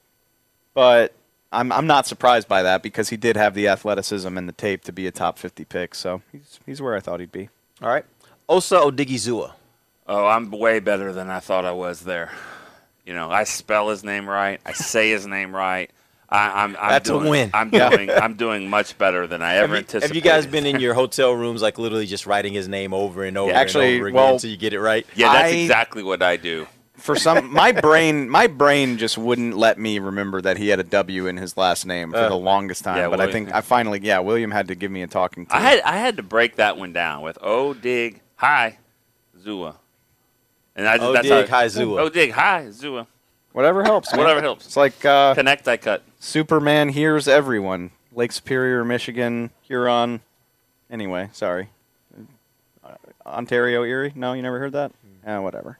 but 0.74 1.14
I'm 1.50 1.72
I'm 1.72 1.86
not 1.86 2.06
surprised 2.06 2.48
by 2.48 2.62
that 2.62 2.82
because 2.82 3.08
he 3.08 3.16
did 3.16 3.36
have 3.38 3.54
the 3.54 3.66
athleticism 3.66 4.36
and 4.36 4.46
the 4.46 4.52
tape 4.52 4.84
to 4.84 4.92
be 4.92 5.06
a 5.06 5.10
top 5.10 5.38
50 5.38 5.64
pick. 5.64 5.94
So 5.94 6.20
he's 6.30 6.60
he's 6.66 6.82
where 6.82 6.94
I 6.94 7.00
thought 7.00 7.20
he'd 7.20 7.32
be. 7.32 7.48
All 7.82 7.88
right, 7.88 8.04
Osa 8.48 8.76
Odighizuwa. 8.76 9.52
Oh, 10.08 10.26
I'm 10.26 10.50
way 10.50 10.78
better 10.80 11.12
than 11.12 11.28
I 11.30 11.40
thought 11.40 11.64
I 11.64 11.72
was 11.72 12.00
there. 12.00 12.30
You 13.04 13.12
know, 13.14 13.30
I 13.30 13.44
spell 13.44 13.88
his 13.90 14.02
name 14.04 14.28
right. 14.28 14.60
I 14.64 14.72
say 14.72 15.10
his 15.10 15.26
name 15.26 15.54
right. 15.54 15.90
I, 16.28 16.64
I'm, 16.64 16.76
I'm 16.80 16.90
That's 16.90 17.08
a 17.08 17.12
doing, 17.12 17.28
win. 17.28 17.50
I'm 17.54 17.70
doing 17.70 18.10
I'm 18.10 18.34
doing 18.34 18.68
much 18.68 18.98
better 18.98 19.26
than 19.28 19.42
I 19.42 19.52
Have 19.52 19.64
ever 19.64 19.74
you, 19.74 19.78
anticipated. 19.78 20.08
have 20.08 20.16
you 20.16 20.22
guys 20.22 20.46
been 20.46 20.66
in 20.66 20.80
your 20.80 20.94
hotel 20.94 21.32
rooms, 21.32 21.62
like 21.62 21.78
literally 21.78 22.06
just 22.06 22.26
writing 22.26 22.52
his 22.52 22.66
name 22.66 22.92
over 22.92 23.22
and 23.24 23.38
over 23.38 23.52
Actually, 23.52 23.92
and 23.92 23.96
over 24.00 24.06
again 24.08 24.14
well, 24.16 24.34
until 24.34 24.50
you 24.50 24.56
get 24.56 24.72
it 24.72 24.80
right? 24.80 25.06
Yeah, 25.14 25.32
that's 25.32 25.52
I- 25.52 25.56
exactly 25.56 26.02
what 26.02 26.22
I 26.22 26.36
do. 26.36 26.66
For 27.06 27.14
some, 27.16 27.52
my 27.52 27.70
brain 27.72 28.28
my 28.28 28.48
brain 28.48 28.98
just 28.98 29.16
wouldn't 29.16 29.56
let 29.56 29.78
me 29.78 29.98
remember 30.00 30.42
that 30.42 30.56
he 30.56 30.68
had 30.68 30.80
a 30.80 30.84
W 30.84 31.26
in 31.28 31.36
his 31.36 31.56
last 31.56 31.86
name 31.86 32.10
for 32.10 32.16
Uh, 32.18 32.28
the 32.28 32.34
longest 32.36 32.82
time. 32.84 32.96
yeah, 32.98 33.08
but 33.08 33.20
I 33.20 33.30
think 33.30 33.54
I 33.54 33.60
finally 33.60 34.00
yeah 34.02 34.18
William 34.18 34.50
had 34.50 34.68
to 34.68 34.74
give 34.74 34.90
me 34.90 35.02
a 35.02 35.06
talking 35.06 35.46
to. 35.46 35.54
I 35.56 35.60
had 35.60 35.80
I 35.82 35.96
had 35.98 36.16
to 36.16 36.22
break 36.24 36.56
that 36.56 36.76
one 36.76 36.92
down 36.92 37.22
with 37.22 37.38
O 37.40 37.72
dig 37.74 38.20
hi 38.34 38.78
Zua, 39.40 39.76
and 40.74 40.88
I 40.88 40.96
just 40.96 41.08
O 41.08 41.12
that's 41.12 41.28
dig 41.28 41.48
how, 41.48 41.58
hi 41.58 41.66
Zua. 41.66 42.00
O 42.00 42.08
dig 42.08 42.32
hi 42.32 42.66
Zua. 42.70 43.06
Whatever 43.52 43.84
helps. 43.84 44.10
man. 44.12 44.18
Whatever 44.20 44.42
helps. 44.42 44.66
It's 44.66 44.76
like 44.76 45.04
uh, 45.04 45.34
Connect 45.34 45.66
I 45.68 45.76
cut. 45.76 46.02
Superman 46.18 46.88
hears 46.90 47.26
everyone. 47.28 47.90
Lake 48.12 48.32
Superior, 48.32 48.84
Michigan, 48.84 49.50
Huron. 49.62 50.20
Anyway, 50.90 51.30
sorry. 51.32 51.68
Uh, 52.84 52.94
Ontario, 53.24 53.82
Erie. 53.84 54.12
No, 54.14 54.32
you 54.32 54.42
never 54.42 54.58
heard 54.58 54.72
that. 54.72 54.92
Yeah, 55.24 55.38
whatever. 55.38 55.78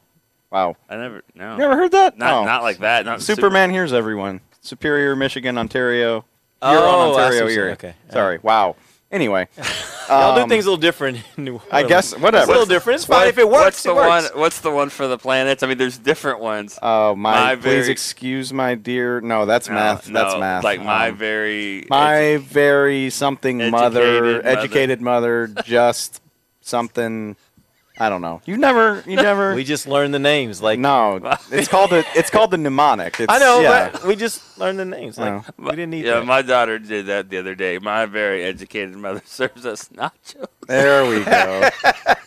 Wow. 0.50 0.76
I 0.88 0.96
never 0.96 1.22
no. 1.34 1.52
You 1.52 1.58
never 1.58 1.76
heard 1.76 1.92
that? 1.92 2.16
Not 2.18 2.32
Oh. 2.32 2.44
not 2.44 2.62
like 2.62 2.78
that. 2.78 3.04
Not 3.04 3.22
Superman 3.22 3.70
hears 3.70 3.92
everyone. 3.92 4.40
Superior, 4.60 5.14
Michigan, 5.16 5.58
Ontario. 5.58 6.24
Oh, 6.62 6.70
Huron, 6.70 6.84
I 6.84 6.88
see 6.88 6.98
Ontario, 7.10 7.40
you're 7.40 7.48
saying. 7.48 7.58
Erie. 7.60 7.72
Okay. 7.72 7.94
Sorry. 8.10 8.38
Wow. 8.42 8.76
Anyway, 9.12 9.46
I'll 10.08 10.32
um, 10.32 10.42
do 10.42 10.48
things 10.52 10.64
a 10.66 10.68
little 10.70 10.80
different. 10.80 11.18
in 11.36 11.44
New 11.44 11.60
I 11.70 11.84
guess 11.84 12.12
whatever. 12.18 12.38
It's 12.42 12.48
a 12.48 12.50
little 12.50 12.66
different. 12.66 12.96
It's 12.96 13.04
fine 13.04 13.18
What- 13.20 13.28
if 13.28 13.38
it 13.38 13.48
works. 13.48 13.64
What's 13.64 13.82
the 13.84 13.90
it 13.90 13.94
works. 13.94 14.30
one? 14.32 14.40
What's 14.40 14.60
the 14.62 14.70
one 14.72 14.88
for 14.90 15.06
the 15.06 15.16
planets? 15.16 15.62
I 15.62 15.68
mean, 15.68 15.78
there's 15.78 15.96
different 15.98 16.40
ones. 16.40 16.76
Oh 16.82 17.14
my! 17.14 17.32
My 17.32 17.54
please 17.54 17.62
very- 17.62 17.90
excuse 17.90 18.52
my 18.52 18.74
dear. 18.74 19.20
No, 19.20 19.46
that's 19.46 19.68
No, 19.68 19.74
math. 19.74 20.08
no, 20.08 20.20
that's 20.24 20.40
math. 20.40 20.64
Like 20.64 20.82
my 20.82 21.10
Um, 21.10 21.16
very 21.16 21.86
my 21.88 22.38
very 22.38 23.10
something 23.10 23.58
mother, 23.70 24.22
mother. 24.22 24.46
educated 24.46 25.00
mother, 25.00 25.48
just 25.64 26.20
something. 26.60 27.36
I 27.98 28.08
don't 28.08 28.20
know. 28.20 28.42
You 28.44 28.56
never, 28.56 29.02
you 29.06 29.16
never. 29.16 29.54
We 29.56 29.64
just 29.64 29.86
learned 29.86 30.12
the 30.12 30.18
names. 30.18 30.60
Like 30.60 30.78
no, 30.78 31.20
it's 31.50 31.68
called 31.68 31.92
a, 31.92 32.04
it's 32.14 32.30
called 32.30 32.50
the 32.50 32.58
mnemonic. 32.58 33.20
It's, 33.20 33.32
I 33.32 33.38
know, 33.38 33.60
yeah. 33.60 33.90
but 33.90 34.04
we 34.04 34.16
just 34.16 34.42
learned 34.58 34.78
the 34.78 34.84
names. 34.84 35.18
Like 35.18 35.32
Oh. 35.48 35.52
we 35.58 35.70
didn't 35.70 35.90
need 35.90 36.04
yeah, 36.04 36.14
that. 36.20 36.26
my 36.26 36.42
daughter 36.42 36.78
did 36.78 37.06
that 37.06 37.28
the 37.30 37.38
other 37.38 37.54
day. 37.54 37.78
My 37.78 38.06
very 38.06 38.42
educated 38.44 38.96
mother 38.96 39.22
serves 39.26 39.64
us 39.66 39.88
nachos. 39.90 40.46
There 40.66 41.04
we 41.08 41.22
go. 41.24 41.68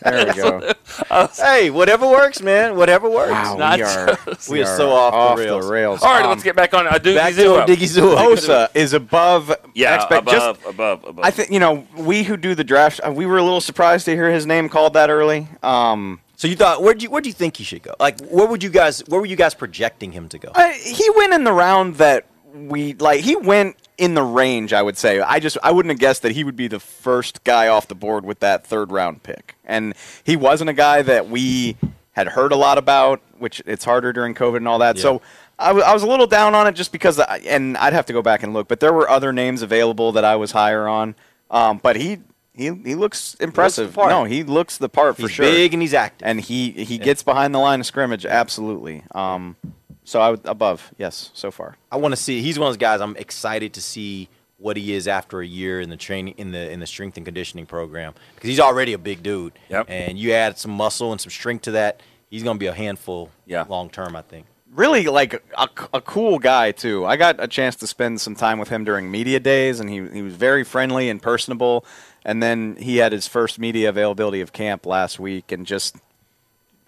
There 0.02 0.26
we 0.26 0.32
go. 0.34 0.72
hey, 1.36 1.68
whatever 1.70 2.06
works, 2.08 2.40
man. 2.40 2.74
Whatever 2.76 3.10
works. 3.10 3.30
Wow, 3.32 3.56
we 3.56 3.62
are, 3.62 3.76
Nachos. 4.06 4.48
We 4.48 4.62
are 4.62 4.76
so 4.76 4.90
off 4.90 5.36
the 5.38 5.60
rails. 5.60 6.02
All 6.02 6.10
right, 6.10 6.22
Um, 6.24 6.30
let's 6.30 6.42
get 6.42 6.56
back 6.56 6.72
on. 6.72 6.86
Uh, 6.86 6.92
Doogie 6.92 7.16
Back 7.16 7.34
to 7.34 7.40
Zua. 7.42 7.66
Diggy 7.66 7.86
Zoo. 7.86 8.16
Osa 8.16 8.70
is 8.74 8.94
above. 8.94 9.54
Yeah, 9.74 9.96
expect- 9.96 10.22
above, 10.22 10.34
just- 10.34 10.66
above, 10.66 11.04
above. 11.04 11.24
I 11.24 11.30
think 11.30 11.50
you 11.50 11.58
know 11.60 11.86
we 11.96 12.22
who 12.22 12.36
do 12.38 12.54
the 12.54 12.64
draft. 12.64 13.00
uh, 13.06 13.12
We 13.12 13.26
were 13.26 13.36
a 13.38 13.42
little 13.42 13.60
surprised 13.60 14.06
to 14.06 14.12
hear 14.14 14.30
his 14.30 14.46
name 14.46 14.68
called 14.70 14.94
that 14.94 15.10
early. 15.10 15.46
Um, 15.62 16.20
So 16.40 16.48
you 16.48 16.56
thought 16.56 16.82
where 16.82 16.94
do 16.94 17.02
you 17.02 17.10
where 17.10 17.20
do 17.20 17.28
you 17.28 17.34
think 17.34 17.58
he 17.58 17.64
should 17.64 17.82
go? 17.82 17.94
Like 18.00 18.18
where 18.22 18.46
would 18.46 18.62
you 18.62 18.70
guys 18.70 19.06
where 19.08 19.20
were 19.20 19.26
you 19.26 19.36
guys 19.36 19.52
projecting 19.52 20.10
him 20.10 20.26
to 20.30 20.38
go? 20.38 20.50
Uh, 20.54 20.70
he 20.70 21.06
went 21.14 21.34
in 21.34 21.44
the 21.44 21.52
round 21.52 21.96
that 21.96 22.24
we 22.54 22.94
like. 22.94 23.20
He 23.20 23.36
went 23.36 23.76
in 23.98 24.14
the 24.14 24.22
range. 24.22 24.72
I 24.72 24.80
would 24.80 24.96
say. 24.96 25.20
I 25.20 25.38
just 25.38 25.58
I 25.62 25.70
wouldn't 25.70 25.90
have 25.90 25.98
guessed 25.98 26.22
that 26.22 26.32
he 26.32 26.42
would 26.42 26.56
be 26.56 26.66
the 26.66 26.80
first 26.80 27.44
guy 27.44 27.68
off 27.68 27.88
the 27.88 27.94
board 27.94 28.24
with 28.24 28.40
that 28.40 28.66
third 28.66 28.90
round 28.90 29.22
pick. 29.22 29.54
And 29.66 29.92
he 30.24 30.34
wasn't 30.34 30.70
a 30.70 30.72
guy 30.72 31.02
that 31.02 31.28
we 31.28 31.76
had 32.12 32.28
heard 32.28 32.52
a 32.52 32.56
lot 32.56 32.78
about, 32.78 33.20
which 33.38 33.60
it's 33.66 33.84
harder 33.84 34.10
during 34.10 34.34
COVID 34.34 34.56
and 34.56 34.68
all 34.68 34.78
that. 34.78 34.96
Yeah. 34.96 35.02
So. 35.02 35.22
I 35.58 35.66
w- 35.66 35.84
I 35.84 35.92
was 35.92 36.02
a 36.02 36.06
little 36.06 36.26
down 36.26 36.54
on 36.54 36.66
it 36.68 36.72
just 36.72 36.90
because, 36.90 37.20
I, 37.20 37.36
and 37.46 37.76
I'd 37.76 37.92
have 37.92 38.06
to 38.06 38.14
go 38.14 38.22
back 38.22 38.42
and 38.42 38.54
look, 38.54 38.66
but 38.66 38.80
there 38.80 38.94
were 38.94 39.10
other 39.10 39.30
names 39.30 39.60
available 39.60 40.12
that 40.12 40.24
I 40.24 40.36
was 40.36 40.52
higher 40.52 40.88
on. 40.88 41.14
Um, 41.50 41.76
but 41.82 41.96
he, 41.96 42.20
he, 42.60 42.74
he 42.90 42.94
looks 42.94 43.34
impressive. 43.40 43.94
part. 43.94 44.10
No, 44.10 44.24
he 44.24 44.42
looks 44.42 44.78
the 44.78 44.88
part 44.88 45.16
for 45.16 45.28
sure 45.28 45.46
big 45.46 45.72
and 45.72 45.82
he's 45.82 45.94
active. 45.94 46.26
and 46.26 46.40
he 46.40 46.70
he 46.70 46.98
gets 46.98 47.22
behind 47.22 47.54
the 47.54 47.58
line 47.58 47.80
of 47.80 47.86
scrimmage 47.86 48.26
absolutely. 48.26 49.02
Um, 49.14 49.56
so 50.04 50.20
I 50.20 50.30
would 50.30 50.44
above 50.44 50.92
yes 50.98 51.30
so 51.34 51.50
far. 51.50 51.76
I 51.90 51.96
want 51.96 52.12
to 52.12 52.16
see. 52.16 52.42
He's 52.42 52.58
one 52.58 52.68
of 52.68 52.72
those 52.74 52.78
guys. 52.78 53.00
I'm 53.00 53.16
excited 53.16 53.72
to 53.74 53.80
see 53.80 54.28
what 54.58 54.76
he 54.76 54.92
is 54.92 55.08
after 55.08 55.40
a 55.40 55.46
year 55.46 55.80
in 55.80 55.88
the 55.88 55.96
training 55.96 56.34
in 56.36 56.52
the 56.52 56.70
in 56.70 56.80
the 56.80 56.86
strength 56.86 57.16
and 57.16 57.24
conditioning 57.24 57.64
program 57.66 58.12
because 58.34 58.48
he's 58.48 58.60
already 58.60 58.92
a 58.92 58.98
big 58.98 59.22
dude. 59.22 59.52
Yep. 59.68 59.86
And 59.88 60.18
you 60.18 60.32
add 60.32 60.58
some 60.58 60.72
muscle 60.72 61.12
and 61.12 61.20
some 61.20 61.30
strength 61.30 61.62
to 61.62 61.70
that, 61.72 62.02
he's 62.28 62.42
going 62.42 62.56
to 62.56 62.60
be 62.60 62.66
a 62.66 62.74
handful. 62.74 63.30
Yeah. 63.46 63.64
Long 63.68 63.88
term, 63.88 64.14
I 64.16 64.22
think. 64.22 64.46
Really 64.74 65.06
like 65.06 65.34
a, 65.58 65.68
a 65.92 66.00
cool 66.00 66.38
guy 66.38 66.72
too. 66.72 67.04
I 67.04 67.16
got 67.16 67.42
a 67.42 67.48
chance 67.48 67.76
to 67.76 67.86
spend 67.86 68.20
some 68.20 68.34
time 68.36 68.58
with 68.58 68.68
him 68.68 68.84
during 68.84 69.10
media 69.10 69.40
days, 69.40 69.80
and 69.80 69.90
he 69.90 70.06
he 70.08 70.22
was 70.22 70.34
very 70.34 70.64
friendly 70.64 71.08
and 71.08 71.20
personable. 71.20 71.84
And 72.24 72.42
then 72.42 72.76
he 72.76 72.98
had 72.98 73.12
his 73.12 73.26
first 73.26 73.58
media 73.58 73.88
availability 73.88 74.40
of 74.40 74.52
camp 74.52 74.86
last 74.86 75.18
week, 75.18 75.52
and 75.52 75.66
just. 75.66 75.96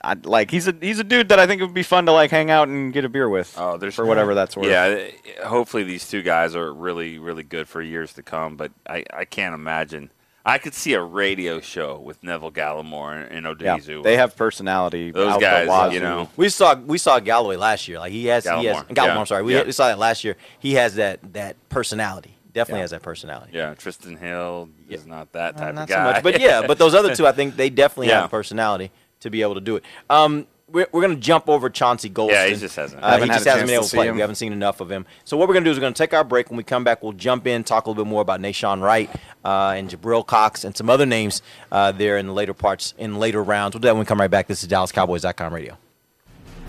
I, 0.05 0.15
like 0.15 0.51
he's 0.51 0.67
a 0.67 0.75
he's 0.81 0.99
a 0.99 1.05
dude 1.05 1.29
that 1.29 1.39
I 1.39 1.47
think 1.47 1.61
it 1.61 1.65
would 1.65 1.75
be 1.75 1.85
fun 1.85 2.07
to 2.07 2.13
like 2.13 2.33
hang 2.33 2.51
out 2.51 2.67
and 2.67 2.93
get 2.93 3.05
a 3.05 3.09
beer 3.09 3.29
with. 3.29 3.55
Oh, 3.57 3.77
there's 3.77 3.95
for 3.95 4.05
whatever 4.05 4.35
that's 4.35 4.57
worth. 4.57 4.67
Yeah, 4.67 5.07
hopefully 5.45 5.85
these 5.85 6.09
two 6.09 6.23
guys 6.23 6.57
are 6.57 6.73
really, 6.73 7.21
really 7.21 7.45
good 7.45 7.69
for 7.69 7.81
years 7.81 8.13
to 8.15 8.23
come. 8.25 8.57
But 8.57 8.73
I, 8.85 9.05
I 9.15 9.25
can't 9.25 9.55
imagine. 9.55 10.11
I 10.45 10.59
could 10.59 10.75
see 10.75 10.95
a 10.95 11.01
radio 11.01 11.61
show 11.61 11.99
with 12.01 12.23
Neville 12.25 12.51
Gallimore 12.51 13.29
and 13.31 13.45
Yeah, 13.61 13.77
Odezu. 13.77 14.03
they 14.03 14.17
have 14.17 14.37
personality. 14.37 15.11
Those 15.13 15.37
guys, 15.41 15.93
you 15.95 16.01
know. 16.01 16.29
We 16.37 16.49
saw 16.49 16.75
we 16.75 16.99
saw 16.99 17.21
Galloway 17.21 17.57
last 17.57 17.87
year. 17.87 17.99
Like 18.01 18.13
he 18.13 18.27
has, 18.27 18.45
he 18.45 18.51
has 18.51 18.59
Gallimore, 18.79 18.87
Gallimore. 18.89 19.07
yeah. 19.07 19.19
I'm 19.21 19.27
sorry. 19.27 19.43
We, 19.45 19.55
Yeah. 19.55 19.63
we 19.65 19.73
saw 19.73 19.87
that 19.89 19.99
last 19.99 20.25
year. 20.25 20.37
He 20.59 20.75
has 20.75 20.97
that 20.97 21.21
that 21.35 21.57
personality. 21.69 22.37
Definitely 22.53 22.81
Yeah. 22.81 22.83
has 22.83 22.91
that 22.91 23.03
personality. 23.03 23.53
yeah, 23.55 23.75
Trysten 23.75 24.19
Hill 24.19 24.69
is 24.89 25.07
not 25.07 25.33
that 25.33 25.57
type 25.57 25.75
Not 25.75 25.85
of 25.85 25.89
so 25.89 25.95
guy. 25.97 26.13
much, 26.13 26.23
but 26.23 26.41
yeah, 26.41 26.67
but 26.67 26.77
those 26.77 26.95
other 26.95 27.15
two, 27.15 27.27
I 27.27 27.33
think 27.33 27.57
they 27.57 27.71
definitely 27.71 28.09
Yeah. 28.11 28.23
have 28.23 28.31
personality 28.31 28.91
to 29.21 29.31
be 29.31 29.41
able 29.43 29.55
to 29.55 29.61
do 29.63 29.77
it. 29.77 29.85
Um, 30.11 30.47
we're, 30.69 30.87
we're 30.93 31.03
going 31.03 31.15
to 31.15 31.21
jump 31.21 31.49
over 31.49 31.69
Chauncey 31.69 32.09
Golston. 32.11 32.31
Yeah, 32.31 32.47
he 32.47 32.55
just 32.57 32.77
hasn't. 32.77 33.03
Uh, 33.03 33.11
Haven't 33.11 33.29
he 33.29 33.33
had 33.33 33.35
just 33.37 33.47
a 33.47 33.51
hasn't 33.51 33.69
been 33.69 33.75
able 33.75 33.85
to 33.85 33.91
to 33.91 33.97
play. 33.97 34.09
him. 34.09 34.15
We 34.15 34.21
haven't 34.21 34.37
seen 34.37 34.53
enough 34.53 34.81
of 34.81 34.91
him. 34.91 35.07
So 35.25 35.37
what 35.37 35.49
we're 35.49 35.55
going 35.55 35.65
to 35.65 35.69
do 35.69 35.73
is 35.73 35.77
we're 35.79 35.83
going 35.83 35.95
to 35.95 35.99
take 35.99 36.15
our 36.15 36.25
break. 36.25 36.51
When 36.51 36.57
we 36.57 36.65
come 36.65 36.85
back, 36.85 37.03
we'll 37.03 37.13
jump 37.13 37.47
in, 37.47 37.65
talk 37.65 37.87
a 37.87 37.91
little 37.91 38.05
bit 38.05 38.09
more 38.09 38.23
about 38.23 38.41
Nahshon 38.41 38.81
Wright 38.81 39.11
uh, 39.45 39.75
and 39.77 39.89
Jabril 39.91 40.27
Cox 40.27 40.65
and 40.65 40.77
some 40.77 40.89
other 40.89 41.07
names 41.07 41.43
uh, 41.71 41.93
there 41.93 42.17
in 42.19 42.27
the 42.27 42.33
later 42.33 42.55
parts, 42.55 42.95
in 42.99 43.19
later 43.19 43.43
rounds. 43.43 43.75
We'll 43.75 43.81
do 43.81 43.87
that 43.89 43.95
when 43.95 44.01
we 44.01 44.07
come 44.07 44.21
right 44.21 44.31
back. 44.31 44.47
This 44.47 44.63
is 44.63 44.69
DallasCowboys.com 44.69 45.53
radio. 45.53 45.77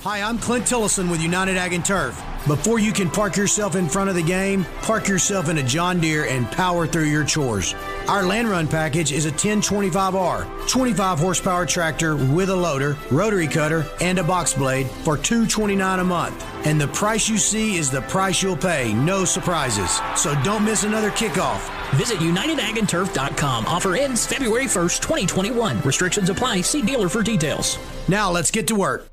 Hi, 0.02 0.22
I'm 0.22 0.38
Clint 0.38 0.66
Tillison 0.66 1.10
with 1.10 1.22
United 1.22 1.56
Ag 1.56 1.72
and 1.72 1.86
Turf. 1.86 2.22
Before 2.46 2.78
you 2.78 2.92
can 2.92 3.10
park 3.10 3.38
yourself 3.38 3.78
in 3.78 3.88
front 3.88 4.10
of 4.10 4.18
the 4.18 4.24
game, 4.24 4.66
park 4.82 5.08
yourself 5.08 5.48
in 5.48 5.60
a 5.60 5.64
John 5.64 6.02
Deere 6.02 6.26
and 6.26 6.46
power 6.52 6.86
through 6.86 7.06
your 7.06 7.24
chores. 7.24 7.74
Our 8.08 8.26
land 8.26 8.50
run 8.50 8.68
package 8.68 9.14
is 9.14 9.26
a 9.26 9.32
1025R, 9.32 10.68
25 10.68 11.20
horsepower 11.20 11.66
tractor 11.66 12.18
with 12.18 12.50
a 12.50 12.56
loader, 12.56 12.98
rotary 13.10 13.48
cutter, 13.48 13.86
and 14.02 14.20
a 14.20 14.24
box 14.24 14.54
blade 14.54 14.88
for 14.88 15.18
$229 15.18 16.02
a 16.02 16.04
month. 16.04 16.46
And 16.66 16.80
the 16.80 16.90
price 16.90 17.30
you 17.30 17.38
see 17.38 17.78
is 17.78 17.90
the 17.90 18.02
price 18.02 18.44
you'll 18.44 18.58
pay, 18.58 18.94
no 18.94 19.24
surprises. 19.24 20.02
So 20.18 20.36
don't 20.44 20.66
miss 20.66 20.84
another 20.84 21.12
kickoff. 21.12 21.70
Visit 21.96 22.18
UnitedAgAndTurf.com. 22.18 23.68
Offer 23.68 23.96
ends 23.96 24.26
February 24.26 24.66
1st, 24.66 25.00
2021. 25.02 25.80
Restrictions 25.82 26.30
apply. 26.30 26.62
See 26.62 26.82
dealer 26.82 27.08
for 27.08 27.24
details. 27.24 27.78
Now 28.10 28.32
let's 28.32 28.52
get 28.52 28.68
to 28.68 28.76
work. 28.76 29.13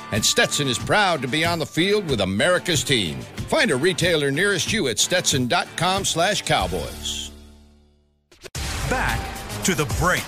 And 0.11 0.25
Stetson 0.25 0.67
is 0.67 0.77
proud 0.77 1.21
to 1.21 1.27
be 1.27 1.45
on 1.45 1.57
the 1.57 1.65
field 1.65 2.09
with 2.09 2.21
America's 2.21 2.83
team. 2.83 3.21
Find 3.47 3.71
a 3.71 3.75
retailer 3.75 4.29
nearest 4.29 4.73
you 4.73 4.89
at 4.89 4.99
stetson.com 4.99 6.03
slash 6.03 6.41
cowboys. 6.41 7.31
Back 8.89 9.19
to 9.63 9.73
the 9.73 9.85
break. 9.99 10.23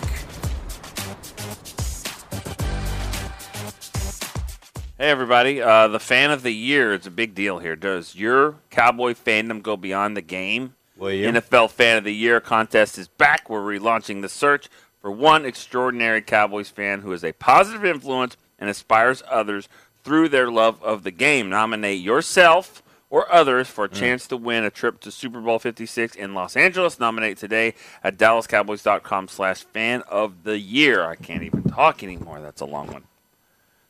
Hey 4.97 5.09
everybody, 5.09 5.61
uh, 5.61 5.89
the 5.89 5.99
fan 5.99 6.31
of 6.31 6.43
the 6.43 6.53
year 6.53 6.93
is 6.93 7.05
a 7.05 7.11
big 7.11 7.35
deal 7.35 7.59
here. 7.59 7.75
Does 7.75 8.15
your 8.15 8.55
Cowboy 8.69 9.13
fandom 9.13 9.61
go 9.61 9.75
beyond 9.75 10.15
the 10.15 10.21
game? 10.21 10.75
William? 10.95 11.35
NFL 11.35 11.71
Fan 11.71 11.97
of 11.97 12.05
the 12.05 12.13
Year 12.13 12.39
contest 12.39 12.97
is 12.97 13.09
back. 13.09 13.49
We're 13.49 13.59
relaunching 13.59 14.21
the 14.21 14.29
search 14.29 14.69
for 15.01 15.11
one 15.11 15.45
extraordinary 15.45 16.21
Cowboys 16.21 16.69
fan 16.69 17.01
who 17.01 17.11
is 17.11 17.25
a 17.25 17.33
positive 17.33 17.83
influence 17.83 18.37
and 18.63 18.69
inspires 18.69 19.21
others 19.29 19.67
through 20.05 20.29
their 20.29 20.49
love 20.49 20.81
of 20.81 21.03
the 21.03 21.11
game. 21.11 21.49
Nominate 21.49 21.99
yourself 21.99 22.81
or 23.09 23.29
others 23.29 23.67
for 23.67 23.83
a 23.83 23.89
mm. 23.89 23.93
chance 23.93 24.25
to 24.27 24.37
win 24.37 24.63
a 24.63 24.69
trip 24.69 25.01
to 25.01 25.11
Super 25.11 25.41
Bowl 25.41 25.59
56 25.59 26.15
in 26.15 26.33
Los 26.33 26.55
Angeles. 26.55 26.97
Nominate 26.97 27.37
today 27.37 27.73
at 28.05 28.17
dallascowboys.com 28.17 29.27
slash 29.27 29.63
fan 29.65 30.01
of 30.03 30.43
the 30.43 30.57
year. 30.57 31.03
I 31.03 31.15
can't 31.15 31.43
even 31.43 31.63
talk 31.63 32.03
anymore. 32.03 32.39
That's 32.39 32.61
a 32.61 32.65
long 32.65 32.87
one. 32.87 33.03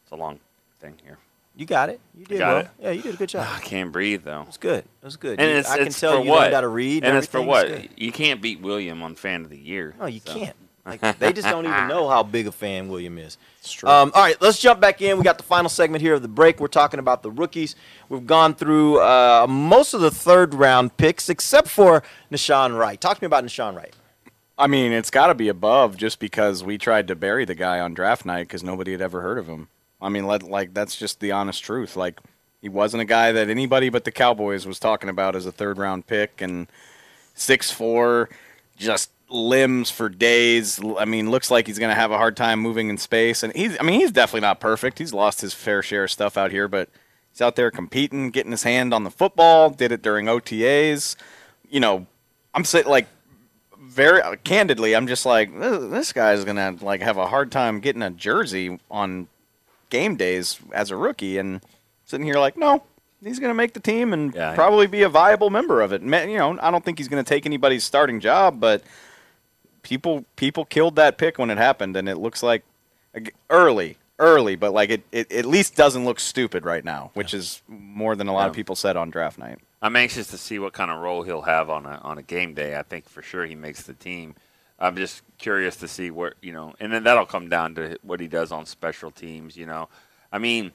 It's 0.02 0.12
a 0.12 0.16
long 0.16 0.40
thing 0.80 0.96
here. 1.06 1.20
You 1.56 1.68
got 1.68 1.90
it. 1.90 2.00
You 2.18 2.26
did 2.26 2.40
well. 2.40 2.58
it? 2.58 2.70
Yeah, 2.82 2.90
you 2.90 3.04
did 3.04 3.14
a 3.14 3.18
good 3.18 3.30
job. 3.30 3.46
Ah, 3.48 3.58
I 3.58 3.62
can't 3.62 3.92
breathe 3.92 4.24
though. 4.24 4.46
It's 4.48 4.58
good. 4.58 4.80
It 4.80 5.06
was 5.06 5.18
good. 5.18 5.40
And 5.40 5.52
You- 5.52 5.58
it's, 5.58 5.70
I 5.70 5.78
can 5.78 5.88
it's 5.88 6.00
tell 6.00 6.18
for 6.18 6.24
you 6.24 6.32
what? 6.32 6.42
learned 6.42 6.56
how 6.56 6.62
to 6.62 6.68
read. 6.68 7.04
And 7.04 7.16
it's 7.16 7.28
for 7.28 7.44
what? 7.44 8.00
You 8.00 8.12
can't 8.12 8.42
beat 8.42 8.60
William 8.60 9.04
on 9.04 9.14
Fan 9.14 9.44
of 9.44 9.50
the 9.50 9.58
Year. 9.58 9.94
No, 10.00 10.08
you 10.08 10.20
so. 10.26 10.34
can't. 10.34 10.56
Like, 10.86 11.19
they 11.19 11.32
just 11.32 11.48
don't 11.48 11.65
even 11.65 11.88
know 11.88 12.10
how 12.10 12.24
big 12.24 12.46
a 12.46 12.52
fan 12.52 12.89
William 12.89 13.17
is. 13.17 13.38
Um, 13.84 14.12
all 14.13 14.22
right, 14.22 14.36
let's 14.41 14.60
jump 14.60 14.82
back 14.82 15.02
in. 15.02 15.17
We 15.17 15.24
got 15.24 15.38
the 15.38 15.43
final 15.43 15.69
segment 15.69 16.02
here 16.02 16.13
of 16.13 16.22
the 16.22 16.28
break. 16.28 16.60
We're 16.60 16.67
talking 16.67 17.00
about 17.00 17.24
the 17.24 17.32
rookies. 17.32 17.76
We've 18.10 18.28
gone 18.28 18.54
through 18.54 19.00
uh, 19.00 19.48
most 19.48 19.93
of 19.93 20.02
the 20.02 20.12
third 20.12 20.54
round 20.54 20.98
picks, 20.98 21.30
except 21.30 21.69
for 21.69 22.04
Nahshon 22.30 22.78
Wright. 22.78 23.00
Talk 23.00 23.17
to 23.17 23.24
me 23.24 23.28
about 23.28 23.46
Nahshon 23.46 23.76
Wright. 23.76 23.96
I 24.58 24.67
mean, 24.67 24.91
it's 24.91 25.10
got 25.10 25.28
to 25.28 25.36
be 25.36 25.48
above 25.48 25.96
just 25.98 26.19
because 26.19 26.63
we 26.63 26.78
tried 26.78 27.08
to 27.08 27.15
bury 27.15 27.46
the 27.46 27.56
guy 27.56 27.80
on 27.80 27.93
draft 27.93 28.26
night 28.26 28.43
because 28.43 28.63
nobody 28.63 28.91
had 28.91 29.02
ever 29.02 29.22
heard 29.22 29.38
of 29.38 29.48
him. 29.48 29.69
I 30.02 30.10
mean, 30.10 30.28
let, 30.28 30.43
like 30.43 30.74
that's 30.74 30.98
just 30.98 31.22
the 31.22 31.32
honest 31.32 31.63
truth. 31.63 31.96
Like 31.96 32.19
he 32.62 32.69
wasn't 32.69 33.02
a 33.02 33.06
guy 33.06 33.32
that 33.32 33.50
anybody 33.50 33.89
but 33.89 34.04
the 34.04 34.12
Cowboys 34.12 34.67
was 34.67 34.80
talking 34.80 35.10
about 35.10 35.36
as 35.36 35.46
a 35.46 35.52
third 35.52 35.78
round 35.78 36.08
pick, 36.08 36.41
and 36.41 36.67
six 37.34 37.72
four, 37.72 38.30
just 38.78 39.10
limbs 39.34 39.89
for 39.89 40.10
days. 40.10 40.80
I 40.98 41.06
mean, 41.06 41.32
looks 41.32 41.50
like 41.50 41.65
he's 41.67 41.80
going 41.80 41.89
to 41.89 41.96
have 41.96 42.12
a 42.12 42.17
hard 42.17 42.38
time 42.38 42.60
moving 42.60 42.89
in 42.89 42.98
space. 42.98 43.41
And 43.43 43.54
he's, 43.56 43.76
I 43.80 43.84
mean, 43.84 44.00
he's 44.00 44.12
definitely 44.12 44.41
not 44.41 44.60
perfect. 44.60 45.00
He's 45.00 45.13
lost 45.13 45.41
his 45.41 45.54
fair 45.54 45.82
share 45.82 46.04
of 46.04 46.12
stuff 46.12 46.38
out 46.38 46.52
here, 46.52 46.67
but 46.67 46.88
he's 47.32 47.41
out 47.41 47.56
there 47.56 47.72
competing, 47.72 48.30
getting 48.30 48.52
his 48.52 48.63
hand 48.63 48.93
on 48.93 49.04
the 49.04 49.10
football. 49.12 49.72
Did 49.72 49.91
it 49.91 50.02
during 50.04 50.28
OTAs. 50.28 51.15
You 51.69 51.80
know, 51.80 52.06
I'm 52.54 52.63
saying 52.63 52.86
like 52.86 53.08
very 53.82 54.22
uh, 54.22 54.36
candidly, 54.43 54.96
I'm 54.96 55.08
just 55.08 55.26
like 55.26 55.58
this, 55.60 55.91
this 55.91 56.13
guy's 56.13 56.46
gonna 56.46 56.76
like 56.82 57.02
have 57.02 57.17
a 57.17 57.26
hard 57.28 57.52
time 57.52 57.80
getting 57.80 58.02
a 58.04 58.12
jersey 58.12 58.80
on 58.89 59.28
game 59.89 60.15
days 60.15 60.60
as 60.72 60.89
a 60.91 60.96
rookie, 60.96 61.38
and 61.39 61.62
sitting 62.06 62.26
here 62.26 62.36
like, 62.39 62.56
no, 62.56 62.84
he's 63.24 63.39
gonna 63.39 63.54
make 63.56 63.74
the 63.74 63.80
team 63.80 64.13
and 64.13 64.34
Yeah. 64.36 64.54
probably 64.56 64.86
be 64.88 65.02
a 65.02 65.10
viable 65.10 65.50
member 65.50 65.81
of 65.81 65.92
it. 65.92 66.02
You 66.04 66.38
know, 66.38 66.58
I 66.62 66.69
don't 66.71 66.86
think 66.86 66.98
he's 67.00 67.08
gonna 67.08 67.23
take 67.23 67.46
anybody's 67.48 67.84
starting 67.84 68.19
job, 68.19 68.60
but 68.60 68.84
people 69.84 70.25
people 70.36 70.65
killed 70.65 70.96
that 70.96 71.17
pick 71.17 71.38
when 71.38 71.50
it 71.50 71.58
happened, 71.58 71.96
and 71.96 72.10
it 72.10 72.17
looks 72.17 72.42
like 72.42 72.63
early. 73.50 73.98
Early, 74.19 74.56
but 74.56 74.73
like 74.73 74.90
it, 74.92 75.02
it 75.12 75.31
at 75.31 75.44
least 75.44 75.75
doesn't 75.75 76.06
look 76.06 76.19
stupid 76.19 76.65
right 76.65 76.86
now, 76.86 77.10
which 77.13 77.34
is 77.34 77.62
more 77.67 78.15
than 78.15 78.27
a 78.27 78.34
lot 78.34 78.48
of 78.48 78.56
people 78.56 78.75
said 78.75 78.96
on 78.96 79.10
draft 79.10 79.40
night. 79.40 79.58
I'm 79.81 79.96
anxious 79.96 80.27
to 80.27 80.38
see 80.38 80.60
what 80.60 80.71
kind 80.71 80.92
of 80.92 81.00
role 81.00 81.23
he'll 81.23 81.42
have 81.42 81.69
on 81.69 81.86
a 81.86 82.00
on 82.04 82.19
a 82.19 82.21
game 82.21 82.54
day. 82.54 82.77
I 82.77 82.84
think 82.84 83.10
for 83.10 83.23
sure 83.23 83.46
he 83.46 83.56
makes 83.56 83.84
the 83.84 83.94
team. 83.94 84.36
I'm 84.79 84.96
just 84.96 85.23
curious 85.40 85.75
to 85.77 85.88
see 85.88 86.12
where 86.12 86.36
you 86.42 86.54
know, 86.54 86.73
and 86.79 86.94
then 86.94 87.04
that'll 87.04 87.25
come 87.25 87.50
down 87.50 87.73
to 87.75 87.98
what 88.04 88.19
he 88.19 88.27
does 88.27 88.52
on 88.52 88.67
special 88.67 89.10
teams. 89.10 89.58
You 89.58 89.65
know, 89.65 89.90
I 90.31 90.38
mean, 90.38 90.71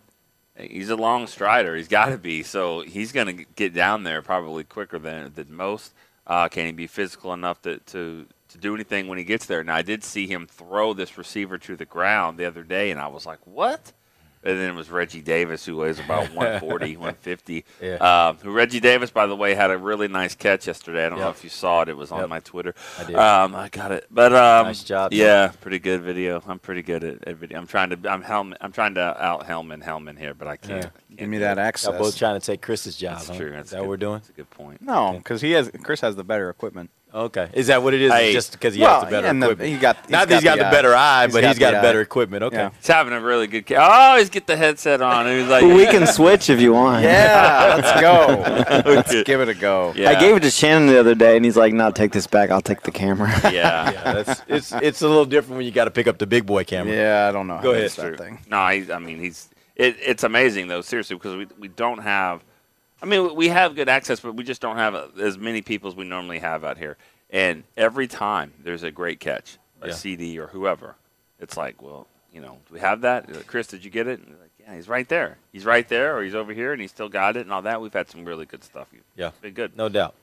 he's 0.57 0.91
a 0.91 0.97
long 0.97 1.27
strider. 1.27 1.77
He's 1.77 1.89
got 1.89 2.07
to 2.07 2.19
be. 2.19 2.43
So 2.43 2.81
he's 2.81 3.13
going 3.13 3.35
to 3.35 3.45
get 3.57 3.73
down 3.73 4.03
there 4.03 4.21
probably 4.21 4.65
quicker 4.65 4.99
than 4.99 5.33
than 5.35 5.55
most. 5.55 5.95
Uh, 6.27 6.49
can 6.49 6.67
he 6.67 6.73
be 6.73 6.87
physical 6.87 7.33
enough 7.33 7.63
to, 7.63 7.79
to 7.79 8.27
to 8.49 8.59
do 8.59 8.75
anything 8.75 9.09
when 9.09 9.19
he 9.19 9.25
gets 9.25 9.47
there? 9.47 9.63
Now 9.65 9.77
I 9.77 9.83
did 9.83 10.03
see 10.05 10.27
him 10.27 10.47
throw 10.47 10.95
this 10.95 11.17
receiver 11.19 11.59
to 11.59 11.77
the 11.77 11.85
ground 11.85 12.39
the 12.39 12.45
other 12.47 12.63
day, 12.63 12.91
and 12.91 13.01
I 13.01 13.09
was 13.09 13.27
like, 13.27 13.39
what? 13.47 13.93
And 14.45 14.57
then 14.57 14.71
it 14.71 14.75
was 14.77 14.89
Reggie 14.89 15.21
Davis, 15.21 15.65
who 15.67 15.77
weighs 15.79 15.99
about 15.99 16.29
140, 16.35 16.97
150. 16.97 17.65
Yeah. 17.83 17.95
Um, 17.97 18.37
who 18.37 18.53
Reggie 18.53 18.79
Davis, 18.79 19.11
by 19.11 19.27
the 19.27 19.35
way, 19.35 19.53
had 19.55 19.73
a 19.73 19.77
really 19.77 20.07
nice 20.07 20.37
catch 20.37 20.69
yesterday. 20.69 21.05
I 21.05 21.09
don't 21.09 21.19
know 21.19 21.29
if 21.29 21.43
you 21.43 21.51
saw 21.51 21.83
it. 21.83 21.89
It 21.89 21.97
was 21.97 22.13
on 22.13 22.21
Yep. 22.21 22.29
my 22.29 22.41
Twitter. 22.41 22.75
I 23.01 23.05
did. 23.05 23.17
Um, 23.17 23.57
I 23.57 23.69
got 23.69 23.91
it. 23.91 24.07
But 24.13 24.33
um, 24.33 24.67
Nice 24.69 24.85
job, 24.85 25.13
Yeah, 25.13 25.49
pretty 25.61 25.81
good 25.81 26.03
video. 26.03 26.41
I'm 26.47 26.61
pretty 26.61 26.83
good 26.83 27.03
at, 27.03 27.27
at 27.27 27.37
video. 27.37 27.59
I'm 27.59 27.67
trying 27.67 27.91
to. 27.91 27.99
I'm 28.09 28.23
helm. 28.23 28.55
I'm 28.61 28.71
trying 28.71 28.95
to 28.95 29.01
out 29.23 29.45
Helman 29.45 29.81
Helman 29.81 30.17
here, 30.17 30.35
but 30.35 30.47
I 30.47 30.57
can't. 30.57 30.85
Yeah. 30.85 31.08
Can't 31.09 31.19
Give 31.21 31.29
me 31.29 31.39
that 31.39 31.59
it. 31.59 31.61
access. 31.61 31.91
Y'all 31.91 31.99
both 31.99 32.17
trying 32.17 32.39
to 32.39 32.45
take 32.47 32.61
Chris's 32.63 32.97
job. 32.97 33.17
That's 33.19 33.29
huh? 33.29 33.37
true. 33.37 33.47
Is 33.49 33.53
That's 33.55 33.71
that 33.71 33.77
good. 33.77 33.81
what 33.83 33.89
we're 33.89 33.97
doing? 33.97 34.15
That's 34.19 34.29
a 34.31 34.33
good 34.33 34.51
point. 34.51 34.83
No, 34.83 35.15
because 35.17 35.41
he 35.41 35.53
has 35.53 35.71
Chris 35.83 36.01
has 36.03 36.17
the 36.17 36.25
better 36.25 36.51
equipment. 36.51 36.91
Okay. 37.15 37.49
Is 37.55 37.69
that 37.69 37.83
what 37.83 37.95
it 37.95 38.03
is? 38.03 38.13
Hey. 38.13 38.35
just 38.35 38.53
because 38.53 38.75
he 38.75 38.83
Well, 38.83 39.01
has 39.01 39.05
the 39.05 39.11
better 39.11 39.27
and 39.29 39.43
the- 39.43 39.47
equipment? 39.47 39.71
he 39.73 39.79
got- 39.79 39.97
he's 40.03 40.11
Not 40.11 40.29
that 40.29 40.35
he's 40.35 40.45
got 40.45 40.59
got 40.59 40.65
the 40.65 40.69
the 40.69 40.77
better 40.77 40.95
eye. 40.95 41.23
eye, 41.23 41.25
He's 41.25 41.33
but 41.33 41.41
got 41.41 41.49
he's 41.49 41.59
got 41.59 41.71
the 41.71 41.79
a 41.79 41.83
better 41.83 41.99
eye. 42.01 42.03
equipment. 42.03 42.43
Okay. 42.45 42.57
Yeah. 42.59 42.71
He's 42.77 42.87
having 42.87 43.15
a 43.15 43.21
really 43.23 43.47
good. 43.47 43.65
Ca- 43.67 43.77
oh, 43.77 43.81
always 44.11 44.29
get 44.29 44.47
the 44.47 44.59
headset 44.59 45.01
on. 45.01 45.27
He 45.27 45.39
was 45.39 45.49
like, 45.49 45.63
we 45.65 45.87
can 45.87 46.07
switch 46.07 46.51
if 46.51 46.61
you 46.61 46.75
want. 46.75 47.03
Yeah, 47.05 47.81
let's 47.81 48.01
go. 48.03 48.91
let's 48.93 49.23
give 49.23 49.41
it 49.41 49.49
a 49.49 49.55
go. 49.55 49.95
Yeah. 49.97 50.11
I 50.11 50.21
gave 50.21 50.37
it 50.37 50.41
to 50.41 50.51
Shannon 50.51 50.87
the 50.87 51.01
other 51.01 51.15
day, 51.15 51.35
and 51.37 51.47
he's 51.47 51.57
like, 51.57 51.73
"No, 51.73 51.91
take 51.91 52.13
this 52.13 52.27
back. 52.27 52.51
I'll 52.51 52.61
take 52.61 52.83
the 52.83 52.93
camera." 52.93 53.31
Yeah. 53.51 53.91
Yeah, 53.93 54.13
that's 54.23 54.43
it's 54.47 54.73
it's 54.73 55.01
a 55.03 55.09
little 55.09 55.25
different 55.25 55.57
when 55.57 55.65
you 55.65 55.73
got 55.73 55.85
to 55.87 55.91
pick 55.91 56.07
up 56.09 56.19
the 56.19 56.27
big 56.27 56.45
boy 56.45 56.65
camera. 56.65 56.95
Yeah, 56.95 57.27
I 57.27 57.33
don't 57.33 57.47
know. 57.47 57.57
Go 57.63 57.69
how 57.71 57.71
ahead. 57.71 57.85
that's 57.85 57.95
that 57.97 58.19
thing. 58.19 58.39
No, 58.51 58.69
he, 58.69 58.93
I 58.93 58.99
mean 58.99 59.19
he's. 59.19 59.49
It, 59.79 59.97
it's 60.05 60.25
amazing 60.25 60.69
though, 60.69 60.81
seriously, 60.81 61.17
because 61.17 61.37
we 61.37 61.47
we 61.59 61.69
don't 61.69 61.99
have. 61.99 62.43
I 63.01 63.07
mean, 63.07 63.35
we 63.37 63.49
have 63.49 63.77
good 63.77 63.89
access, 63.89 64.19
but 64.19 64.35
we 64.35 64.43
just 64.43 64.61
don't 64.61 64.77
have 64.77 64.95
uh, 64.95 65.07
as 65.21 65.39
many 65.39 65.63
people 65.63 65.89
as 65.89 65.95
we 65.95 66.05
normally 66.05 66.41
have 66.41 66.65
out 66.65 66.77
here. 66.79 66.97
And 67.31 67.63
every 67.77 68.09
time 68.09 68.53
there's 68.65 68.83
a 68.83 68.91
great 68.91 69.21
catch, 69.21 69.57
a 69.81 69.89
Yeah. 69.89 69.95
CD 69.95 70.39
or 70.41 70.49
whoever, 70.49 70.97
it's 71.39 71.57
like, 71.57 71.81
well, 71.81 72.09
you 72.33 72.41
know, 72.41 72.59
do 72.67 72.75
we 72.75 72.81
have 72.81 73.03
that? 73.03 73.33
Like, 73.33 73.47
Chris, 73.47 73.69
did 73.69 73.85
you 73.85 73.91
get 73.91 74.09
it? 74.09 74.19
And 74.19 74.31
like, 74.41 74.51
yeah, 74.59 74.75
he's 74.75 74.89
right 74.89 75.09
there. 75.09 75.39
He's 75.53 75.65
right 75.65 75.89
there, 75.89 76.17
or 76.19 76.25
he's 76.25 76.35
over 76.35 76.53
here, 76.53 76.73
and 76.73 76.83
he 76.83 76.89
still 76.89 77.09
got 77.09 77.37
it, 77.37 77.43
and 77.43 77.53
all 77.53 77.63
that. 77.63 77.81
We've 77.81 77.93
had 77.93 78.11
some 78.11 78.25
really 78.25 78.47
good 78.47 78.65
stuff. 78.65 78.89
Yeah. 79.15 79.29
It's 79.29 79.39
been 79.39 79.55
good. 79.55 79.77
No 79.77 79.89
doubt. 79.89 80.15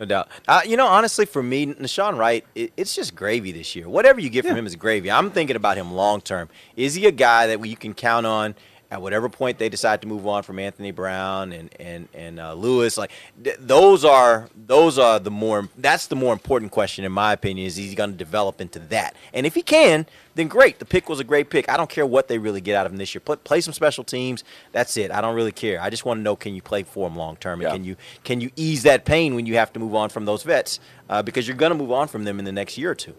No 0.00 0.06
doubt. 0.06 0.28
Uh, 0.48 0.62
you 0.64 0.78
know, 0.78 0.86
honestly, 0.86 1.26
for 1.26 1.42
me, 1.42 1.66
Nahshon 1.66 2.16
Wright, 2.16 2.44
it, 2.54 2.72
it's 2.78 2.94
just 2.94 3.14
gravy 3.14 3.52
this 3.52 3.76
year. 3.76 3.88
Whatever 3.90 4.20
you 4.20 4.30
get 4.30 4.46
from 4.46 4.56
him 4.56 4.66
is 4.66 4.74
gravy. 4.74 5.10
I'm 5.10 5.30
thinking 5.30 5.54
about 5.54 5.76
him 5.76 5.92
long 5.92 6.22
term. 6.22 6.48
Is 6.76 6.94
he 6.94 7.04
a 7.06 7.12
guy 7.12 7.48
that 7.48 7.64
you 7.66 7.76
can 7.76 7.92
count 7.92 8.24
on 8.24 8.54
at 8.92 9.00
whatever 9.00 9.28
point 9.30 9.58
they 9.58 9.70
decide 9.70 10.02
to 10.02 10.06
move 10.06 10.26
on 10.26 10.42
from 10.42 10.58
Anthony 10.58 10.90
Brown 10.90 11.50
and 11.52 11.74
and 11.80 12.08
and 12.12 12.38
uh, 12.38 12.52
Lewis? 12.52 12.98
Like 12.98 13.10
th- 13.42 13.56
those 13.58 14.04
are 14.04 14.48
those 14.54 14.98
are 14.98 15.18
the 15.18 15.30
more 15.30 15.68
that's 15.78 16.06
the 16.08 16.14
more 16.16 16.32
important 16.34 16.70
question 16.72 17.04
in 17.04 17.10
my 17.10 17.32
opinion. 17.32 17.66
Is 17.66 17.76
he 17.76 17.94
going 17.94 18.12
to 18.12 18.16
develop 18.16 18.60
into 18.60 18.78
that? 18.78 19.16
And 19.32 19.46
if 19.46 19.54
he 19.54 19.62
can, 19.62 20.04
then 20.34 20.46
great. 20.46 20.78
The 20.78 20.84
pick 20.84 21.08
was 21.08 21.20
a 21.20 21.24
great 21.24 21.48
pick. 21.48 21.68
I 21.70 21.76
don't 21.78 21.88
care 21.88 22.04
what 22.04 22.28
they 22.28 22.36
really 22.36 22.60
get 22.60 22.76
out 22.76 22.84
of 22.84 22.92
him 22.92 22.98
this 22.98 23.14
year. 23.14 23.20
Play, 23.20 23.36
play 23.36 23.60
some 23.62 23.72
special 23.72 24.04
teams. 24.04 24.44
That's 24.72 24.96
it. 24.98 25.10
I 25.10 25.20
don't 25.22 25.34
really 25.34 25.52
care. 25.52 25.80
I 25.80 25.88
just 25.88 26.04
want 26.04 26.18
to 26.18 26.22
know 26.22 26.36
can 26.36 26.54
you 26.54 26.60
play 26.62 26.82
for 26.82 27.08
him 27.08 27.16
long 27.16 27.36
term 27.36 27.60
and 27.60 27.62
Yeah. 27.62 27.72
can 27.72 27.84
you 27.84 27.96
can 28.24 28.40
you 28.42 28.50
ease 28.56 28.82
that 28.82 29.06
pain 29.06 29.34
when 29.34 29.46
you 29.46 29.54
have 29.54 29.72
to 29.72 29.80
move 29.80 29.94
on 29.94 30.10
from 30.10 30.26
those 30.26 30.42
vets 30.42 30.80
uh, 31.08 31.22
because 31.22 31.48
you're 31.48 31.56
going 31.56 31.72
to 31.72 31.78
move 31.78 31.92
on 31.92 32.08
from 32.08 32.24
them 32.24 32.38
in 32.38 32.44
the 32.44 32.52
next 32.52 32.76
year 32.76 32.90
or 32.90 32.94
two. 32.94 33.14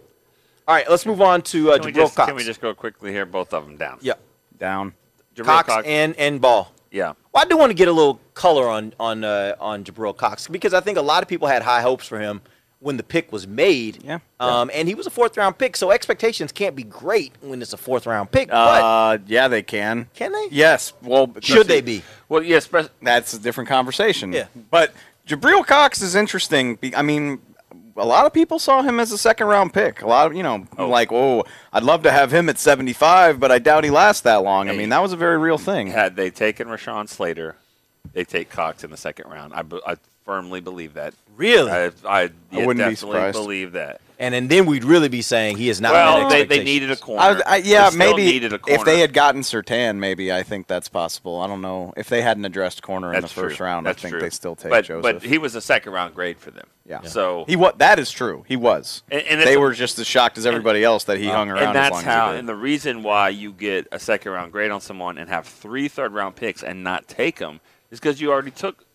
All 0.68 0.74
right, 0.76 0.90
let's 0.90 1.06
move 1.06 1.20
on 1.22 1.42
to 1.42 1.72
uh, 1.72 1.78
Can 1.78 1.86
we, 1.88 1.92
Jabril 1.92 1.96
just, 1.96 2.16
Cox. 2.16 2.28
can 2.28 2.36
we 2.38 2.44
just 2.46 2.62
go 2.62 2.74
quickly 2.74 3.12
here? 3.12 3.26
Both 3.26 3.54
of 3.54 3.66
them 3.66 3.76
down. 3.76 3.98
yeah, 4.02 4.14
Down. 4.60 4.94
Jabril 5.36 5.64
Cox, 5.66 5.84
and 5.88 6.16
and 6.18 6.40
Ball. 6.42 6.72
yeah. 6.92 7.14
Well, 7.34 7.44
I 7.44 7.46
do 7.48 7.58
want 7.58 7.70
to 7.72 7.74
get 7.76 7.88
a 7.88 7.92
little 7.92 8.20
color 8.34 8.68
on 8.70 8.94
on 9.00 9.24
uh, 9.24 9.56
on 9.60 9.84
Jabril 9.84 10.16
Cox 10.16 10.48
because 10.48 10.74
I 10.74 10.80
think 10.82 10.98
a 10.98 11.02
lot 11.02 11.24
of 11.24 11.30
people 11.30 11.48
had 11.48 11.62
high 11.64 11.82
hopes 11.82 12.08
for 12.08 12.20
him 12.20 12.42
when 12.80 12.98
the 12.98 13.04
pick 13.04 13.32
was 13.32 13.48
made. 13.48 14.04
Yeah. 14.04 14.20
Um, 14.42 14.70
and 14.74 14.90
he 14.90 14.94
was 14.94 15.08
a 15.08 15.10
fourth 15.10 15.38
round 15.38 15.58
pick, 15.58 15.78
so 15.78 15.90
expectations 15.92 16.52
can't 16.52 16.76
be 16.76 16.84
great 16.84 17.32
when 17.42 17.62
it's 17.62 17.72
a 17.74 17.78
fourth 17.78 18.06
round 18.06 18.30
pick. 18.32 18.50
but 18.50 18.56
Uh, 18.84 19.18
yeah, 19.26 19.48
they 19.48 19.64
can. 19.64 20.10
can 20.14 20.34
they? 20.34 20.48
Yes. 20.52 20.92
Well, 21.02 21.34
Should 21.40 21.68
they 21.68 21.80
be? 21.82 22.04
Well, 22.28 22.44
yes, 22.44 22.68
but 22.68 22.92
That's 23.02 23.34
a 23.34 23.40
different 23.40 23.70
conversation. 23.70 24.34
Yeah. 24.34 24.48
But 24.70 24.94
Jabril 25.26 25.66
Cox 25.66 26.02
is 26.02 26.14
interesting. 26.14 26.78
I 26.96 27.02
mean, 27.04 27.40
a 27.96 28.06
lot 28.06 28.26
of 28.26 28.34
people 28.34 28.60
saw 28.60 28.82
him 28.82 29.00
as 29.00 29.12
a 29.12 29.18
second 29.18 29.48
round 29.48 29.74
pick. 29.74 30.02
A 30.02 30.08
lot 30.08 30.28
of, 30.28 30.36
you 30.36 30.44
know, 30.44 30.66
oh. 30.78 30.88
like, 30.88 31.12
oh, 31.12 31.44
I'd 31.72 31.84
love 31.84 32.04
to 32.04 32.12
have 32.12 32.34
him 32.34 32.50
at 32.50 32.58
75, 32.58 33.40
but 33.40 33.52
I 33.52 33.60
doubt 33.60 33.84
he 33.84 33.90
lasts 33.90 34.22
that 34.22 34.38
long. 34.38 34.70
I 34.70 34.76
mean, 34.76 34.90
that 34.90 35.02
was 35.02 35.14
a 35.14 35.18
very 35.18 35.38
real 35.38 35.58
thing. 35.58 35.88
had 35.88 36.16
they 36.16 36.30
taken 36.30 36.68
Rashawn 36.68 37.08
Slater, 37.08 37.56
they 38.14 38.24
take 38.24 38.50
Cox 38.50 38.84
in 38.84 38.92
the 38.92 38.98
second 38.98 39.30
round. 39.30 39.54
I, 39.54 39.64
I 39.86 39.96
firmly 40.26 40.62
believe 40.62 40.96
that. 40.96 41.14
Really? 41.36 41.72
I, 41.72 41.92
I, 42.06 42.30
yeah, 42.52 42.66
wouldn't 42.66 42.90
be 42.90 42.96
surprised. 42.96 43.34
believe 43.34 43.74
that. 43.74 44.02
And, 44.24 44.34
and 44.34 44.50
then 44.50 44.66
we'd 44.66 44.86
really 44.86 45.10
be 45.10 45.22
saying 45.22 45.58
he 45.58 45.68
is 45.68 45.82
not. 45.82 45.92
well, 45.92 46.30
they, 46.30 46.46
they 46.46 46.64
needed 46.64 46.92
a 46.92 46.96
corner. 46.96 47.42
I, 47.46 47.56
I, 47.56 47.58
yeah, 47.58 47.90
They 47.90 47.96
still 47.98 47.98
maybe 48.16 48.24
needed 48.24 48.54
a 48.54 48.58
corner. 48.60 48.80
if 48.80 48.86
they 48.86 49.00
had 49.00 49.12
gotten 49.12 49.42
Surtain, 49.42 49.98
maybe 49.98 50.32
I 50.32 50.44
think 50.44 50.68
that's 50.68 50.88
possible. 50.88 51.42
I 51.42 51.48
don't 51.48 51.62
know 51.62 51.94
if 51.98 52.08
they 52.08 52.22
hadn't 52.22 52.46
addressed 52.46 52.82
corner 52.82 53.14
in 53.14 53.20
That's 53.20 53.34
the 53.34 53.42
first 53.42 53.58
true. 53.58 53.66
round. 53.66 53.86
That's 53.86 54.00
I 54.00 54.02
think 54.04 54.12
true. 54.14 54.22
they 54.22 54.30
still 54.30 54.56
take 54.56 54.70
but, 54.70 54.86
Joseph. 54.86 55.02
But 55.04 55.24
he 55.24 55.38
was 55.38 55.56
a 55.56 55.62
second 55.62 55.92
round 55.92 56.16
grade 56.16 56.38
for 56.40 56.52
them. 56.52 56.68
yeah. 56.86 57.02
So 57.02 57.44
he 57.48 57.58
was. 57.58 57.74
That 57.78 58.00
is 58.00 58.12
true. 58.12 58.46
He 58.48 58.56
was. 58.56 59.04
And- 59.12 59.24
and 59.24 59.42
they 59.42 59.58
were 59.58 59.74
just 59.74 60.00
as 60.00 60.08
shocked 60.08 60.38
as 60.38 60.46
everybody 60.46 60.86
else 60.86 61.04
that 61.06 61.18
he 61.18 61.28
uh, 61.30 61.36
hung 61.36 61.50
around 61.50 61.60
and 61.60 61.70
as 61.70 61.74
that's 61.74 61.94
long 61.94 62.04
how. 62.04 62.28
as 62.30 62.34
he 62.36 62.40
And 62.40 62.48
the 62.48 62.56
reason 62.56 63.04
why 63.04 63.28
you 63.30 63.52
get 63.52 63.88
a 63.92 64.00
second 64.00 64.32
round 64.32 64.54
grade 64.54 64.72
on 64.72 64.80
someone 64.80 65.18
and 65.18 65.30
have 65.30 65.46
three 65.46 65.90
third 65.90 66.14
round 66.14 66.38
picks 66.38 66.64
and 66.64 66.82
not 66.82 67.10
take 67.10 67.40
them 67.40 67.60
is 67.92 68.00
because 68.00 68.22
you 68.22 68.32
already 68.32 68.52
took 68.52 68.86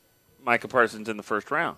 Micah 0.43 0.69
Parsons 0.69 1.09
in 1.09 1.19
the 1.19 1.23
first 1.23 1.51
round. 1.51 1.77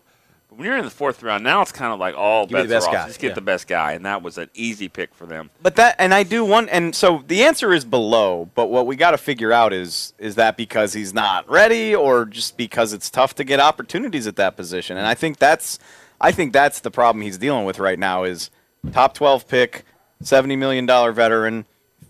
But 0.51 0.59
when 0.59 0.67
you're 0.67 0.77
in 0.77 0.85
the 0.85 0.91
fourth 0.91 1.23
round, 1.23 1.45
now 1.45 1.63
it's 1.63 1.71
kind 1.71 1.93
of 1.93 2.01
like 2.01 2.17
all 2.17 2.47
Give 2.47 2.57
me 2.57 2.63
the 2.63 2.69
bets 2.69 2.85
best 2.85 2.89
are 2.89 2.93
guy, 2.93 3.01
off. 3.03 3.07
Just 3.07 3.21
get 3.21 3.29
yeah. 3.29 3.35
the 3.35 3.41
best 3.41 3.69
guy, 3.69 3.93
and 3.93 4.05
that 4.05 4.21
was 4.21 4.37
an 4.37 4.51
easy 4.53 4.89
pick 4.89 5.15
for 5.15 5.25
them. 5.25 5.49
But 5.63 5.77
that, 5.77 5.95
and 6.01 6.13
I 6.13 6.25
do 6.25 6.45
want, 6.45 6.71
and 6.73 6.93
so 6.93 7.23
the 7.29 7.45
answer 7.45 7.73
is 7.73 7.85
below. 7.85 8.51
But 8.57 8.67
what 8.67 8.87
we 8.89 8.97
got 8.97 9.13
to 9.13 9.19
figure 9.19 9.53
out 9.53 9.73
is, 9.73 10.13
is 10.19 10.35
that 10.35 10.57
because 10.57 10.93
he's 10.93 11.15
not 11.15 11.49
ready, 11.49 11.95
or 11.95 12.25
just 12.25 12.57
because 12.57 12.93
it's 12.93 13.09
tough 13.09 13.37
to 13.37 13.45
get 13.45 13.61
opportunities 13.61 14.27
at 14.27 14.35
that 14.37 14.57
position? 14.57 14.97
And 14.97 15.07
I 15.07 15.15
think 15.15 15.39
that's, 15.39 15.79
I 16.21 16.33
think 16.33 16.53
that's 16.53 16.81
the 16.81 16.91
problem 16.91 17.23
he's 17.23 17.39
dealing 17.39 17.65
with 17.65 17.79
right 17.79 17.99
now. 17.99 18.25
Is 18.25 18.51
top 18.93 19.15
twelve 19.15 19.47
pick, 19.47 19.85
seventy 20.21 20.57
million 20.57 20.85
dollar 20.85 21.13
veteran, 21.13 21.65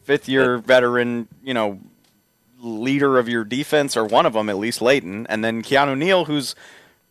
fifth 0.05 0.31
year 0.31 0.57
veteran, 0.57 1.29
you 1.45 1.53
know, 1.53 1.79
leader 2.59 3.19
of 3.19 3.29
your 3.29 3.45
defense, 3.45 3.99
or 3.99 4.05
one 4.07 4.25
of 4.25 4.33
them 4.33 4.49
at 4.49 4.57
least, 4.57 4.81
Leighton, 4.81 5.27
and 5.27 5.45
then 5.45 5.63
Keanu 5.63 5.99
Neal, 5.99 6.25
who's 6.25 6.55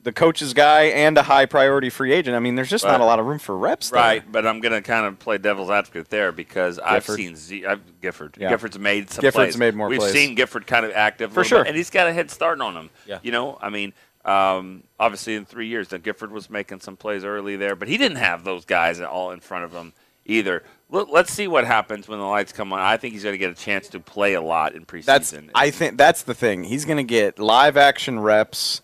the 0.01 0.11
coach's 0.13 0.53
guy 0.53 0.83
and 0.83 1.17
a 1.17 1.23
high 1.23 1.45
priority 1.45 1.89
free 1.89 2.13
agent. 2.13 2.35
I 2.35 2.39
mean, 2.39 2.55
there's 2.55 2.69
just 2.69 2.85
not 2.85 3.01
a 3.01 3.05
lot 3.05 3.19
of 3.19 3.25
room 3.25 3.39
for 3.39 3.57
reps. 3.57 3.89
there. 3.89 4.01
Right, 4.01 4.31
but 4.31 4.47
I'm 4.47 4.61
going 4.61 4.71
to 4.71 4.81
kind 4.81 5.05
of 5.05 5.19
play 5.19 5.37
devil's 5.37 5.69
advocate 5.69 6.09
there 6.09 6.31
because 6.31 6.79
I've 6.79 7.03
seen 7.05 7.35
Z- 7.35 7.65
I've, 7.65 8.01
Gifford. 8.01 8.35
Yeah. 8.39 8.49
Gifford's 8.49 8.79
made 8.79 9.09
some 9.09 9.21
Gifford's 9.21 9.55
plays. 9.55 9.57
made 9.57 9.75
more 9.75 9.89
We've 9.89 9.99
plays. 9.99 10.13
seen 10.13 10.35
Gifford 10.35 10.65
kind 10.67 10.85
of 10.85 10.93
active 10.93 11.31
For 11.33 11.41
little 11.41 11.57
bit, 11.59 11.63
sure. 11.63 11.67
and 11.67 11.75
he's 11.75 11.89
got 11.89 12.07
a 12.07 12.13
head 12.13 12.31
start 12.31 12.61
on 12.61 12.75
him. 12.75 12.89
Yeah. 13.05 13.19
You 13.23 13.31
know, 13.33 13.57
I 13.61 13.69
mean, 13.69 13.91
um, 14.25 14.83
obviously 14.99 15.35
in 15.35 15.45
three 15.45 15.67
years, 15.67 15.89
that 15.89 16.03
Gifford 16.03 16.31
was 16.31 16.49
making 16.49 16.79
some 16.79 16.95
plays 16.95 17.23
early 17.25 17.55
there, 17.57 17.75
but 17.75 17.87
he 17.87 17.97
didn't 17.97 18.17
have 18.17 18.43
those 18.43 18.63
guys 18.65 18.99
all 19.01 19.31
in 19.31 19.39
front 19.41 19.65
of 19.65 19.73
him 19.73 19.93
either. 20.25 20.63
Let- 20.89 21.09
Let's 21.09 21.31
see 21.33 21.47
what 21.47 21.65
happens 21.65 22.07
when 22.07 22.19
the 22.19 22.25
lights 22.25 22.51
come 22.53 22.71
on. 22.71 22.79
I 22.79 22.95
think 22.97 23.13
he's 23.13 23.23
going 23.23 23.33
to 23.33 23.37
get 23.37 23.51
a 23.51 23.55
chance 23.55 23.89
to 23.89 23.99
play 23.99 24.33
a 24.33 24.41
lot 24.41 24.75
in 24.75 24.85
preseason. 24.85 25.05
That's 25.05 25.33
I 25.53 25.71
think 25.71 25.97
that's 25.97 26.23
the 26.23 26.33
thing. 26.33 26.63
He's 26.63 26.85
going 26.85 26.97
to 26.97 27.03
get 27.03 27.37
live 27.37 27.75
action 27.77 28.19
reps, 28.19 28.81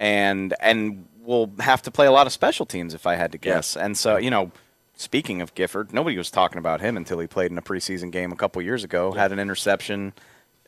and 0.00 0.54
and 0.60 1.06
will 1.22 1.50
have 1.60 1.82
to 1.82 1.90
play 1.90 2.06
a 2.06 2.12
lot 2.12 2.26
of 2.26 2.32
special 2.32 2.66
teams 2.66 2.94
if 2.94 3.06
I 3.06 3.14
had 3.14 3.32
to 3.32 3.38
guess. 3.38 3.76
And 3.76 3.96
so 3.96 4.16
you 4.16 4.30
know, 4.30 4.52
speaking 4.96 5.40
of 5.40 5.54
Gifford, 5.54 5.92
nobody 5.92 6.16
was 6.16 6.30
talking 6.30 6.58
about 6.58 6.80
him 6.80 6.96
until 6.96 7.18
he 7.18 7.26
played 7.26 7.50
in 7.50 7.58
a 7.58 7.62
preseason 7.62 8.10
game 8.10 8.32
a 8.32 8.36
couple 8.36 8.60
years 8.62 8.84
ago. 8.84 9.12
Had 9.12 9.32
an 9.32 9.38
interception, 9.38 10.12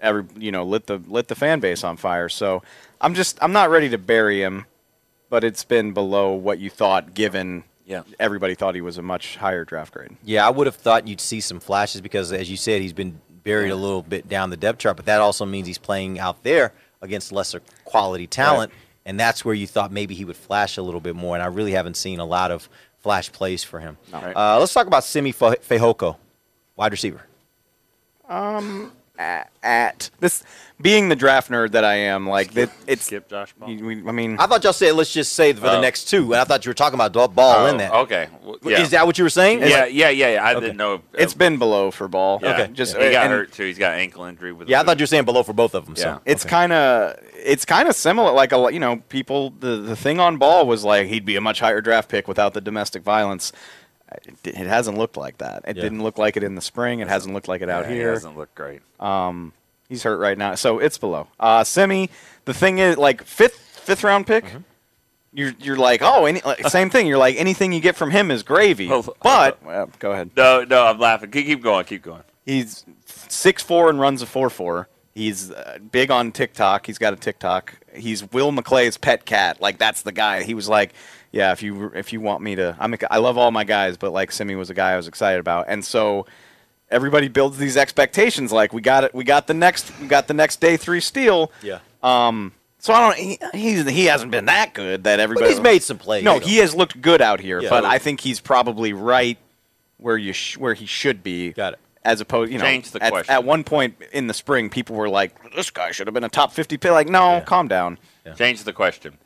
every 0.00 0.24
you 0.36 0.52
know 0.52 0.64
lit 0.64 0.86
the 0.86 0.98
lit 0.98 1.28
the 1.28 1.34
fan 1.34 1.60
base 1.60 1.84
on 1.84 1.96
fire. 1.96 2.28
So 2.28 2.62
I'm 3.00 3.14
just 3.14 3.38
I'm 3.42 3.52
not 3.52 3.70
ready 3.70 3.88
to 3.90 3.98
bury 3.98 4.42
him, 4.42 4.66
but 5.28 5.44
it's 5.44 5.64
been 5.64 5.92
below 5.92 6.32
what 6.32 6.58
you 6.58 6.70
thought 6.70 7.14
given. 7.14 7.64
Yeah. 7.84 8.02
Everybody 8.18 8.56
thought 8.56 8.74
he 8.74 8.80
was 8.80 8.98
a 8.98 9.02
much 9.02 9.36
higher 9.36 9.64
draft 9.64 9.92
grade. 9.92 10.16
Yeah, 10.24 10.44
I 10.44 10.50
would 10.50 10.66
have 10.66 10.74
thought 10.74 11.06
you'd 11.06 11.20
see 11.20 11.40
some 11.40 11.60
flashes 11.60 12.00
because, 12.00 12.32
as 12.32 12.50
you 12.50 12.56
said, 12.56 12.82
he's 12.82 12.92
been 12.92 13.20
buried 13.44 13.70
a 13.70 13.76
little 13.76 14.02
bit 14.02 14.28
down 14.28 14.50
the 14.50 14.56
depth 14.56 14.80
chart. 14.80 14.96
But 14.96 15.06
that 15.06 15.20
also 15.20 15.46
means 15.46 15.68
he's 15.68 15.78
playing 15.78 16.18
out 16.18 16.42
there 16.42 16.72
against 17.00 17.30
lesser 17.30 17.62
quality 17.84 18.26
talent, 18.26 18.72
and 19.06 19.18
that's 19.18 19.44
where 19.44 19.54
you 19.54 19.66
thought 19.66 19.90
maybe 19.92 20.14
he 20.14 20.24
would 20.26 20.36
flash 20.36 20.76
a 20.76 20.82
little 20.82 21.00
bit 21.00 21.14
more. 21.16 21.34
And 21.36 21.42
I 21.42 21.46
really 21.46 21.72
haven't 21.72 21.96
seen 21.96 22.18
a 22.18 22.24
lot 22.26 22.50
of 22.50 22.68
flash 22.98 23.30
plays 23.32 23.62
for 23.62 23.78
him. 23.80 23.96
Right. 24.12 24.36
Uh, 24.36 24.58
let's 24.58 24.74
talk 24.74 24.88
about 24.88 25.04
Simi 25.04 25.32
Fe- 25.32 25.56
Fehoko, 25.66 26.16
wide 26.74 26.90
receiver. 26.90 27.22
Um, 28.28 28.92
at, 29.18 29.50
at 29.62 30.10
this 30.20 30.42
being 30.80 31.08
the 31.08 31.16
draft 31.16 31.50
nerd 31.50 31.70
that 31.72 31.84
I 31.84 31.94
am, 31.94 32.28
like 32.28 32.52
that, 32.52 32.70
it's. 32.86 33.04
Skip 33.04 33.30
Josh 33.30 33.52
Ball. 33.54 33.68
we- 33.68 34.06
I 34.06 34.12
mean, 34.12 34.36
I 34.38 34.46
thought 34.46 34.62
y'all 34.62 34.74
said 34.74 34.94
let's 34.94 35.10
just 35.12 35.32
say 35.32 35.52
for 35.54 35.60
the 35.60 35.78
Oh. 35.78 35.80
next 35.80 36.04
two, 36.10 36.32
and 36.32 36.40
I 36.40 36.44
thought 36.44 36.66
you 36.66 36.70
were 36.70 36.74
talking 36.74 37.00
about 37.00 37.12
Ball 37.34 37.64
Oh, 37.64 37.66
in 37.66 37.78
that. 37.78 37.92
Okay. 37.92 38.28
Well, 38.42 38.58
yeah. 38.62 38.80
Is 38.82 38.90
that 38.90 39.06
what 39.06 39.16
you 39.16 39.24
were 39.24 39.30
saying? 39.30 39.60
Yeah, 39.60 39.86
yeah, 39.86 40.10
yeah, 40.10 40.28
yeah. 40.34 40.44
I 40.44 40.50
Okay. 40.52 40.60
didn't 40.60 40.76
know. 40.76 40.94
If, 40.94 41.00
it's 41.14 41.34
been 41.34 41.56
below 41.58 41.90
for 41.90 42.08
ball. 42.08 42.40
yeah. 42.42 42.52
okay. 42.52 42.72
just 42.74 42.94
he 42.96 43.10
got 43.10 43.24
and 43.24 43.32
hurt 43.32 43.52
too. 43.52 43.64
He's 43.64 43.78
got 43.78 43.94
ankle 43.94 44.24
injury 44.24 44.52
with. 44.52 44.68
Yeah, 44.68 44.80
I 44.80 44.84
thought 44.84 44.98
you 44.98 45.04
were 45.04 45.08
saying 45.08 45.24
below 45.24 45.42
for 45.42 45.54
both 45.54 45.74
of 45.74 45.86
them. 45.86 45.94
Yeah. 45.96 46.18
It's 46.26 46.44
okay. 46.44 46.50
kind 46.50 46.72
of 46.72 47.16
it's 47.42 47.64
kind 47.64 47.88
of 47.88 47.94
similar. 47.94 48.32
Like 48.32 48.52
a 48.52 48.56
lot- 48.58 48.74
you 48.74 48.80
know, 48.80 48.96
people 49.08 49.54
the 49.60 49.76
the 49.78 49.96
thing 49.96 50.20
on 50.20 50.36
ball 50.36 50.66
was 50.66 50.84
like 50.84 51.06
he'd 51.06 51.24
be 51.24 51.36
a 51.36 51.40
much 51.40 51.60
higher 51.60 51.80
draft 51.80 52.10
pick 52.10 52.28
without 52.28 52.52
the 52.52 52.60
domestic 52.60 53.02
violence. 53.02 53.50
It, 54.24 54.36
it 54.44 54.66
hasn't 54.66 54.96
looked 54.98 55.16
like 55.16 55.38
that. 55.38 55.64
It 55.66 55.76
Yeah. 55.76 55.82
didn't 55.82 56.02
look 56.02 56.18
like 56.18 56.36
it 56.36 56.42
in 56.44 56.54
the 56.54 56.60
spring. 56.60 57.00
It 57.00 57.08
hasn't 57.08 57.34
looked 57.34 57.48
like 57.48 57.60
it 57.62 57.68
out 57.68 57.84
Yeah, 57.84 57.90
he 57.90 57.96
here. 57.96 58.12
doesn't 58.12 58.36
look 58.36 58.54
great. 58.54 58.80
Um, 59.00 59.52
He's 59.88 60.02
hurt 60.02 60.18
right 60.18 60.36
now, 60.36 60.56
so 60.56 60.80
it's 60.80 60.98
below. 60.98 61.28
Uh, 61.38 61.62
Simi, 61.62 62.10
the 62.44 62.52
thing 62.54 62.78
is, 62.78 62.96
like 62.96 63.22
fifth 63.22 63.54
fifth 63.84 64.02
round 64.02 64.26
pick. 64.26 64.44
Mm-hmm. 64.44 64.58
You're 65.32 65.52
you're 65.60 65.76
like, 65.76 66.00
oh, 66.02 66.24
any, 66.24 66.40
like, 66.44 66.66
same 66.68 66.90
thing. 66.90 67.06
You're 67.06 67.18
like, 67.18 67.36
anything 67.36 67.72
you 67.72 67.78
get 67.80 67.94
from 67.94 68.10
him 68.10 68.30
is 68.32 68.42
gravy. 68.42 68.88
But 68.88 69.62
well, 69.62 69.90
go 70.00 70.10
ahead. 70.12 70.30
No, 70.36 70.64
no, 70.64 70.86
I'm 70.86 70.98
laughing. 70.98 71.30
Keep, 71.30 71.46
keep 71.46 71.62
going. 71.62 71.84
Keep 71.84 72.02
going. 72.02 72.22
He's 72.44 72.84
six 73.28 73.62
four 73.62 73.88
and 73.90 74.00
runs 74.00 74.22
a 74.22 74.26
four 74.26 74.50
four. 74.50 74.88
He's 75.14 75.50
uh, 75.52 75.78
big 75.92 76.10
on 76.10 76.32
TikTok. 76.32 76.84
He's 76.86 76.98
got 76.98 77.12
a 77.12 77.16
TikTok. 77.16 77.74
He's 77.94 78.30
Will 78.32 78.50
McClay's 78.52 78.96
pet 78.98 79.24
cat. 79.24 79.60
Like 79.60 79.78
that's 79.78 80.02
the 80.02 80.12
guy. 80.12 80.42
He 80.42 80.54
was 80.54 80.68
like, 80.68 80.94
yeah, 81.32 81.52
if 81.52 81.62
you 81.62 81.90
if 81.94 82.12
you 82.12 82.20
want 82.20 82.42
me 82.42 82.54
to, 82.56 82.76
I'm 82.78 82.94
a, 82.94 82.98
I 83.10 83.18
love 83.18 83.36
all 83.38 83.50
my 83.50 83.64
guys, 83.64 83.96
but 83.96 84.12
like 84.12 84.32
Simi 84.32 84.54
was 84.54 84.70
a 84.70 84.74
guy 84.74 84.92
I 84.92 84.96
was 84.96 85.08
excited 85.08 85.40
about, 85.40 85.66
and 85.68 85.84
so 85.84 86.26
everybody 86.90 87.28
builds 87.28 87.58
these 87.58 87.76
expectations. 87.76 88.52
Like 88.52 88.72
we 88.72 88.80
got 88.80 89.04
it, 89.04 89.14
we 89.14 89.24
got 89.24 89.46
the 89.46 89.54
next, 89.54 89.92
we 90.00 90.06
got 90.06 90.28
the 90.28 90.34
next 90.34 90.60
day 90.60 90.76
three 90.76 91.00
steal. 91.00 91.50
Yeah. 91.62 91.80
Um. 92.02 92.52
So 92.78 92.92
I 92.92 93.00
don't. 93.00 93.16
He, 93.18 93.38
he's 93.52 93.88
he 93.88 94.04
hasn't 94.04 94.30
been 94.30 94.44
that 94.46 94.72
good 94.74 95.04
that 95.04 95.18
everybody. 95.18 95.48
he's 95.50 95.60
made 95.60 95.82
some 95.82 95.98
plays, 95.98 96.22
No, 96.24 96.38
he 96.38 96.58
has 96.58 96.74
looked 96.74 97.00
good 97.02 97.20
out 97.20 97.40
here, 97.40 97.60
Yeah. 97.60 97.70
but 97.70 97.84
I 97.84 97.98
think 97.98 98.20
he's 98.20 98.38
probably 98.40 98.92
right 98.92 99.38
where 99.96 100.16
you 100.16 100.32
sh- 100.32 100.56
where 100.58 100.74
he 100.74 100.86
should 100.86 101.22
be. 101.22 101.52
Got 101.52 101.72
it. 101.74 101.78
As 102.04 102.20
opposed, 102.20 102.52
you 102.52 102.58
know, 102.58 102.64
Change 102.64 102.92
the 102.92 103.02
at, 103.02 103.10
question. 103.10 103.34
at 103.34 103.42
one 103.42 103.64
point 103.64 103.96
in 104.12 104.28
the 104.28 104.34
spring, 104.34 104.70
people 104.70 104.94
were 104.94 105.08
like, 105.08 105.32
"This 105.56 105.70
guy 105.70 105.90
should 105.90 106.06
have 106.06 106.14
been 106.14 106.22
a 106.22 106.28
top 106.28 106.52
fifty 106.52 106.76
pick." 106.76 106.92
Like, 106.92 107.08
no, 107.08 107.42
calm 107.44 107.66
down. 107.66 107.98
Change 108.36 108.62
the 108.62 108.72
question. 108.72 109.18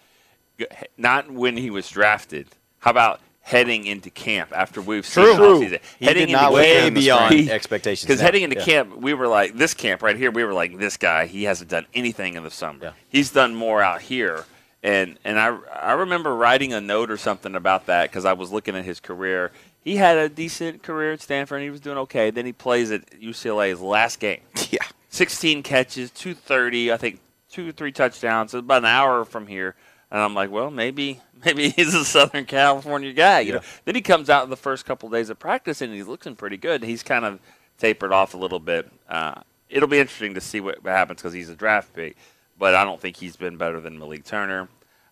Not 0.96 1.30
when 1.30 1.56
he 1.56 1.70
was 1.70 1.88
drafted. 1.88 2.48
How 2.80 2.90
about 2.90 3.20
heading 3.42 3.86
into 3.86 4.10
camp 4.10 4.52
after 4.54 4.80
we've 4.80 5.04
seen 5.06 5.24
True. 5.24 5.32
the 5.32 5.38
True. 5.38 5.60
offseason? 5.60 5.80
He 5.98 6.04
heading 6.06 6.26
did 6.28 6.32
not 6.32 6.52
camp 6.54 6.94
Beyond 6.94 7.26
spring. 7.32 7.50
expectations 7.50 8.06
Because 8.06 8.20
heading 8.20 8.42
into 8.42 8.56
Yeah. 8.58 8.64
camp, 8.64 8.96
we 8.96 9.14
were 9.14 9.26
like 9.28 9.56
this 9.56 9.74
camp 9.74 10.02
right 10.02 10.16
here. 10.16 10.30
We 10.30 10.44
were 10.44 10.52
like 10.52 10.78
this 10.78 10.96
guy. 10.96 11.26
He 11.26 11.44
hasn't 11.44 11.70
done 11.70 11.86
anything 11.94 12.34
in 12.34 12.44
the 12.44 12.50
summer. 12.50 12.94
He's 13.08 13.30
done 13.30 13.54
more 13.54 13.82
out 13.82 14.02
here. 14.02 14.44
And 14.82 15.18
and 15.24 15.38
I 15.38 15.56
I 15.80 15.92
remember 15.92 16.34
writing 16.34 16.72
a 16.72 16.80
note 16.80 17.10
or 17.10 17.16
something 17.18 17.54
about 17.54 17.86
that 17.86 18.10
because 18.10 18.24
I 18.24 18.32
was 18.32 18.50
looking 18.50 18.74
at 18.76 18.84
his 18.84 18.98
career. 19.00 19.52
He 19.82 19.96
had 19.96 20.16
a 20.18 20.28
decent 20.28 20.82
career 20.82 21.12
at 21.12 21.20
Stanford. 21.22 21.56
and 21.56 21.64
He 21.64 21.70
was 21.70 21.80
doing 21.80 21.98
okay. 21.98 22.30
Then 22.30 22.46
he 22.46 22.52
plays 22.52 22.90
at 22.90 23.10
UCLA's 23.20 23.80
last 23.80 24.20
game. 24.20 24.40
Yeah. 24.70 24.78
16 25.12 25.64
catches, 25.64 26.12
230, 26.12 26.92
I 26.92 26.96
think 26.96 27.18
two 27.50 27.68
or 27.70 27.72
three 27.72 27.90
touchdowns, 27.90 28.54
about 28.54 28.78
an 28.82 28.84
hour 28.84 29.24
from 29.24 29.48
here. 29.48 29.74
And 30.10 30.20
I'm 30.20 30.34
like, 30.34 30.50
well, 30.50 30.70
maybe 30.70 31.20
maybe 31.44 31.70
he's 31.70 31.94
a 31.94 32.04
Southern 32.04 32.44
California 32.44 33.12
guy. 33.12 33.40
You 33.40 33.54
know. 33.54 33.60
Then 33.84 33.94
he 33.94 34.00
comes 34.00 34.28
out 34.30 34.44
in 34.44 34.50
the 34.50 34.56
first 34.56 34.84
couple 34.86 35.06
of 35.08 35.12
days 35.12 35.30
of 35.30 35.38
practice 35.38 35.80
and 35.80 35.92
he's 35.94 36.06
looking 36.06 36.36
pretty 36.36 36.56
good. 36.56 36.82
He's 36.82 37.02
kind 37.02 37.24
of 37.24 37.38
tapered 37.78 38.12
off 38.12 38.34
a 38.34 38.36
little 38.36 38.60
bit. 38.60 38.90
Uh, 39.08 39.40
it'll 39.68 39.88
be 39.88 39.98
interesting 39.98 40.34
to 40.34 40.40
see 40.40 40.60
what, 40.60 40.82
happens 40.84 41.20
because 41.20 41.32
he's 41.32 41.48
a 41.48 41.54
draft 41.56 41.94
pick. 41.94 42.16
But 42.58 42.74
I 42.74 42.84
don't 42.84 43.00
think 43.00 43.16
he's 43.16 43.36
been 43.36 43.56
better 43.56 43.80
than 43.80 43.98
Malik 43.98 44.24
Turner. 44.24 44.68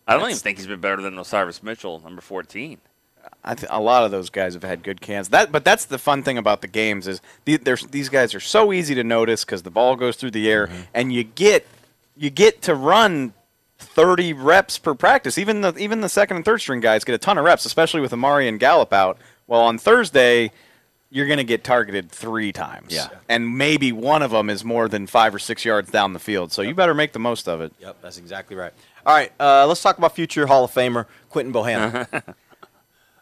I 0.07 0.13
don't 0.17 0.25
even 0.29 0.37
think 0.39 0.57
he's 0.57 0.67
been 0.67 0.81
better 0.81 1.01
than 1.01 1.15
Osirus 1.15 1.61
Mitchell, 1.63 1.99
number 1.99 2.21
14. 2.21 2.77
I 3.43 3.53
th- 3.55 3.69
a 3.71 3.79
lot 3.79 4.05
of 4.05 4.11
those 4.11 4.29
guys 4.29 4.53
have 4.55 4.63
had 4.63 4.81
good 4.81 5.01
cans. 5.01 5.29
That, 5.29 5.51
but 5.51 5.63
that's 5.63 5.85
the 5.85 5.97
fun 5.99 6.23
thing 6.23 6.37
about 6.37 6.61
the 6.61 6.67
games 6.67 7.07
is 7.07 7.21
the, 7.45 7.57
these 7.91 8.09
guys 8.09 8.33
are 8.33 8.39
so 8.39 8.73
easy 8.73 8.95
to 8.95 9.03
notice 9.03 9.45
because 9.45 9.61
the 9.63 9.69
ball 9.71 9.95
goes 9.95 10.15
through 10.15 10.31
the 10.31 10.49
air, 10.49 10.67
Mm-hmm. 10.67 10.81
and 10.93 11.13
you 11.13 11.23
get 11.23 11.67
you 12.17 12.29
get 12.29 12.61
to 12.63 12.75
run 12.75 13.33
30 13.79 14.33
reps 14.33 14.77
per 14.77 14.93
practice. 14.93 15.37
Even 15.37 15.61
the 15.61 15.75
even 15.77 16.01
the 16.01 16.09
second 16.09 16.37
and 16.37 16.45
third 16.45 16.59
string 16.59 16.79
guys 16.79 17.03
get 17.03 17.15
a 17.15 17.17
ton 17.17 17.37
of 17.37 17.45
reps, 17.45 17.65
especially 17.65 18.01
with 18.01 18.13
Amari 18.13 18.47
and 18.47 18.59
Gallup 18.59 18.93
out. 18.93 19.17
Well, 19.47 19.61
on 19.61 19.77
Thursday, 19.77 20.51
you're 21.09 21.25
going 21.25 21.37
to 21.39 21.43
get 21.43 21.63
targeted 21.63 22.11
three 22.11 22.51
times, 22.51 22.93
Yeah. 22.93 23.07
and 23.27 23.57
maybe 23.57 23.91
one 23.91 24.21
of 24.21 24.29
them 24.29 24.47
is 24.47 24.63
more 24.63 24.87
than 24.87 25.07
five 25.07 25.33
or 25.33 25.39
six 25.39 25.65
yards 25.65 25.89
down 25.89 26.13
the 26.13 26.19
field. 26.19 26.51
So 26.51 26.61
you 26.61 26.75
better 26.75 26.93
make 26.93 27.13
the 27.13 27.19
most 27.19 27.47
of 27.47 27.61
it. 27.61 27.73
Yep, 27.79 27.97
that's 28.03 28.19
exactly 28.19 28.55
right. 28.55 28.71
All 29.07 29.15
right, 29.15 29.31
uh, 29.39 29.65
let's 29.65 29.81
talk 29.81 29.97
about 29.97 30.13
future 30.13 30.45
Hall 30.45 30.65
of 30.65 30.71
Famer 30.71 31.07
Quinton 31.29 31.51
Bohanna. 31.51 32.35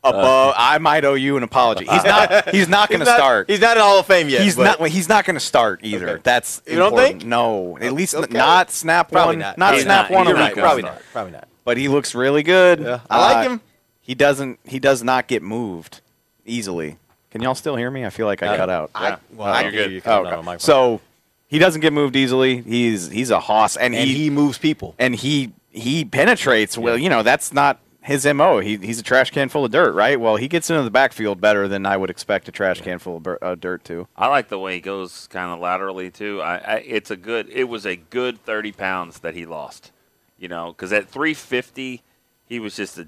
Above, 0.04 0.54
I 0.58 0.78
might 0.78 1.04
owe 1.06 1.16
you 1.16 1.38
an 1.38 1.44
apology. 1.44 1.86
He's 1.86 2.04
not. 2.04 2.50
He's 2.56 2.68
not 2.70 2.90
going 2.90 3.00
to 3.02 3.06
start. 3.06 3.50
He's 3.50 3.60
not 3.60 3.78
in 3.78 3.84
Hall 3.84 4.00
of 4.00 4.06
Fame 4.06 4.30
yet. 4.30 4.42
He's 4.42 4.56
but- 4.56 4.64
not. 4.64 4.80
well, 4.80 4.90
He's 4.90 5.10
not 5.10 5.26
going 5.26 5.34
to 5.36 5.40
start 5.40 5.82
either. 5.84 6.10
Okay. 6.10 6.22
That's 6.24 6.62
You 6.68 6.76
don't 6.78 6.88
important. 6.94 7.20
think? 7.22 7.26
No, 7.30 7.78
at 7.80 7.94
least 7.94 8.16
Okay. 8.16 8.38
not 8.38 8.72
snap 8.72 9.12
Probably 9.12 9.36
one. 9.36 9.40
not. 9.40 9.58
Not, 9.58 9.80
snap 9.80 10.10
not. 10.10 10.16
one 10.16 10.28
You're 10.28 10.36
a 10.38 10.40
right. 10.40 10.56
week. 10.56 10.64
Probably 10.64 10.84
not. 10.84 11.02
Probably 11.12 11.32
not. 11.34 11.48
But 11.66 11.78
he 11.78 11.88
looks 11.88 12.16
really 12.16 12.44
good. 12.44 12.80
Yeah, 12.80 13.00
I 13.10 13.20
like 13.34 13.38
Uh, 13.48 13.50
him. 13.52 13.62
He 14.02 14.16
doesn't. 14.16 14.60
He 14.66 14.80
does 14.80 15.04
not 15.04 15.28
get 15.28 15.44
moved 15.44 16.00
easily. 16.46 16.98
Can 17.32 17.42
y'all 17.42 17.56
still 17.56 17.76
hear 17.76 17.92
me? 17.92 18.06
I 18.06 18.10
feel 18.10 18.26
like 18.26 18.42
I 18.42 18.48
Uh, 18.48 18.58
cut 18.58 18.70
out. 18.70 18.92
I- 18.96 19.18
well, 19.36 19.48
Oh, 19.48 19.52
I 19.52 19.62
you're 19.64 19.72
can 19.72 19.80
hear 19.80 19.84
good. 19.88 19.92
you 19.96 20.02
Oh, 20.06 20.12
out 20.12 20.28
okay. 20.34 20.42
my. 20.46 20.58
So 20.58 21.02
he 21.48 21.60
doesn't 21.60 21.82
get 21.82 21.92
moved 21.92 22.16
easily. 22.16 22.62
He's 22.62 23.10
he's 23.10 23.32
a 23.32 23.40
hoss, 23.42 23.76
and, 23.76 23.94
and 23.94 24.08
he, 24.10 24.30
moves 24.30 24.58
people. 24.58 24.96
and 24.98 25.14
he 25.16 25.52
he 25.72 26.06
penetrates. 26.06 26.78
Well, 26.78 26.98
you 26.98 27.10
know 27.10 27.22
that's 27.24 27.52
not 27.54 27.80
his 28.08 28.26
mo. 28.26 28.60
He, 28.60 28.78
he's 28.78 29.00
a 29.00 29.04
trash 29.04 29.32
can 29.32 29.50
full 29.50 29.66
of 29.66 29.72
dirt, 29.72 29.94
right? 29.94 30.20
Well, 30.20 30.38
he 30.38 30.48
gets 30.48 30.70
into 30.70 30.82
the 30.82 30.90
backfield 30.90 31.42
better 31.42 31.68
than 31.68 31.86
I 31.86 31.98
would 31.98 32.10
expect 32.10 32.48
a 32.48 32.52
trash 32.52 32.80
can 32.80 33.00
full 33.00 33.18
of 33.18 33.24
bur- 33.24 33.40
uh, 33.42 33.56
dirt 33.56 33.84
to. 33.86 34.08
I 34.16 34.28
like 34.28 34.48
the 34.48 34.58
way 34.58 34.76
he 34.76 34.82
goes 34.82 35.28
kind 35.28 35.52
of 35.52 35.60
laterally 35.60 36.10
too. 36.10 36.42
I, 36.42 36.56
I 36.58 36.76
it's 36.78 37.12
a 37.12 37.18
good. 37.18 37.50
It 37.50 37.66
was 37.66 37.86
a 37.86 37.98
good 37.98 38.44
thirty 38.44 38.72
pounds 38.72 39.20
that 39.20 39.36
he 39.36 39.46
lost. 39.46 39.92
You 40.40 40.48
know, 40.48 40.68
because 40.72 40.94
at 40.94 41.10
three 41.10 41.34
fifty, 41.34 42.02
he 42.46 42.60
was 42.60 42.76
just 42.76 42.98
a 42.98 43.08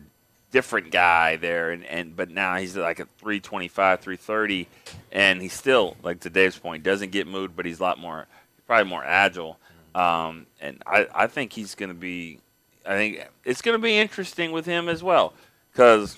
different 0.52 0.91
guy 0.91 1.38
there, 1.38 1.72
and, 1.72 1.86
and 1.86 2.16
but 2.16 2.30
now 2.30 2.58
he's 2.58 2.76
like 2.76 3.00
a 3.00 3.06
three 3.20 3.39
twenty 3.39 3.70
five, 3.70 4.02
three 4.02 4.18
thirty, 4.18 4.68
and 5.12 5.41
he's 5.41 5.54
still 5.54 5.95
like 6.04 6.20
to 6.22 6.30
Dave's 6.30 6.58
point, 6.58 6.84
doesn't 6.84 7.12
get 7.12 7.26
moved, 7.26 7.56
but 7.56 7.66
he's 7.66 7.80
a 7.80 7.84
lot 7.84 8.00
more, 8.00 8.28
probably 8.68 8.89
more 8.89 9.04
agile. 9.04 9.58
Um, 9.95 10.45
and 10.60 10.84
I, 10.86 11.08
I 11.16 11.28
think 11.28 11.54
he's 11.54 11.76
going 11.76 11.89
to 11.89 11.95
be. 11.95 12.39
I 12.90 12.94
think 12.94 13.24
it's 13.46 13.62
going 13.62 13.78
to 13.78 13.82
be 13.82 13.98
interesting 13.98 14.52
with 14.52 14.66
him 14.66 14.90
as 14.90 15.04
well 15.04 15.34
because 15.72 16.18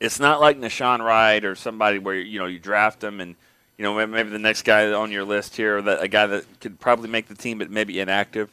it's 0.00 0.18
not 0.18 0.40
like 0.40 0.58
Nahshon 0.58 1.00
Wright 1.00 1.44
or 1.44 1.54
somebody 1.54 1.98
where 1.98 2.14
you 2.14 2.38
know 2.38 2.46
you 2.46 2.58
draft 2.58 3.04
him 3.04 3.20
and 3.20 3.36
you 3.76 3.84
know 3.84 4.06
maybe, 4.06 4.30
the 4.30 4.38
next 4.38 4.62
guy 4.62 4.90
on 4.90 5.12
your 5.12 5.24
list 5.24 5.56
here 5.56 5.82
that 5.82 6.02
a 6.02 6.08
guy 6.08 6.26
that 6.26 6.60
could 6.60 6.80
probably 6.80 7.10
make 7.10 7.28
the 7.28 7.34
team 7.34 7.58
but 7.58 7.70
maybe 7.70 8.00
inactive. 8.00 8.50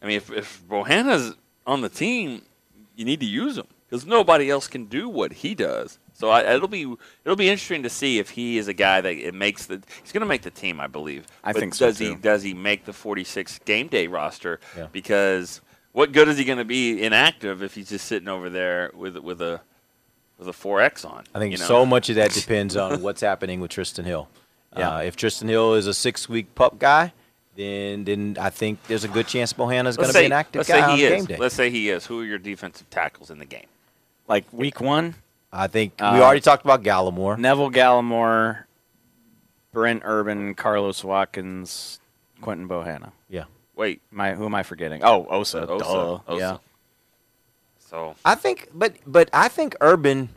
I 0.00 0.06
mean, 0.06 0.18
if 0.18 0.30
if 0.30 0.62
Bohanna's 0.68 1.34
on 1.66 1.80
the 1.80 1.88
team, 1.88 2.42
you 2.94 3.04
need 3.04 3.18
to 3.18 3.26
use 3.26 3.58
him 3.58 3.66
because 3.90 4.06
nobody 4.06 4.48
else 4.48 4.68
can 4.68 4.84
do 4.84 5.08
what 5.08 5.32
he 5.32 5.52
does. 5.56 5.98
So 6.12 6.30
I, 6.30 6.54
it'll 6.54 6.68
be 6.68 6.94
it'll 7.24 7.36
be 7.36 7.48
interesting 7.48 7.82
to 7.82 7.90
see 7.90 8.20
if 8.20 8.30
he 8.30 8.56
is 8.56 8.68
a 8.68 8.72
guy 8.72 9.00
that 9.00 9.12
it 9.12 9.34
makes 9.34 9.66
the 9.66 9.82
he's 10.00 10.12
going 10.12 10.20
to 10.20 10.26
make 10.28 10.42
the 10.42 10.52
team, 10.52 10.80
I 10.80 10.86
believe. 10.86 11.26
I 11.42 11.52
But 11.52 11.60
think 11.60 11.74
so, 11.74 11.86
does 11.86 11.98
he 11.98 12.14
does 12.14 12.44
he 12.44 12.54
make 12.54 12.84
the 12.84 12.92
46 12.92 13.58
game 13.64 13.88
day 13.88 14.06
roster? 14.06 14.60
Yeah. 14.76 14.86
Because 14.92 15.60
what 15.96 16.12
good 16.12 16.28
is 16.28 16.36
he 16.36 16.44
going 16.44 16.58
to 16.58 16.64
be 16.66 17.02
inactive 17.02 17.62
if 17.62 17.74
he's 17.74 17.88
just 17.88 18.04
sitting 18.04 18.28
over 18.28 18.50
there 18.50 18.90
with 18.92 19.16
with 19.16 19.40
a 19.40 19.62
with 20.36 20.46
a 20.46 20.52
4X 20.52 21.08
on? 21.08 21.24
I 21.34 21.38
think 21.38 21.52
you 21.52 21.58
know? 21.58 21.64
so 21.64 21.86
much 21.94 22.10
of 22.10 22.16
that 22.16 22.32
depends 22.32 22.76
on 22.76 23.00
what's 23.00 23.22
happening 23.22 23.60
with 23.60 23.70
Trysten 23.70 24.04
Hill. 24.04 24.28
Yeah. 24.76 24.96
Uh, 24.96 25.00
if 25.00 25.16
Trysten 25.16 25.48
Hill 25.48 25.72
is 25.72 25.86
a 25.86 25.94
six 25.94 26.28
week 26.28 26.54
pup 26.54 26.78
guy, 26.78 27.14
then 27.56 28.04
then 28.04 28.36
I 28.38 28.50
think 28.50 28.78
there's 28.88 29.04
a 29.04 29.08
good 29.08 29.26
chance 29.26 29.54
Bohanna's 29.54 29.96
going 29.96 30.08
to 30.08 30.12
be 30.12 30.18
say, 30.20 30.26
an 30.26 30.32
active 30.32 30.58
let's 30.60 30.68
guy 30.68 30.80
say 30.80 30.82
on 30.82 30.98
he 30.98 31.04
is. 31.04 31.12
game 31.12 31.24
day. 31.24 31.36
Let's 31.38 31.54
say 31.54 31.70
he 31.70 31.88
is. 31.88 32.04
Who 32.04 32.20
are 32.20 32.24
your 32.26 32.38
defensive 32.38 32.90
tackles 32.90 33.30
in 33.30 33.38
the 33.38 33.46
game? 33.46 33.66
Like 34.28 34.44
week 34.52 34.82
one, 34.82 35.14
I 35.50 35.66
think 35.66 35.94
Uh, 35.98 36.10
we 36.14 36.20
already 36.20 36.40
talked 36.42 36.62
about 36.66 36.82
Gallimore. 36.82 37.38
Neville 37.38 37.70
Gallimore, 37.70 38.64
Brent 39.72 40.02
Urban, 40.04 40.54
Carlos 40.54 41.02
Watkins, 41.02 42.00
Quinton 42.42 42.68
Bohanna. 42.68 43.12
Yeah. 43.30 43.44
Wait, 43.76 44.00
Am 44.12 44.20
I, 44.20 44.34
who 44.34 44.46
am 44.46 44.54
I 44.54 44.62
forgetting? 44.62 45.02
Oh, 45.04 45.26
Osa. 45.28 45.68
Osa, 45.68 45.84
Duh. 45.84 46.18
Osa. 46.32 46.38
Yeah. 46.40 46.56
So 47.90 48.16
I 48.24 48.34
think, 48.34 48.68
but 48.74 48.94
but 49.06 49.28
I 49.32 49.48
think 49.48 49.76
Urban, 49.80 50.28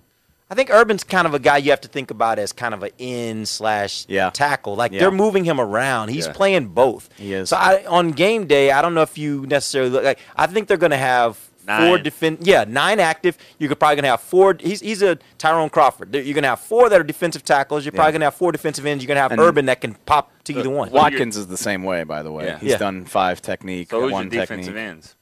I 0.51 0.55
think 0.55 0.69
Urban's 0.69 1.03
kind 1.03 1.25
of 1.25 1.33
a 1.33 1.39
guy 1.39 1.57
you 1.57 1.71
have 1.71 1.81
to 1.81 1.87
think 1.87 2.11
about 2.11 2.37
as 2.37 2.51
kind 2.53 2.73
of 2.75 2.83
an 2.83 2.91
in 2.99 3.45
slash 3.45 4.05
Yeah. 4.07 4.29
tackle. 4.29 4.75
Like 4.75 4.91
Yeah. 4.91 4.99
they're 4.99 5.11
moving 5.11 5.45
him 5.45 5.59
around. 5.59 6.09
He's 6.09 6.27
Yeah. 6.27 6.33
playing 6.33 6.67
both. 6.67 7.09
He 7.17 7.33
is. 7.33 7.49
So 7.49 7.57
I, 7.57 7.85
on 7.87 8.11
game 8.11 8.45
day, 8.45 8.71
I 8.71 8.81
don't 8.83 8.93
know 8.93 9.01
if 9.01 9.17
you 9.17 9.45
necessarily 9.47 9.89
look 9.89 10.03
like. 10.03 10.19
I 10.35 10.45
think 10.47 10.67
they're 10.67 10.77
going 10.77 10.91
to 10.91 10.97
have. 10.97 11.37
Four 11.77 11.95
Nine. 11.97 12.03
defense, 12.03 12.39
yeah, 12.47 12.65
nine 12.67 12.99
active. 12.99 13.37
You're 13.59 13.75
probably 13.75 13.97
gonna 13.97 14.07
have 14.07 14.21
four. 14.21 14.57
He's 14.59 14.79
he's 14.79 15.03
a 15.03 15.19
Tyrone 15.37 15.69
Crawford. 15.69 16.15
You're 16.15 16.33
gonna 16.33 16.47
have 16.47 16.59
four 16.59 16.89
that 16.89 16.99
are 16.99 17.03
defensive 17.03 17.43
tackles. 17.43 17.85
You're 17.85 17.91
probably 17.91 18.13
gonna 18.13 18.25
have 18.25 18.33
four 18.35 18.51
defensive 18.51 18.85
ends. 18.87 19.03
You're 19.03 19.07
gonna 19.09 19.19
have 19.21 19.31
And- 19.31 19.39
Urban 19.39 19.65
that 19.67 19.79
can 19.81 19.93
pop 20.05 20.31
to 20.45 20.53
either 20.57 20.69
one. 20.69 20.89
Watkins 20.89 21.37
is 21.37 21.45
the 21.47 21.57
same 21.57 21.83
way, 21.83 22.03
by 22.03 22.23
the 22.23 22.31
way. 22.31 22.45
Yeah. 22.45 22.57
He's 22.57 22.71
Yeah. 22.71 22.77
done 22.77 23.05
five 23.05 23.41
technique, 23.41 23.91
so 23.91 23.99
who's 24.01 24.09
your 24.09 24.13
one 24.13 24.29
defensive 24.29 24.73
technique. 24.73 24.75
ends? 24.89 25.15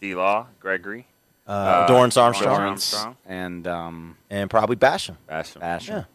D 0.00 0.14
Law, 0.14 0.46
Gregory, 0.60 1.06
Uh, 1.46 1.86
Dorance 1.86 2.16
Armstrong 2.20 2.56
Lawrence 2.56 2.94
Armstrong. 2.94 3.16
and 3.26 3.66
um, 3.66 4.16
and 4.30 4.48
probably 4.48 4.76
Basham. 4.76 5.16
Basham. 5.28 5.62
Asher. 5.62 6.06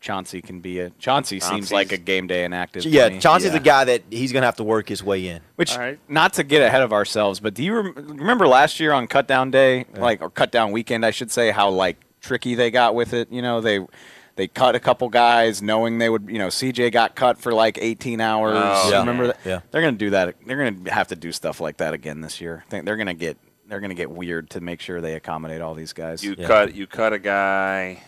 Chauncey 0.00 0.40
can 0.40 0.60
be 0.60 0.80
a 0.80 0.90
Chauncey 0.98 1.40
seems 1.40 1.50
Chauncey's- 1.50 1.72
like 1.72 1.92
a 1.92 1.96
game 1.98 2.26
day 2.26 2.44
inactive. 2.44 2.84
Yeah. 2.84 3.18
Chauncey's 3.18 3.52
Yeah. 3.52 3.58
the 3.58 3.64
guy 3.64 3.84
that 3.84 4.02
he's 4.10 4.32
gonna 4.32 4.46
have 4.46 4.56
to 4.56 4.64
work 4.64 4.88
his 4.88 5.02
way 5.04 5.26
in. 5.28 5.40
Which, 5.56 5.72
All 5.72 5.78
right. 5.80 5.98
not 6.08 6.32
to 6.34 6.42
get 6.44 6.62
ahead 6.62 6.82
of 6.82 6.92
ourselves, 6.92 7.38
but 7.40 7.54
do 7.54 7.62
you 7.62 7.74
rem- 7.74 7.94
remember 7.96 8.46
last 8.48 8.80
year 8.80 8.92
on 8.92 9.06
cut 9.06 9.28
down 9.28 9.50
day, 9.50 9.84
like 9.94 10.22
or 10.22 10.30
cut 10.30 10.50
down 10.50 10.72
weekend, 10.72 11.04
I 11.04 11.10
should 11.10 11.30
say, 11.30 11.50
how 11.50 11.68
like 11.68 11.98
tricky 12.20 12.54
they 12.54 12.70
got 12.70 12.94
with 12.94 13.12
it? 13.12 13.30
You 13.30 13.42
know, 13.42 13.60
they 13.60 13.80
They 14.36 14.46
cut 14.48 14.74
a 14.74 14.80
couple 14.80 15.10
guys, 15.10 15.60
knowing 15.60 15.98
they 15.98 16.08
would. 16.08 16.28
You 16.30 16.38
know, 16.38 16.46
CJ 16.48 16.90
got 16.92 17.14
cut 17.14 17.36
for 17.36 17.52
like 17.52 17.76
18 17.78 18.22
hours. 18.22 18.54
Oh, 18.56 18.90
yeah. 18.90 19.00
Remember 19.00 19.26
that? 19.26 19.36
Yeah. 19.44 19.60
They're 19.70 19.82
going 19.82 19.94
to 19.94 19.98
do 19.98 20.10
that. 20.10 20.34
They're 20.46 20.56
going 20.56 20.84
to 20.84 20.90
have 20.94 21.08
to 21.08 21.16
do 21.16 21.30
stuff 21.30 21.60
like 21.60 21.76
that 21.78 21.92
again 21.92 22.22
this 22.22 22.40
year. 22.40 22.64
I 22.66 22.70
think 22.70 22.86
they're 22.86 22.96
going 22.96 23.08
to 23.08 23.12
get 23.14 23.36
they're 23.68 23.80
going 23.80 23.90
to 23.90 23.96
get 23.96 24.10
weird 24.10 24.48
to 24.50 24.62
make 24.62 24.80
sure 24.80 25.02
they 25.02 25.14
accommodate 25.14 25.60
all 25.60 25.74
these 25.74 25.92
guys. 25.92 26.24
You 26.24 26.36
cut 26.36 26.74
you 26.74 26.86
cut 26.86 27.12
a 27.12 27.18
guy. 27.18 28.02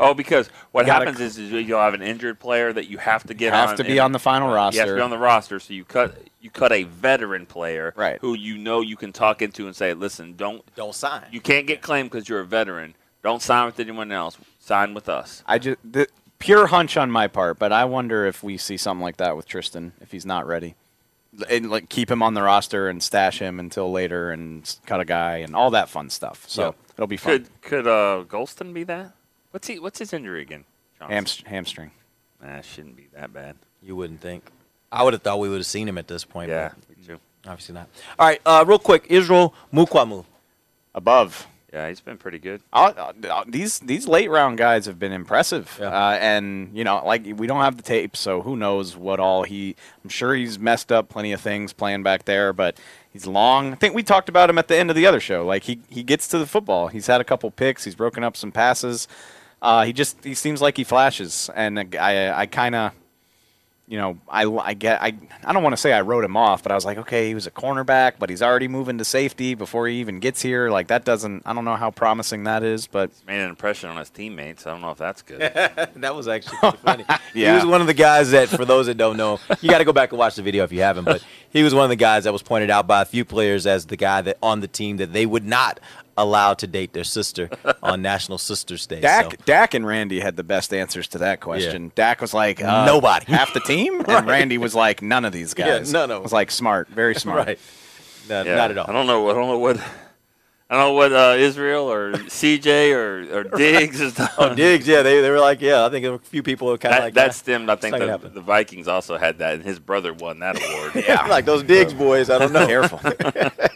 Oh, 0.00 0.14
because 0.14 0.48
what 0.72 0.82
You 0.82 0.86
gotta 0.86 1.04
happens 1.04 1.20
is, 1.20 1.38
is 1.38 1.52
you'll 1.52 1.78
have 1.78 1.94
an 1.94 2.02
injured 2.02 2.40
player 2.40 2.72
that 2.72 2.88
you 2.88 2.98
have 2.98 3.24
to 3.28 3.34
get 3.34 3.52
Have 3.52 3.70
on 3.70 3.76
to 3.76 3.84
be 3.84 3.98
on 4.00 4.12
the 4.12 4.18
final 4.18 4.48
You 4.48 4.54
have 4.56 4.72
to 4.72 4.78
roster. 4.80 4.94
be 4.96 5.00
on 5.02 5.10
the 5.10 5.18
roster, 5.18 5.60
so 5.60 5.74
you 5.74 5.84
cut 5.84 6.16
you 6.40 6.50
cut 6.50 6.72
a 6.72 6.84
veteran 6.84 7.44
player, 7.46 7.92
Right. 7.96 8.18
Who 8.20 8.34
you 8.34 8.56
know 8.56 8.80
you 8.80 8.96
can 8.96 9.12
talk 9.12 9.42
into 9.42 9.66
and 9.66 9.76
say, 9.76 9.92
"Listen, 9.92 10.34
don't 10.36 10.64
don't 10.74 10.94
sign. 10.94 11.26
You 11.30 11.40
can't 11.40 11.66
get 11.66 11.82
claimed 11.82 12.10
because 12.10 12.28
you're 12.28 12.40
a 12.40 12.46
veteran. 12.46 12.94
Don't 13.22 13.42
sign 13.42 13.66
with 13.66 13.78
anyone 13.78 14.10
else. 14.10 14.38
Sign 14.58 14.94
with 14.94 15.08
us." 15.08 15.42
I 15.46 15.58
just 15.58 15.76
the, 15.84 16.06
pure 16.38 16.68
hunch 16.68 16.96
on 16.96 17.10
my 17.10 17.26
part, 17.28 17.58
but 17.58 17.70
I 17.72 17.84
wonder 17.84 18.24
if 18.24 18.42
we 18.42 18.56
see 18.56 18.78
something 18.78 19.02
like 19.02 19.18
that 19.18 19.36
with 19.36 19.46
Trysten 19.46 19.92
if 20.00 20.12
he's 20.12 20.24
not 20.24 20.46
ready. 20.46 20.74
And 21.48 21.70
like 21.70 21.88
keep 21.90 22.10
him 22.10 22.22
on 22.22 22.32
the 22.34 22.42
roster 22.42 22.88
and 22.88 23.02
stash 23.02 23.38
him 23.38 23.60
until 23.60 23.92
later 23.92 24.30
and 24.32 24.74
cut 24.86 24.98
a 25.00 25.04
guy 25.04 25.36
and 25.36 25.54
all 25.54 25.70
that 25.72 25.88
fun 25.90 26.08
stuff. 26.10 26.44
So 26.48 26.62
Yeah. 26.62 26.72
it'll 26.96 27.06
be 27.06 27.18
fun. 27.18 27.32
Could 27.32 27.60
could 27.60 27.86
uh, 27.86 28.24
Golston 28.26 28.72
be 28.72 28.82
that? 28.84 29.12
What's 29.50 29.66
he? 29.66 29.78
What's 29.78 29.98
his 29.98 30.12
injury 30.12 30.42
again? 30.42 30.64
Hamst- 31.00 31.46
hamstring. 31.46 31.90
Nah, 32.42 32.60
shouldn't 32.60 32.96
be 32.96 33.08
that 33.14 33.32
bad. 33.32 33.56
You 33.82 33.96
wouldn't 33.96 34.20
think. 34.20 34.44
I 34.92 35.02
would 35.02 35.12
have 35.12 35.22
thought 35.22 35.38
we 35.38 35.48
would 35.48 35.58
have 35.58 35.66
seen 35.66 35.88
him 35.88 35.98
at 35.98 36.08
this 36.08 36.24
point. 36.24 36.50
Yeah, 36.50 36.72
but 36.88 36.98
me 36.98 37.04
too. 37.04 37.18
Obviously 37.46 37.74
not. 37.74 37.88
All 38.18 38.26
right, 38.26 38.40
uh, 38.44 38.64
real 38.66 38.78
quick, 38.78 39.06
Israel 39.08 39.54
Mukuamu. 39.72 40.24
Above. 40.94 41.46
Yeah, 41.72 41.88
he's 41.88 42.00
been 42.00 42.18
pretty 42.18 42.40
good. 42.40 42.62
Uh, 42.72 43.12
uh, 43.30 43.44
these 43.46 43.78
these 43.78 44.08
late 44.08 44.28
round 44.28 44.58
guys 44.58 44.86
have 44.86 44.98
been 44.98 45.12
impressive, 45.12 45.78
uh, 45.80 46.18
and 46.20 46.76
you 46.76 46.82
know, 46.82 47.00
like 47.06 47.24
we 47.36 47.46
don't 47.46 47.60
have 47.60 47.76
the 47.76 47.84
tape, 47.84 48.16
so 48.16 48.42
who 48.42 48.56
knows 48.56 48.96
what 48.96 49.20
all 49.20 49.44
he? 49.44 49.76
I'm 50.02 50.10
sure 50.10 50.34
he's 50.34 50.58
messed 50.58 50.90
up 50.90 51.08
plenty 51.08 51.30
of 51.30 51.40
things 51.40 51.72
playing 51.72 52.02
back 52.02 52.24
there, 52.24 52.52
but 52.52 52.76
he's 53.12 53.24
long. 53.24 53.72
I 53.72 53.76
think 53.76 53.94
we 53.94 54.02
talked 54.02 54.28
about 54.28 54.50
him 54.50 54.58
at 54.58 54.66
the 54.66 54.76
end 54.76 54.90
of 54.90 54.96
the 54.96 55.06
other 55.06 55.20
show. 55.20 55.46
Like 55.46 55.62
he 55.62 55.78
he 55.88 56.02
gets 56.02 56.26
to 56.28 56.38
the 56.38 56.46
football. 56.46 56.88
He's 56.88 57.06
had 57.06 57.20
a 57.20 57.24
couple 57.24 57.48
picks. 57.52 57.84
He's 57.84 57.94
broken 57.94 58.24
up 58.24 58.36
some 58.36 58.50
passes. 58.50 59.06
Uh, 59.62 59.84
he 59.84 59.92
just 59.92 60.22
he 60.24 60.34
seems 60.34 60.62
like 60.62 60.76
he 60.76 60.84
flashes, 60.84 61.50
and 61.54 61.94
I 61.96 62.40
I 62.40 62.46
kind 62.46 62.74
of. 62.74 62.92
You 63.86 63.96
know, 63.98 64.18
I, 64.28 64.44
I 64.44 64.74
get 64.74 65.02
I 65.02 65.12
I 65.42 65.52
don't 65.52 65.64
want 65.64 65.72
to 65.72 65.76
say 65.76 65.92
I 65.92 66.02
wrote 66.02 66.22
him 66.22 66.36
off, 66.36 66.62
but 66.62 66.70
I 66.70 66.76
was 66.76 66.84
like, 66.84 66.98
okay, 66.98 67.26
he 67.26 67.34
was 67.34 67.48
a 67.48 67.50
cornerback, 67.50 68.20
but 68.20 68.30
he's 68.30 68.40
already 68.40 68.68
moving 68.68 68.98
to 68.98 69.04
safety 69.04 69.56
before 69.56 69.88
he 69.88 69.96
even 69.98 70.20
gets 70.20 70.40
here. 70.40 70.70
Like 70.70 70.86
that 70.86 71.04
doesn't 71.04 71.42
I 71.44 71.52
don't 71.52 71.64
know 71.64 71.74
how 71.74 71.90
promising 71.90 72.44
that 72.44 72.62
is, 72.62 72.86
but 72.86 73.10
Made 73.26 73.40
an 73.40 73.48
impression 73.48 73.90
on 73.90 73.96
his 73.96 74.08
teammates. 74.08 74.64
I 74.64 74.70
don't 74.70 74.80
know 74.80 74.92
if 74.92 74.98
that's 74.98 75.22
good. 75.22 75.40
that 75.96 76.14
was 76.14 76.28
actually 76.28 76.58
pretty 76.58 76.76
funny. 76.76 77.04
He 77.34 77.44
was 77.48 77.66
one 77.66 77.80
of 77.80 77.88
the 77.88 77.94
guys 77.94 78.30
that, 78.30 78.48
for 78.48 78.64
those 78.64 78.86
that 78.86 78.96
don't 78.96 79.16
know, 79.16 79.40
you 79.60 79.68
got 79.68 79.78
to 79.78 79.84
go 79.84 79.92
back 79.92 80.12
and 80.12 80.20
watch 80.20 80.36
the 80.36 80.42
video 80.42 80.62
if 80.62 80.70
you 80.70 80.82
haven't. 80.82 81.04
But 81.04 81.24
he 81.50 81.64
was 81.64 81.74
one 81.74 81.82
of 81.82 81.90
the 81.90 81.96
guys 81.96 82.24
that 82.24 82.32
was 82.32 82.42
pointed 82.42 82.70
out 82.70 82.86
by 82.86 83.02
a 83.02 83.04
few 83.04 83.24
players 83.24 83.66
as 83.66 83.86
the 83.86 83.96
guy 83.96 84.20
that 84.22 84.38
on 84.40 84.60
the 84.60 84.68
team 84.68 84.98
that 84.98 85.12
they 85.12 85.26
would 85.26 85.44
not 85.44 85.80
allow 86.22 86.54
to 86.54 86.66
date 86.66 86.92
their 86.92 87.04
sister 87.04 87.48
on 87.82 88.02
National 88.02 88.38
Sisters 88.38 88.86
Day. 88.86 89.00
Dak, 89.00 89.24
So, 89.24 89.30
Dak 89.44 89.74
and 89.74 89.86
Randy 89.86 90.20
had 90.20 90.36
the 90.36 90.44
best 90.44 90.72
answers 90.74 91.08
to 91.08 91.18
that 91.18 91.40
question. 91.40 91.92
Dak 91.94 92.20
was 92.20 92.34
like, 92.34 92.62
uh, 92.62 92.84
Nobody. 92.86 93.26
half 93.26 93.52
the 93.54 93.60
team, 93.60 94.02
and 94.08 94.26
Randy 94.26 94.58
was 94.58 94.74
like, 94.74 95.02
none 95.02 95.24
of 95.24 95.32
these 95.32 95.54
Yeah, 95.58 95.78
guys. 95.78 95.92
none 95.92 96.10
of 96.10 96.16
'em. 96.18 96.22
Was 96.22 96.32
like 96.32 96.50
smart, 96.50 96.88
very 96.88 97.14
smart. 97.14 97.46
right? 97.46 97.58
No, 98.28 98.42
Yeah, 98.42 98.54
Not 98.56 98.70
at 98.70 98.78
all. 98.78 98.86
I 98.88 98.92
don't 98.92 99.06
know. 99.06 99.30
I 99.30 99.34
don't 99.34 99.46
know 99.48 99.58
what. 99.58 99.78
I 100.72 100.74
don't 100.74 100.84
know 100.84 100.92
what 100.92 101.12
uh, 101.12 101.34
Israel 101.36 101.90
or 101.92 102.12
CJ 102.12 102.94
or, 102.94 103.38
or 103.40 103.42
Diggs 103.58 103.98
has 103.98 104.14
done. 104.14 104.28
Oh, 104.38 104.54
Diggs, 104.54 104.86
yeah, 104.86 105.02
they, 105.02 105.20
they 105.20 105.28
were 105.28 105.40
like, 105.40 105.60
yeah, 105.60 105.84
I 105.84 105.88
think 105.90 106.06
a 106.06 106.16
few 106.20 106.44
people 106.44 106.68
were 106.68 106.78
kind 106.78 106.94
of 106.94 106.98
that, 106.98 107.04
like 107.06 107.14
that 107.14 107.34
stemmed. 107.34 107.68
I 107.68 107.74
think 107.74 107.98
the, 107.98 108.30
the 108.32 108.40
Vikings 108.40 108.86
also 108.86 109.16
had 109.18 109.38
that, 109.38 109.54
and 109.54 109.64
his 109.64 109.80
brother 109.80 110.14
won 110.14 110.38
that 110.38 110.62
award. 110.62 111.04
yeah, 111.08 111.26
like 111.26 111.44
those 111.44 111.64
Diggs 111.64 111.92
boys. 111.92 112.30
I 112.30 112.38
don't 112.38 112.52
know. 112.52 112.68
Careful. 112.68 113.00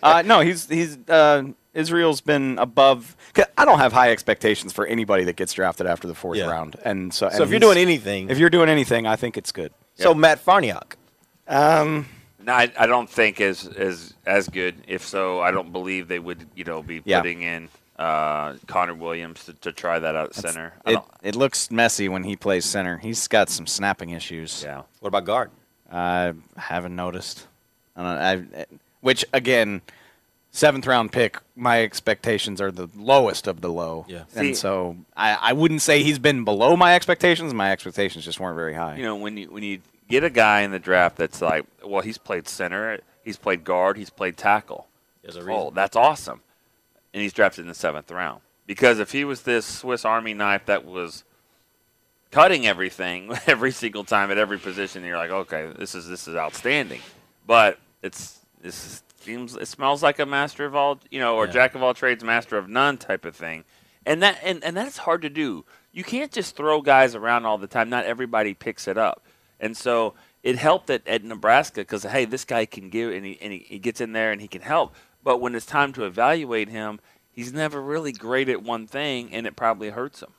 uh, 0.04 0.22
no, 0.24 0.38
he's 0.38 0.68
he's 0.68 0.96
uh, 1.08 1.42
Israel's 1.74 2.20
been 2.20 2.58
above. 2.58 3.16
'cause 3.34 3.44
I 3.58 3.64
don't 3.64 3.78
have 3.78 3.92
high 3.92 4.10
expectations 4.10 4.72
for 4.72 4.86
anybody 4.86 5.24
that 5.24 5.36
gets 5.36 5.52
drafted 5.52 5.86
after 5.86 6.06
the 6.08 6.14
fourth 6.14 6.38
Yeah. 6.38 6.46
round, 6.50 6.76
and 6.84 7.12
so 7.12 7.28
So 7.28 7.34
and 7.36 7.44
if 7.44 7.50
you're 7.50 7.60
doing 7.60 7.78
anything, 7.78 8.30
if 8.30 8.38
you're 8.38 8.50
doing 8.50 8.68
anything, 8.68 9.06
I 9.06 9.16
think 9.16 9.36
it's 9.36 9.52
good. 9.52 9.72
so 9.96 10.14
Matt 10.14 10.44
Farniok. 10.44 10.92
Um, 11.48 12.06
No, 12.42 12.52
I, 12.52 12.70
I 12.78 12.86
don't 12.86 13.08
think 13.08 13.40
as 13.40 13.66
as 13.66 14.14
as 14.26 14.48
good. 14.48 14.74
If 14.86 15.04
so, 15.06 15.40
I 15.40 15.50
don't 15.50 15.72
believe 15.72 16.08
they 16.08 16.18
would 16.18 16.46
you 16.54 16.64
know 16.64 16.82
be 16.82 17.02
Yeah. 17.04 17.20
putting 17.20 17.42
in 17.42 17.68
uh, 17.98 18.54
Connor 18.66 18.94
Williams 18.94 19.44
to, 19.44 19.52
to 19.54 19.70
try 19.72 19.98
that 20.00 20.16
out 20.16 20.30
at 20.30 20.34
center. 20.34 20.72
I 20.84 20.90
it 20.90 20.94
don't, 20.94 21.06
it 21.22 21.36
looks 21.36 21.70
messy 21.70 22.08
when 22.08 22.24
he 22.24 22.34
plays 22.36 22.64
center. 22.64 22.98
He's 22.98 23.28
got 23.28 23.48
some 23.48 23.66
snapping 23.68 24.10
issues. 24.10 24.62
yeah. 24.66 24.82
What 25.00 25.08
about 25.08 25.24
guard? 25.24 25.50
I 25.92 26.32
haven't 26.56 26.96
noticed. 26.96 27.46
I 27.96 28.02
don't. 28.02 28.56
I, 28.56 28.66
which 29.00 29.24
again, 29.32 29.80
seventh 30.54 30.86
round 30.86 31.12
pick. 31.12 31.38
My 31.56 31.82
expectations 31.82 32.60
are 32.60 32.70
the 32.70 32.88
lowest 32.96 33.46
of 33.46 33.60
the 33.60 33.68
low. 33.70 34.06
Yeah. 34.08 34.24
and 34.34 34.56
so 34.56 34.96
I, 35.16 35.34
I 35.40 35.52
wouldn't 35.52 35.82
say 35.82 36.02
he's 36.02 36.20
been 36.20 36.44
below 36.44 36.76
my 36.76 36.94
expectations. 36.94 37.52
My 37.52 37.72
expectations 37.72 38.24
just 38.24 38.40
weren't 38.40 38.56
very 38.56 38.74
high. 38.74 38.96
You 38.96 39.02
know, 39.02 39.16
when 39.16 39.36
you 39.36 39.50
when 39.50 39.62
you 39.62 39.80
get 40.08 40.24
a 40.24 40.30
guy 40.30 40.60
in 40.60 40.70
the 40.70 40.78
draft 40.78 41.16
that's 41.16 41.42
like, 41.42 41.66
well, 41.84 42.02
he's 42.02 42.18
played 42.18 42.48
center, 42.48 43.00
he's 43.24 43.36
played 43.36 43.64
guard, 43.64 43.96
he's 43.98 44.10
played 44.10 44.36
tackle. 44.36 44.86
There's 45.22 45.36
a 45.36 45.50
Oh, 45.50 45.70
that's 45.70 45.96
awesome. 45.96 46.40
And 47.12 47.22
he's 47.22 47.32
drafted 47.32 47.62
in 47.62 47.68
the 47.68 47.74
seventh 47.74 48.10
round. 48.10 48.40
Because 48.66 48.98
if 48.98 49.12
he 49.12 49.24
was 49.24 49.42
this 49.42 49.66
Swiss 49.66 50.04
Army 50.04 50.34
knife 50.34 50.66
that 50.66 50.84
was 50.84 51.24
cutting 52.30 52.66
everything 52.66 53.32
every 53.46 53.72
single 53.72 54.04
time 54.04 54.30
at 54.30 54.38
every 54.38 54.58
position, 54.58 55.04
you're 55.04 55.18
like, 55.18 55.30
okay, 55.30 55.72
this 55.78 55.94
is 55.94 56.08
this 56.08 56.28
is 56.28 56.36
outstanding. 56.36 57.00
But 57.46 57.78
it's 58.02 58.38
this 58.62 59.02
seems 59.24 59.56
it 59.56 59.68
smells 59.68 60.02
like 60.02 60.18
a 60.18 60.26
master 60.26 60.64
of 60.64 60.74
all 60.74 61.00
you 61.10 61.20
know, 61.20 61.36
or 61.36 61.46
Yeah. 61.46 61.52
jack 61.52 61.74
of 61.74 61.82
all 61.82 61.94
trades, 61.94 62.22
master 62.24 62.56
of 62.56 62.68
none 62.68 62.98
type 62.98 63.24
of 63.24 63.34
thing. 63.36 63.64
And 64.06 64.22
that 64.22 64.38
and, 64.42 64.62
and 64.62 64.76
that's 64.76 64.98
hard 64.98 65.22
to 65.22 65.30
do. 65.30 65.64
You 65.92 66.04
can't 66.04 66.32
just 66.32 66.56
throw 66.56 66.80
guys 66.82 67.14
around 67.14 67.46
all 67.46 67.58
the 67.58 67.66
time. 67.66 67.88
Not 67.88 68.04
everybody 68.04 68.54
picks 68.54 68.88
it 68.88 68.98
up. 68.98 69.24
And 69.60 69.76
so 69.76 70.14
it 70.42 70.56
helped 70.56 70.90
at, 70.90 71.06
at 71.08 71.24
Nebraska 71.24 71.80
because 71.80 72.02
hey, 72.02 72.24
this 72.24 72.44
guy 72.44 72.66
can 72.66 72.90
give 72.90 73.12
and, 73.12 73.24
he, 73.24 73.38
and 73.40 73.52
he, 73.52 73.60
he 73.60 73.78
gets 73.78 74.00
in 74.00 74.12
there 74.12 74.30
and 74.32 74.40
he 74.40 74.48
can 74.48 74.62
help. 74.62 74.94
But 75.22 75.40
when 75.40 75.54
it's 75.54 75.64
time 75.66 75.92
to 75.94 76.04
evaluate 76.04 76.68
him, 76.68 77.00
he's 77.32 77.52
never 77.52 77.80
really 77.80 78.12
great 78.12 78.50
at 78.50 78.62
one 78.62 78.86
thing, 78.86 79.32
and 79.32 79.46
it 79.46 79.56
probably 79.56 79.88
hurts 79.88 80.22
him. 80.22 80.32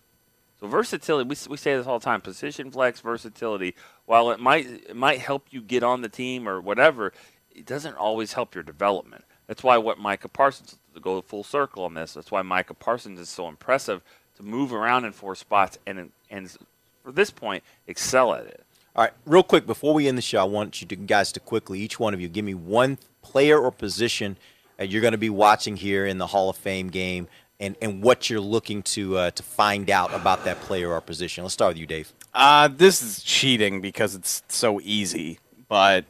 So 0.60 0.68
versatility, 0.68 1.28
we, 1.28 1.36
we 1.50 1.58
say 1.58 1.76
this 1.76 1.88
all 1.88 2.00
the 2.00 2.06
time: 2.06 2.22
position 2.22 2.70
flex 2.70 3.00
versatility. 3.02 3.76
While 4.06 4.30
it 4.32 4.40
might 4.40 4.68
it 4.68 4.96
might 4.96 5.20
help 5.20 5.48
you 5.50 5.62
get 5.62 5.82
on 5.82 6.02
the 6.02 6.10
team 6.10 6.48
or 6.48 6.62
whatever, 6.62 7.14
it 7.56 7.66
doesn't 7.66 7.96
always 7.96 8.34
help 8.34 8.54
your 8.54 8.64
development. 8.64 9.24
That's 9.48 9.64
why 9.64 9.78
what 9.78 9.98
Micah 9.98 10.28
Parsons 10.28 10.78
to 10.94 11.00
go 11.00 11.22
full 11.22 11.44
circle 11.44 11.84
on 11.84 11.94
this. 11.94 12.14
That's 12.14 12.32
why 12.32 12.42
Micah 12.42 12.74
Parsons 12.74 13.20
is 13.20 13.30
so 13.30 13.48
impressive 13.48 14.02
to 14.38 14.44
move 14.44 14.74
around 14.74 15.06
in 15.06 15.12
four 15.12 15.36
spots 15.36 15.78
and 15.86 16.12
and 16.30 16.56
for 17.04 17.12
this 17.12 17.32
point 17.32 17.64
excel 17.88 18.34
at 18.34 18.46
it. 18.46 18.64
All 18.96 19.04
right, 19.04 19.14
real 19.26 19.44
quick 19.44 19.66
before 19.66 19.94
we 19.94 20.08
end 20.08 20.18
the 20.18 20.22
show, 20.22 20.40
I 20.40 20.46
want 20.46 20.82
you 20.82 20.88
to, 20.88 20.96
guys 20.96 21.34
to 21.34 21.42
quickly, 21.42 21.80
each 21.80 22.00
one 22.00 22.14
of 22.14 22.22
you, 22.22 22.30
give 22.30 22.46
me 22.46 22.54
one 22.54 22.98
player 23.22 23.60
or 23.60 23.70
position 23.70 24.38
that 24.78 24.88
you're 24.88 25.02
going 25.02 25.12
to 25.12 25.18
be 25.18 25.30
watching 25.30 25.76
here 25.76 26.06
in 26.06 26.18
the 26.18 26.28
Hall 26.28 26.50
of 26.50 26.56
Fame 26.56 26.90
game, 26.90 27.28
and, 27.60 27.76
and 27.82 28.02
what 28.02 28.30
you're 28.30 28.40
looking 28.40 28.84
to 28.84 29.18
uh, 29.18 29.32
to 29.32 29.44
find 29.44 29.90
out 29.90 30.14
about 30.14 30.46
that 30.46 30.62
player 30.62 30.94
or 30.94 31.02
position. 31.02 31.44
Let's 31.44 31.54
start 31.54 31.72
with 31.72 31.78
you, 31.78 31.86
Dave. 31.86 32.14
Uh, 32.34 32.70
this 32.70 33.02
is 33.02 33.22
cheating 33.22 33.82
because 33.82 34.16
it's 34.16 34.44
so 34.48 34.80
easy, 34.82 35.40
but 35.68 36.06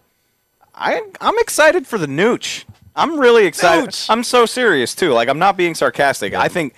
I 0.75 1.01
I'm 1.21 1.37
excited 1.39 1.87
for 1.87 1.97
the 1.97 2.07
Nooch. 2.07 2.65
I'm 2.95 3.19
really 3.19 3.45
excited. 3.45 3.89
Nooch! 3.89 4.09
I'm 4.09 4.23
so 4.23 4.45
serious 4.45 4.93
too. 4.93 5.13
Like 5.13 5.29
I'm 5.29 5.39
not 5.39 5.57
being 5.57 5.75
sarcastic. 5.75 6.33
I 6.33 6.47
think 6.47 6.75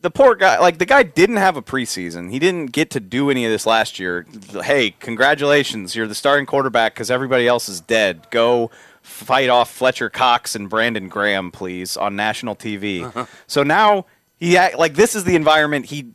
the 0.00 0.10
poor 0.10 0.34
guy, 0.34 0.58
like 0.58 0.78
the 0.78 0.86
guy, 0.86 1.02
didn't 1.02 1.36
have 1.36 1.56
a 1.56 1.62
preseason. 1.62 2.30
He 2.30 2.38
didn't 2.38 2.72
get 2.72 2.90
to 2.90 3.00
do 3.00 3.30
any 3.30 3.44
of 3.46 3.50
this 3.50 3.66
last 3.66 3.98
year. 3.98 4.26
Hey, 4.62 4.90
congratulations! 5.00 5.96
You're 5.96 6.06
the 6.06 6.14
starting 6.14 6.46
quarterback 6.46 6.94
because 6.94 7.10
everybody 7.10 7.48
else 7.48 7.68
is 7.68 7.80
dead. 7.80 8.26
Go 8.30 8.70
fight 9.02 9.48
off 9.48 9.70
Fletcher 9.70 10.10
Cox 10.10 10.54
and 10.54 10.68
Brandon 10.68 11.08
Graham, 11.08 11.50
please, 11.50 11.96
on 11.96 12.16
national 12.16 12.54
TV. 12.54 13.28
so 13.46 13.62
now 13.62 14.06
he 14.36 14.58
like 14.76 14.94
this 14.94 15.14
is 15.14 15.24
the 15.24 15.36
environment 15.36 15.86
he 15.86 16.12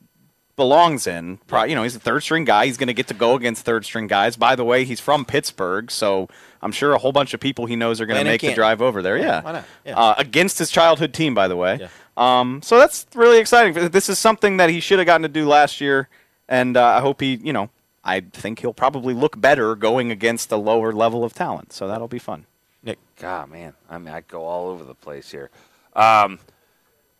belongs 0.60 1.07
in. 1.07 1.38
Pro- 1.47 1.64
You 1.64 1.74
know, 1.74 1.82
he's 1.82 1.95
a 1.95 1.99
third 1.99 2.20
string 2.22 2.43
guy. 2.45 2.68
He's 2.68 2.78
going 2.78 2.88
to 2.88 2.93
get 2.93 3.07
to 3.07 3.16
go 3.16 3.34
against 3.36 3.66
third 3.66 3.84
string 3.86 4.05
guys. 4.05 4.36
By 4.38 4.55
the 4.55 4.64
way, 4.64 4.84
he's 4.84 4.99
from 4.99 5.26
Pittsburgh, 5.26 5.89
so 5.89 6.28
I'm 6.62 6.72
sure 6.72 6.93
a 6.93 6.99
whole 6.99 7.12
bunch 7.12 7.34
of 7.34 7.39
people 7.39 7.66
he 7.66 7.76
knows 7.76 7.99
are 7.99 8.05
going 8.05 8.20
to 8.24 8.30
make 8.30 8.41
the 8.41 8.53
drive 8.53 8.82
over 8.82 9.01
there. 9.01 9.18
Yeah, 9.18 9.41
why 9.41 9.51
not? 9.53 9.66
Yeah. 9.86 9.97
Uh, 9.97 10.14
against 10.18 10.60
his 10.60 10.70
childhood 10.70 11.14
team, 11.14 11.34
by 11.34 11.47
the 11.47 11.55
way. 11.55 11.80
Yeah. 11.82 11.88
Um, 12.18 12.62
so 12.62 12.78
that's 12.78 13.07
really 13.16 13.39
exciting. 13.39 13.89
This 13.89 14.10
is 14.10 14.20
something 14.20 14.57
that 14.57 14.70
he 14.70 14.80
should 14.82 14.99
have 14.99 15.05
gotten 15.07 15.24
to 15.24 15.30
do 15.30 15.47
last 15.47 15.82
year, 15.82 16.10
and 16.47 16.78
uh, 16.78 16.86
I 16.86 16.99
hope 16.99 17.22
he, 17.22 17.39
you 17.41 17.53
know, 17.53 17.70
I 18.03 18.20
think 18.20 18.60
he'll 18.60 18.74
probably 18.74 19.14
look 19.14 19.39
better 19.39 19.76
going 19.76 20.12
against 20.12 20.51
a 20.51 20.57
lower 20.57 20.91
level 20.93 21.24
of 21.24 21.34
talent. 21.34 21.74
So 21.74 21.88
that'll 21.88 22.07
be 22.07 22.20
fun. 22.20 22.45
Nick. 22.84 22.99
God, 23.18 23.49
man, 23.49 23.74
I 23.89 23.97
mean, 23.97 24.14
I 24.14 24.22
go 24.22 24.43
all 24.45 24.68
over 24.70 24.84
the 24.84 24.95
place 24.95 25.32
here. 25.32 25.49
Um, 25.95 26.39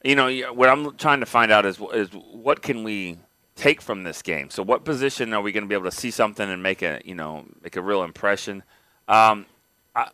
you 0.04 0.16
know, 0.16 0.30
what 0.54 0.70
I'm 0.70 0.96
trying 0.96 1.20
to 1.20 1.26
find 1.26 1.52
out 1.52 1.66
is 1.66 1.78
is 1.94 2.10
what 2.12 2.62
can 2.62 2.84
we 2.84 3.18
take 3.60 3.82
from 3.82 4.03
this 4.03 4.22
game. 4.22 4.49
So, 4.49 4.64
what 4.64 4.86
position 4.86 5.34
are 5.34 5.41
we 5.41 5.51
going 5.51 5.64
to 5.64 5.68
be 5.68 5.76
able 5.76 5.89
to 5.89 5.95
see 5.95 6.12
something 6.12 6.49
and 6.49 6.64
make 6.64 6.82
a 6.82 7.01
you 7.03 7.16
know 7.16 7.45
make 7.62 7.76
a 7.76 7.82
real 7.82 8.03
impression? 8.03 8.64
Um, 9.07 9.45
I, 9.95 10.10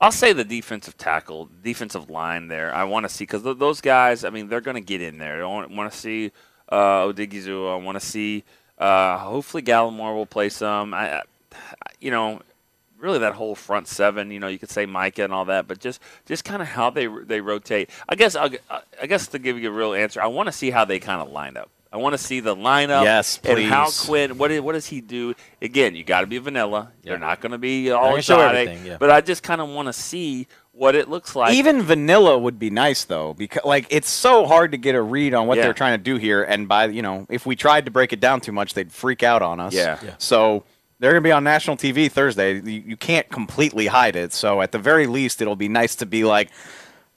I'll 0.00 0.12
say 0.12 0.32
the 0.32 0.44
defensive 0.44 0.98
tackle, 0.98 1.48
defensive 1.62 2.10
line 2.10 2.48
there. 2.48 2.74
I 2.74 2.84
want 2.84 3.04
to 3.04 3.08
see 3.08 3.24
because 3.24 3.42
th- 3.42 3.58
those 3.58 3.80
guys. 3.80 4.24
I 4.24 4.30
mean, 4.30 4.48
they're 4.48 4.60
going 4.60 4.74
to 4.74 4.80
get 4.80 5.00
in 5.00 5.18
there. 5.18 5.42
I 5.42 5.46
want, 5.46 5.70
want 5.70 5.92
to 5.92 5.96
see 5.96 6.32
uh, 6.68 7.04
Odigizu. 7.04 7.72
I 7.72 7.76
want 7.76 7.98
to 7.98 8.06
see. 8.06 8.44
Uh, 8.76 9.16
hopefully, 9.18 9.62
Gallimore 9.62 10.14
will 10.14 10.26
play 10.26 10.48
some. 10.48 10.92
I, 10.92 11.18
I, 11.18 11.22
you 12.00 12.10
know, 12.10 12.42
really 12.98 13.20
that 13.20 13.34
whole 13.34 13.54
front 13.54 13.86
seven. 13.88 14.30
You 14.32 14.40
know, 14.40 14.48
you 14.48 14.58
could 14.58 14.70
say 14.70 14.84
Micah 14.84 15.24
and 15.24 15.32
all 15.32 15.44
that, 15.46 15.68
but 15.68 15.78
just 15.78 16.00
just 16.26 16.44
kind 16.44 16.60
of 16.60 16.68
how 16.68 16.90
they 16.90 17.06
they 17.06 17.40
rotate. 17.40 17.88
I 18.08 18.16
guess 18.16 18.34
I'll, 18.34 18.50
I 19.00 19.06
guess 19.06 19.28
to 19.28 19.38
give 19.38 19.58
you 19.58 19.68
a 19.68 19.72
real 19.72 19.94
answer, 19.94 20.20
I 20.20 20.26
want 20.26 20.48
to 20.48 20.52
see 20.52 20.70
how 20.70 20.84
they 20.84 20.98
kind 20.98 21.22
of 21.22 21.30
line 21.30 21.56
up. 21.56 21.70
I 21.92 21.98
want 21.98 22.12
to 22.14 22.18
see 22.18 22.40
the 22.40 22.54
lineup. 22.54 23.04
Yes, 23.04 23.38
please. 23.38 23.64
And 23.64 23.72
how. 23.72 23.88
Quinn, 23.90 24.36
what, 24.38 24.50
is- 24.50 24.60
what 24.60 24.72
does 24.72 24.86
he 24.86 25.00
do? 25.00 25.34
Again, 25.62 25.94
you 25.94 26.04
got 26.04 26.22
to 26.22 26.26
be 26.26 26.38
vanilla. 26.38 26.92
They're 27.02 27.18
not 27.18 27.40
going 27.40 27.52
to 27.52 27.58
be 27.58 27.86
They're 27.86 27.96
all 27.96 28.10
gonna 28.10 28.22
show 28.22 28.34
exotic. 28.36 28.68
everything, 28.68 28.86
yeah. 28.86 28.96
But 28.98 29.10
I 29.10 29.20
just 29.20 29.42
kind 29.42 29.60
of 29.60 29.68
want 29.68 29.86
to 29.86 29.92
see 29.92 30.46
what 30.72 30.94
it 30.94 31.08
looks 31.08 31.34
like. 31.34 31.54
Even 31.54 31.80
vanilla 31.82 32.36
would 32.36 32.58
be 32.58 32.68
nice 32.68 33.04
though, 33.04 33.32
because 33.32 33.64
like 33.64 33.86
it's 33.88 34.10
so 34.10 34.44
hard 34.46 34.72
to 34.72 34.76
get 34.76 34.94
a 34.94 35.00
read 35.00 35.32
on 35.32 35.46
what 35.46 35.56
Yeah. 35.56 35.64
they're 35.64 35.72
trying 35.72 35.98
to 35.98 36.02
do 36.02 36.16
here. 36.16 36.42
And 36.42 36.68
by 36.68 36.86
you 36.88 37.00
know, 37.00 37.26
if 37.30 37.46
we 37.46 37.56
tried 37.56 37.86
to 37.86 37.90
break 37.90 38.12
it 38.12 38.20
down 38.20 38.42
too 38.42 38.52
much, 38.52 38.74
they'd 38.74 38.92
freak 38.92 39.22
out 39.22 39.40
on 39.40 39.58
us. 39.58 39.72
Yeah. 39.72 39.98
Yeah. 40.04 40.14
So 40.18 40.64
they're 40.98 41.12
gonna 41.12 41.22
be 41.22 41.32
on 41.32 41.44
national 41.44 41.78
TV 41.78 42.10
Thursday. 42.12 42.56
You, 42.60 42.82
you 42.88 42.96
can't 42.98 43.26
completely 43.30 43.86
hide 43.86 44.16
it. 44.16 44.34
So 44.34 44.60
at 44.60 44.72
the 44.72 44.78
very 44.78 45.06
least, 45.06 45.40
it'll 45.40 45.56
be 45.56 45.68
nice 45.68 45.94
to 45.96 46.04
be 46.04 46.24
like, 46.24 46.50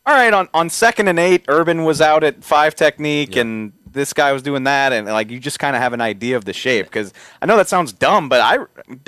all 0.05 0.13
right, 0.15 0.33
on 0.33 0.47
on 0.53 0.69
second 0.69 1.09
and 1.09 1.19
eight, 1.19 1.43
Urban 1.49 1.83
was 1.83 1.99
out 1.99 2.23
at 2.23 2.43
five 2.45 2.75
technique 2.75 3.35
and. 3.35 3.73
This 3.91 4.13
guy 4.13 4.31
was 4.31 4.41
doing 4.41 4.63
that, 4.65 4.93
and 4.93 5.07
like 5.07 5.29
you 5.31 5.39
just 5.39 5.59
kind 5.59 5.75
of 5.75 5.81
have 5.81 5.93
an 5.93 6.01
idea 6.01 6.37
of 6.37 6.45
the 6.45 6.53
shape. 6.53 6.85
Because 6.85 7.13
I 7.41 7.45
know 7.45 7.57
that 7.57 7.67
sounds 7.67 7.91
dumb, 7.93 8.29
but 8.29 8.41
I, 8.41 8.65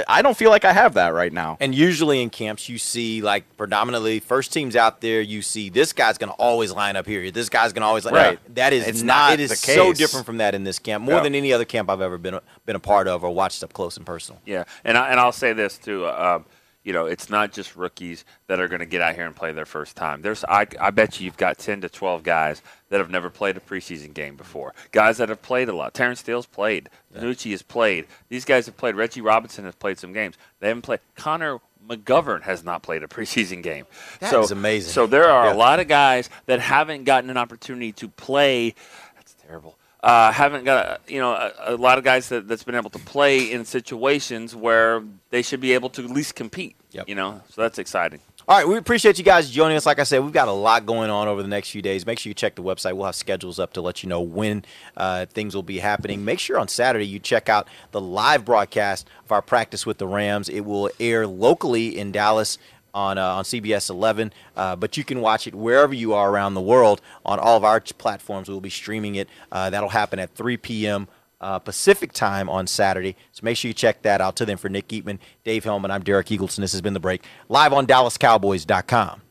I 0.07 0.21
don't 0.21 0.35
feel 0.35 0.49
like 0.49 0.65
I 0.65 0.73
have 0.73 0.95
that 0.95 1.09
right 1.09 1.31
now. 1.31 1.57
And 1.59 1.73
usually 1.75 2.21
in 2.21 2.29
camps, 2.29 2.67
you 2.69 2.77
see 2.77 3.21
like 3.21 3.43
predominantly 3.57 4.19
first 4.19 4.51
teams 4.51 4.75
out 4.75 5.01
there. 5.01 5.21
You 5.21 5.41
see 5.41 5.69
this 5.69 5.93
guy's 5.93 6.17
going 6.17 6.29
to 6.31 6.35
always 6.37 6.71
line 6.71 6.95
up 6.95 7.05
here. 7.05 7.29
This 7.31 7.49
guy's 7.49 7.73
going 7.73 7.81
to 7.81 7.87
always 7.87 8.05
line 8.05 8.13
Right. 8.15 8.55
That 8.55 8.73
is 8.73 8.87
It's 8.87 9.01
not. 9.01 9.29
not 9.29 9.33
It 9.33 9.39
is 9.39 9.49
the 9.51 9.55
so 9.55 9.93
different 9.93 10.25
from 10.25 10.37
that 10.37 10.55
in 10.55 10.63
this 10.63 10.79
camp, 10.79 11.03
more 11.03 11.15
Yeah. 11.15 11.23
than 11.23 11.35
any 11.35 11.53
other 11.53 11.65
camp 11.65 11.89
I've 11.89 12.01
ever 12.01 12.17
been 12.17 12.33
a, 12.35 12.41
been 12.65 12.75
a 12.75 12.79
part 12.79 13.07
of 13.07 13.23
or 13.23 13.33
watched 13.33 13.63
up 13.63 13.73
close 13.73 13.97
and 13.97 14.05
personal. 14.05 14.41
Yeah, 14.45 14.63
and 14.83 14.97
I, 14.97 15.09
and 15.09 15.19
I'll 15.19 15.31
say 15.31 15.53
this 15.53 15.77
too. 15.77 16.05
Uh, 16.05 16.37
um, 16.39 16.45
you 16.83 16.93
know, 16.93 17.05
it's 17.05 17.29
not 17.29 17.51
just 17.51 17.75
rookies 17.75 18.25
that 18.47 18.59
are 18.59 18.67
going 18.67 18.79
to 18.79 18.85
get 18.85 19.01
out 19.01 19.15
here 19.15 19.25
and 19.25 19.35
play 19.35 19.51
their 19.51 19.65
first 19.65 19.95
time. 19.95 20.21
There's, 20.21 20.43
I, 20.45 20.65
I 20.79 20.89
bet 20.89 21.19
you, 21.19 21.25
you've 21.25 21.37
got 21.37 21.57
ten 21.59 21.81
to 21.81 21.89
twelve 21.89 22.23
guys 22.23 22.61
that 22.89 22.99
have 22.99 23.09
never 23.09 23.29
played 23.29 23.55
a 23.57 23.59
preseason 23.59 24.13
game 24.13 24.35
before. 24.35 24.73
Guys 24.91 25.17
that 25.17 25.29
have 25.29 25.41
played 25.41 25.69
a 25.69 25.75
lot. 25.75 25.93
Terence 25.93 26.19
Steele's 26.21 26.45
played. 26.47 26.89
DiNucci 27.15 27.51
has 27.51 27.61
played. 27.61 28.07
These 28.29 28.45
guys 28.45 28.65
have 28.65 28.77
played. 28.77 28.95
Reggie 28.95 29.21
Robinson 29.21 29.65
has 29.65 29.75
played 29.75 29.99
some 29.99 30.11
games. 30.13 30.35
They 30.59 30.67
haven't 30.69 30.81
played. 30.81 30.99
Connor 31.15 31.59
McGovern 31.87 32.43
has 32.43 32.63
not 32.63 32.83
played 32.83 33.03
a 33.03 33.07
preseason 33.07 33.63
game. 33.63 33.85
That 34.19 34.31
so, 34.31 34.41
is 34.41 34.51
amazing. 34.51 34.91
So 34.91 35.07
there 35.07 35.29
are 35.29 35.47
Yeah. 35.47 35.53
a 35.53 35.55
lot 35.55 35.79
of 35.79 35.87
guys 35.87 36.29
that 36.45 36.59
haven't 36.59 37.03
gotten 37.05 37.29
an 37.29 37.37
opportunity 37.37 37.91
to 37.93 38.07
play. 38.07 38.75
That's 39.15 39.33
terrible. 39.33 39.77
Uh, 40.03 40.31
haven't 40.31 40.63
got 40.63 41.01
you 41.07 41.19
know 41.19 41.31
a, 41.31 41.53
a 41.59 41.75
lot 41.75 41.97
of 41.97 42.03
guys 42.03 42.29
that, 42.29 42.47
that's 42.47 42.63
been 42.63 42.75
able 42.75 42.89
to 42.89 42.99
play 42.99 43.51
in 43.51 43.63
situations 43.63 44.55
where 44.55 45.03
they 45.29 45.41
should 45.43 45.61
be 45.61 45.73
able 45.73 45.89
to 45.89 46.03
at 46.03 46.09
least 46.09 46.35
compete. 46.35 46.75
You 47.05 47.15
know, 47.15 47.41
so 47.49 47.61
that's 47.61 47.79
exciting. 47.79 48.19
All 48.47 48.57
right, 48.57 48.67
we 48.67 48.75
appreciate 48.75 49.19
you 49.19 49.23
guys 49.23 49.49
joining 49.51 49.77
us. 49.77 49.85
Like 49.85 49.99
I 49.99 50.03
said, 50.03 50.23
we've 50.23 50.33
got 50.33 50.47
a 50.47 50.51
lot 50.51 50.87
going 50.87 51.11
on 51.11 51.27
over 51.27 51.43
the 51.43 51.47
next 51.47 51.69
few 51.69 51.83
days. 51.83 52.05
Make 52.05 52.17
sure 52.17 52.31
you 52.31 52.33
check 52.33 52.55
the 52.55 52.63
website. 52.63 52.93
We'll 52.93 53.05
have 53.05 53.15
schedules 53.15 53.59
up 53.59 53.73
to 53.73 53.81
let 53.81 54.01
you 54.01 54.09
know 54.09 54.21
when 54.21 54.65
uh, 54.97 55.27
things 55.27 55.53
will 55.53 55.63
be 55.63 55.77
happening. 55.77 56.25
Make 56.25 56.39
sure 56.39 56.57
on 56.57 56.67
Saturday 56.67 57.05
you 57.05 57.19
check 57.19 57.47
out 57.47 57.67
the 57.91 58.01
live 58.01 58.43
broadcast 58.43 59.07
of 59.23 59.31
our 59.31 59.43
practice 59.43 59.85
with 59.85 59.99
the 59.99 60.07
Rams. 60.07 60.49
It 60.49 60.61
will 60.61 60.89
air 60.99 61.27
locally 61.27 61.97
in 61.97 62.11
Dallas 62.11 62.57
on 62.93 63.17
uh, 63.17 63.35
on 63.35 63.43
CBS 63.43 63.89
11, 63.89 64.33
uh, 64.55 64.75
but 64.75 64.97
you 64.97 65.03
can 65.03 65.21
watch 65.21 65.47
it 65.47 65.55
wherever 65.55 65.93
you 65.93 66.13
are 66.13 66.29
around 66.29 66.53
the 66.53 66.61
world 66.61 67.01
on 67.25 67.39
all 67.39 67.57
of 67.57 67.63
our 67.63 67.79
platforms. 67.79 68.49
We'll 68.49 68.61
be 68.61 68.69
streaming 68.69 69.15
it. 69.15 69.29
Uh, 69.51 69.69
that'll 69.69 69.89
happen 69.89 70.19
at 70.19 70.33
3 70.35 70.57
p.m. 70.57 71.07
Uh, 71.39 71.57
Pacific 71.59 72.11
time 72.13 72.49
on 72.49 72.67
Saturday. 72.67 73.15
So 73.31 73.41
make 73.43 73.57
sure 73.57 73.69
you 73.69 73.73
check 73.73 74.03
that 74.03 74.21
out. 74.21 74.35
To 74.35 74.45
them 74.45 74.57
for 74.57 74.69
Nick 74.69 74.89
Eatman, 74.89 75.17
Dave 75.43 75.63
Helman, 75.63 75.89
I'm 75.91 76.03
Derek 76.03 76.27
Eagleton. 76.27 76.57
This 76.57 76.71
has 76.73 76.81
been 76.81 76.93
The 76.93 76.99
Break, 76.99 77.23
live 77.49 77.73
on 77.73 77.87
DallasCowboys.com. 77.87 79.21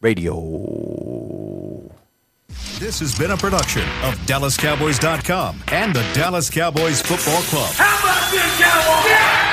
Radio. 0.00 1.90
This 2.78 3.00
has 3.00 3.18
been 3.18 3.32
a 3.32 3.36
production 3.36 3.82
of 4.04 4.14
DallasCowboys.com 4.26 5.64
and 5.72 5.92
the 5.92 6.02
Dallas 6.14 6.48
Cowboys 6.48 7.02
Football 7.02 7.42
Club. 7.42 7.74
How 7.74 7.98
about 7.98 8.30
this, 8.30 8.58
Cowboys? 8.60 9.47